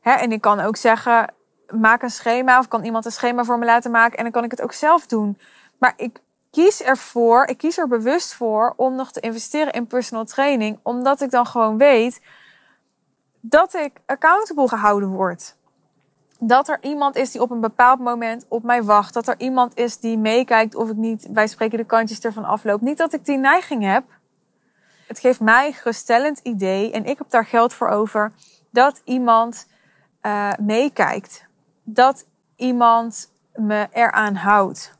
Hè, 0.00 0.12
en 0.12 0.32
ik 0.32 0.40
kan 0.40 0.60
ook 0.60 0.76
zeggen: 0.76 1.34
maak 1.68 2.02
een 2.02 2.10
schema 2.10 2.58
of 2.58 2.68
kan 2.68 2.84
iemand 2.84 3.04
een 3.04 3.12
schema 3.12 3.44
voor 3.44 3.58
me 3.58 3.64
laten 3.64 3.90
maken 3.90 4.16
en 4.16 4.22
dan 4.22 4.32
kan 4.32 4.44
ik 4.44 4.50
het 4.50 4.62
ook 4.62 4.72
zelf 4.72 5.06
doen. 5.06 5.38
Maar 5.78 5.92
ik 5.96 6.20
kies 6.52 6.82
ervoor, 6.82 7.46
ik 7.46 7.58
kies 7.58 7.78
er 7.78 7.88
bewust 7.88 8.34
voor 8.34 8.72
om 8.76 8.94
nog 8.94 9.12
te 9.12 9.20
investeren 9.20 9.72
in 9.72 9.86
personal 9.86 10.24
training, 10.24 10.78
omdat 10.82 11.20
ik 11.20 11.30
dan 11.30 11.46
gewoon 11.46 11.78
weet 11.78 12.20
dat 13.40 13.74
ik 13.74 13.92
accountable 14.06 14.68
gehouden 14.68 15.08
word. 15.08 15.54
Dat 16.38 16.68
er 16.68 16.78
iemand 16.82 17.16
is 17.16 17.30
die 17.30 17.40
op 17.40 17.50
een 17.50 17.60
bepaald 17.60 18.00
moment 18.00 18.44
op 18.48 18.62
mij 18.62 18.82
wacht. 18.82 19.14
Dat 19.14 19.28
er 19.28 19.34
iemand 19.38 19.76
is 19.76 19.98
die 19.98 20.18
meekijkt 20.18 20.74
of 20.74 20.88
ik 20.88 20.96
niet, 20.96 21.28
wij 21.32 21.46
spreken 21.46 21.78
de 21.78 21.84
kantjes 21.84 22.20
ervan 22.20 22.44
afloop. 22.44 22.80
Niet 22.80 22.98
dat 22.98 23.12
ik 23.12 23.24
die 23.24 23.38
neiging 23.38 23.82
heb. 23.82 24.04
Het 25.06 25.18
geeft 25.18 25.40
mij 25.40 25.66
een 25.66 25.74
geruststellend 25.74 26.38
idee 26.42 26.90
en 26.92 27.04
ik 27.04 27.18
heb 27.18 27.30
daar 27.30 27.46
geld 27.46 27.74
voor 27.74 27.88
over. 27.88 28.32
Dat 28.70 29.00
iemand 29.04 29.66
uh, 30.22 30.52
meekijkt. 30.58 31.44
Dat 31.82 32.24
iemand 32.56 33.30
me 33.54 33.88
eraan 33.92 34.34
houdt. 34.34 34.94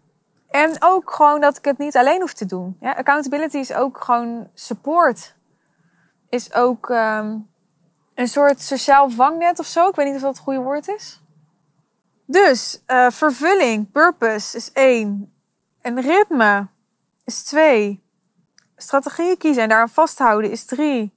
En 0.53 0.77
ook 0.81 1.11
gewoon 1.11 1.41
dat 1.41 1.57
ik 1.57 1.65
het 1.65 1.79
niet 1.79 1.97
alleen 1.97 2.21
hoef 2.21 2.33
te 2.33 2.47
doen. 2.47 2.77
Ja, 2.81 2.93
accountability 2.93 3.57
is 3.57 3.73
ook 3.73 4.05
gewoon 4.05 4.49
support. 4.55 5.35
Is 6.29 6.55
ook 6.55 6.89
um, 6.89 7.49
een 8.15 8.29
soort 8.29 8.61
sociaal 8.61 9.11
vangnet 9.11 9.59
of 9.59 9.67
zo. 9.67 9.89
Ik 9.89 9.95
weet 9.95 10.07
niet 10.07 10.15
of 10.15 10.21
dat 10.21 10.35
het 10.35 10.43
goede 10.43 10.61
woord 10.61 10.89
is. 10.89 11.21
Dus 12.27 12.83
uh, 12.87 13.11
vervulling, 13.11 13.91
purpose 13.91 14.57
is 14.57 14.73
één. 14.73 15.33
En 15.81 16.01
ritme 16.01 16.67
is 17.25 17.43
twee. 17.43 18.03
Strategieën 18.77 19.37
kiezen 19.37 19.63
en 19.63 19.69
daaraan 19.69 19.89
vasthouden 19.89 20.51
is 20.51 20.65
drie. 20.65 21.13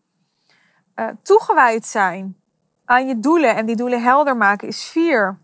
Uh, 0.96 1.08
toegewijd 1.24 1.86
zijn 1.86 2.38
aan 2.86 3.08
je 3.08 3.20
doelen 3.20 3.56
en 3.56 3.66
die 3.66 3.76
doelen 3.76 4.04
helder 4.04 4.38
maken 4.38 4.68
is 4.68 4.84
vier. 4.84 5.38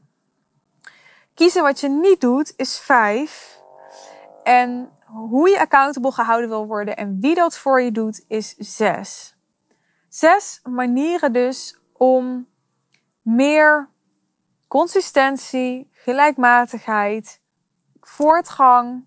Kiezen 1.34 1.64
wat 1.64 1.80
je 1.80 1.90
niet 1.90 2.22
doet 2.22 2.54
is 2.56 2.80
vijf. 2.80 3.60
En 4.44 4.90
hoe 5.06 5.50
je 5.50 5.60
accountable 5.60 6.12
gehouden 6.12 6.50
wil 6.50 6.68
worden 6.68 6.98
en 6.98 7.20
wie 7.20 7.36
dat 7.36 7.58
voor 7.58 7.82
je 7.82 7.92
doet, 7.92 8.24
is 8.28 8.56
zes. 8.58 9.36
Zes 10.10 10.60
manieren 10.64 11.34
dus 11.34 11.80
om 11.94 12.48
meer 13.22 13.90
consistentie, 14.68 15.90
gelijkmatigheid, 15.94 17.40
voortgang 18.02 19.06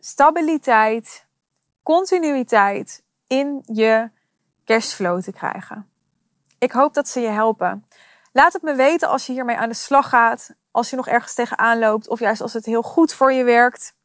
stabiliteit, 0.00 1.26
continuïteit 1.82 3.02
in 3.26 3.62
je 3.66 4.10
cashflow 4.64 5.22
te 5.22 5.32
krijgen. 5.32 5.90
Ik 6.58 6.72
hoop 6.72 6.94
dat 6.94 7.08
ze 7.08 7.20
je 7.20 7.28
helpen. 7.28 7.86
Laat 8.32 8.52
het 8.52 8.62
me 8.62 8.74
weten 8.74 9.08
als 9.08 9.26
je 9.26 9.32
hiermee 9.32 9.56
aan 9.56 9.68
de 9.68 9.74
slag 9.74 10.08
gaat. 10.08 10.54
Als 10.70 10.90
je 10.90 10.96
nog 10.96 11.08
ergens 11.08 11.34
tegenaan 11.34 11.78
loopt. 11.78 12.08
Of 12.08 12.18
juist 12.18 12.40
als 12.40 12.52
het 12.52 12.64
heel 12.64 12.82
goed 12.82 13.12
voor 13.12 13.32
je 13.32 13.44
werkt. 13.44 13.96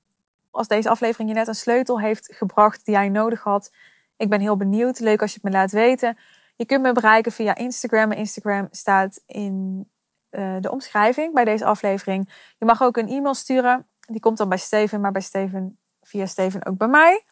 Als 0.54 0.68
deze 0.68 0.90
aflevering 0.90 1.30
je 1.30 1.36
net 1.36 1.48
een 1.48 1.56
sleutel 1.56 2.00
heeft 2.00 2.34
gebracht 2.36 2.86
die 2.86 2.94
jij 2.94 3.10
nodig 3.10 3.42
had. 3.42 3.72
Ik 4.18 4.30
ben 4.30 4.40
heel 4.40 4.58
benieuwd. 4.58 5.00
Leuk 5.00 5.22
als 5.22 5.34
je 5.34 5.40
het 5.42 5.52
me 5.52 5.58
laat 5.58 5.72
weten. 5.72 6.18
Je 6.56 6.66
kunt 6.66 6.82
me 6.82 6.92
bereiken 6.92 7.32
via 7.32 7.56
Instagram. 7.56 8.12
Instagram 8.12 8.68
staat 8.72 9.22
in 9.26 9.88
uh, 10.32 10.56
de 10.60 10.72
omschrijving 10.72 11.34
bij 11.34 11.46
deze 11.46 11.66
aflevering. 11.66 12.30
Je 12.58 12.66
mag 12.66 12.82
ook 12.82 12.98
een 12.98 13.10
e-mail 13.10 13.34
sturen. 13.34 13.88
Die 14.00 14.20
komt 14.20 14.38
dan 14.38 14.50
bij 14.50 14.58
Steven, 14.58 15.02
maar 15.02 15.12
bij 15.12 15.22
Steven 15.22 15.78
via 16.02 16.26
Steven 16.26 16.66
ook 16.66 16.78
bij 16.78 16.88
mij. 16.88 17.24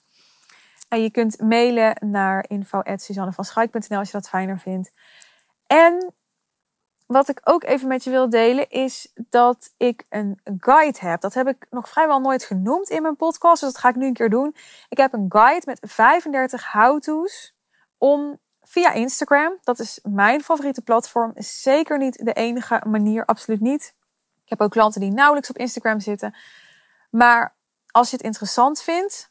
En 0.89 1.01
je 1.01 1.11
kunt 1.11 1.39
mailen 1.39 1.95
naar 1.99 2.45
info.suzannevanschuik.nl 2.47 3.97
als 3.97 4.11
je 4.11 4.17
dat 4.17 4.29
fijner 4.29 4.59
vindt. 4.59 4.91
En 5.67 6.13
wat 7.11 7.29
ik 7.29 7.41
ook 7.43 7.63
even 7.63 7.87
met 7.87 8.03
je 8.03 8.09
wil 8.09 8.29
delen 8.29 8.69
is 8.69 9.11
dat 9.15 9.73
ik 9.77 10.05
een 10.09 10.39
guide 10.57 10.99
heb. 10.99 11.21
Dat 11.21 11.33
heb 11.33 11.47
ik 11.47 11.67
nog 11.69 11.89
vrijwel 11.89 12.19
nooit 12.19 12.43
genoemd 12.43 12.89
in 12.89 13.01
mijn 13.01 13.15
podcast, 13.15 13.61
dus 13.61 13.71
dat 13.71 13.81
ga 13.81 13.89
ik 13.89 13.95
nu 13.95 14.05
een 14.05 14.13
keer 14.13 14.29
doen. 14.29 14.55
Ik 14.89 14.97
heb 14.97 15.13
een 15.13 15.25
guide 15.29 15.65
met 15.65 15.79
35 15.81 16.71
how-to's 16.71 17.53
om 17.97 18.39
via 18.61 18.91
Instagram, 18.91 19.57
dat 19.63 19.79
is 19.79 19.99
mijn 20.03 20.43
favoriete 20.43 20.81
platform, 20.81 21.31
is 21.33 21.61
zeker 21.61 21.97
niet 21.97 22.25
de 22.25 22.33
enige 22.33 22.81
manier, 22.87 23.25
absoluut 23.25 23.61
niet. 23.61 23.93
Ik 24.43 24.49
heb 24.49 24.61
ook 24.61 24.71
klanten 24.71 25.01
die 25.01 25.11
nauwelijks 25.11 25.49
op 25.49 25.57
Instagram 25.57 25.99
zitten. 25.99 26.35
Maar 27.09 27.53
als 27.91 28.09
je 28.09 28.15
het 28.15 28.25
interessant 28.25 28.81
vindt, 28.81 29.29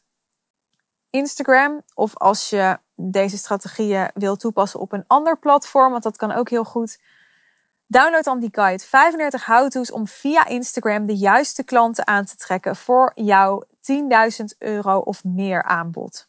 Instagram, 1.09 1.81
of 1.93 2.17
als 2.17 2.49
je 2.49 2.79
deze 2.95 3.37
strategieën 3.37 4.11
wil 4.13 4.35
toepassen 4.35 4.79
op 4.79 4.91
een 4.91 5.03
ander 5.07 5.37
platform, 5.37 5.91
want 5.91 6.03
dat 6.03 6.17
kan 6.17 6.31
ook 6.31 6.49
heel 6.49 6.63
goed 6.63 6.99
Download 7.91 8.23
dan 8.23 8.39
die 8.39 8.49
guide 8.51 8.83
35 8.83 9.45
how-to's 9.45 9.91
om 9.91 10.07
via 10.07 10.47
Instagram 10.47 11.05
de 11.05 11.15
juiste 11.15 11.63
klanten 11.63 12.07
aan 12.07 12.25
te 12.25 12.35
trekken 12.35 12.75
voor 12.75 13.11
jouw 13.15 13.63
10.000 13.63 14.57
euro 14.57 14.97
of 14.97 15.23
meer 15.23 15.63
aanbod. 15.63 16.27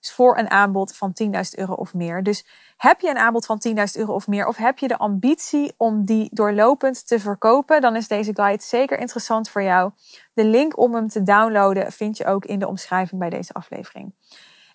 Dus 0.00 0.12
voor 0.12 0.38
een 0.38 0.50
aanbod 0.50 0.96
van 0.96 1.12
10.000 1.22 1.30
euro 1.50 1.72
of 1.72 1.94
meer. 1.94 2.22
Dus 2.22 2.46
heb 2.76 3.00
je 3.00 3.10
een 3.10 3.18
aanbod 3.18 3.46
van 3.46 3.62
10.000 3.68 3.74
euro 3.92 4.14
of 4.14 4.26
meer 4.26 4.46
of 4.46 4.56
heb 4.56 4.78
je 4.78 4.88
de 4.88 4.96
ambitie 4.96 5.74
om 5.76 6.04
die 6.04 6.28
doorlopend 6.32 7.06
te 7.06 7.20
verkopen, 7.20 7.80
dan 7.80 7.96
is 7.96 8.08
deze 8.08 8.34
guide 8.34 8.62
zeker 8.62 8.98
interessant 8.98 9.48
voor 9.48 9.62
jou. 9.62 9.90
De 10.32 10.44
link 10.44 10.78
om 10.78 10.94
hem 10.94 11.08
te 11.08 11.22
downloaden 11.22 11.92
vind 11.92 12.16
je 12.16 12.26
ook 12.26 12.44
in 12.44 12.58
de 12.58 12.68
omschrijving 12.68 13.20
bij 13.20 13.30
deze 13.30 13.52
aflevering. 13.52 14.14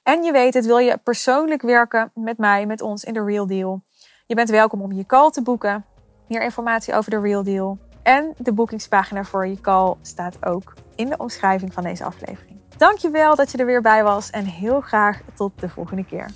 En 0.03 0.23
je 0.23 0.31
weet 0.31 0.53
het, 0.53 0.65
wil 0.65 0.77
je 0.77 0.97
persoonlijk 0.97 1.61
werken 1.61 2.11
met 2.13 2.37
mij, 2.37 2.65
met 2.65 2.81
ons 2.81 3.03
in 3.03 3.13
de 3.13 3.23
Real 3.23 3.47
Deal? 3.47 3.81
Je 4.25 4.35
bent 4.35 4.49
welkom 4.49 4.81
om 4.81 4.91
je 4.91 5.05
call 5.05 5.31
te 5.31 5.41
boeken. 5.41 5.90
Meer 6.31 6.41
informatie 6.41 6.93
over 6.93 7.11
de 7.11 7.19
Real 7.19 7.43
Deal 7.43 7.77
en 8.01 8.33
de 8.37 8.53
boekingspagina 8.53 9.23
voor 9.23 9.47
je 9.47 9.61
call 9.61 9.95
staat 10.01 10.45
ook 10.45 10.73
in 10.95 11.09
de 11.09 11.17
omschrijving 11.17 11.73
van 11.73 11.83
deze 11.83 12.03
aflevering. 12.03 12.59
Dankjewel 12.77 13.35
dat 13.35 13.51
je 13.51 13.57
er 13.57 13.65
weer 13.65 13.81
bij 13.81 14.03
was 14.03 14.29
en 14.29 14.45
heel 14.45 14.81
graag 14.81 15.21
tot 15.33 15.51
de 15.59 15.69
volgende 15.69 16.05
keer. 16.05 16.31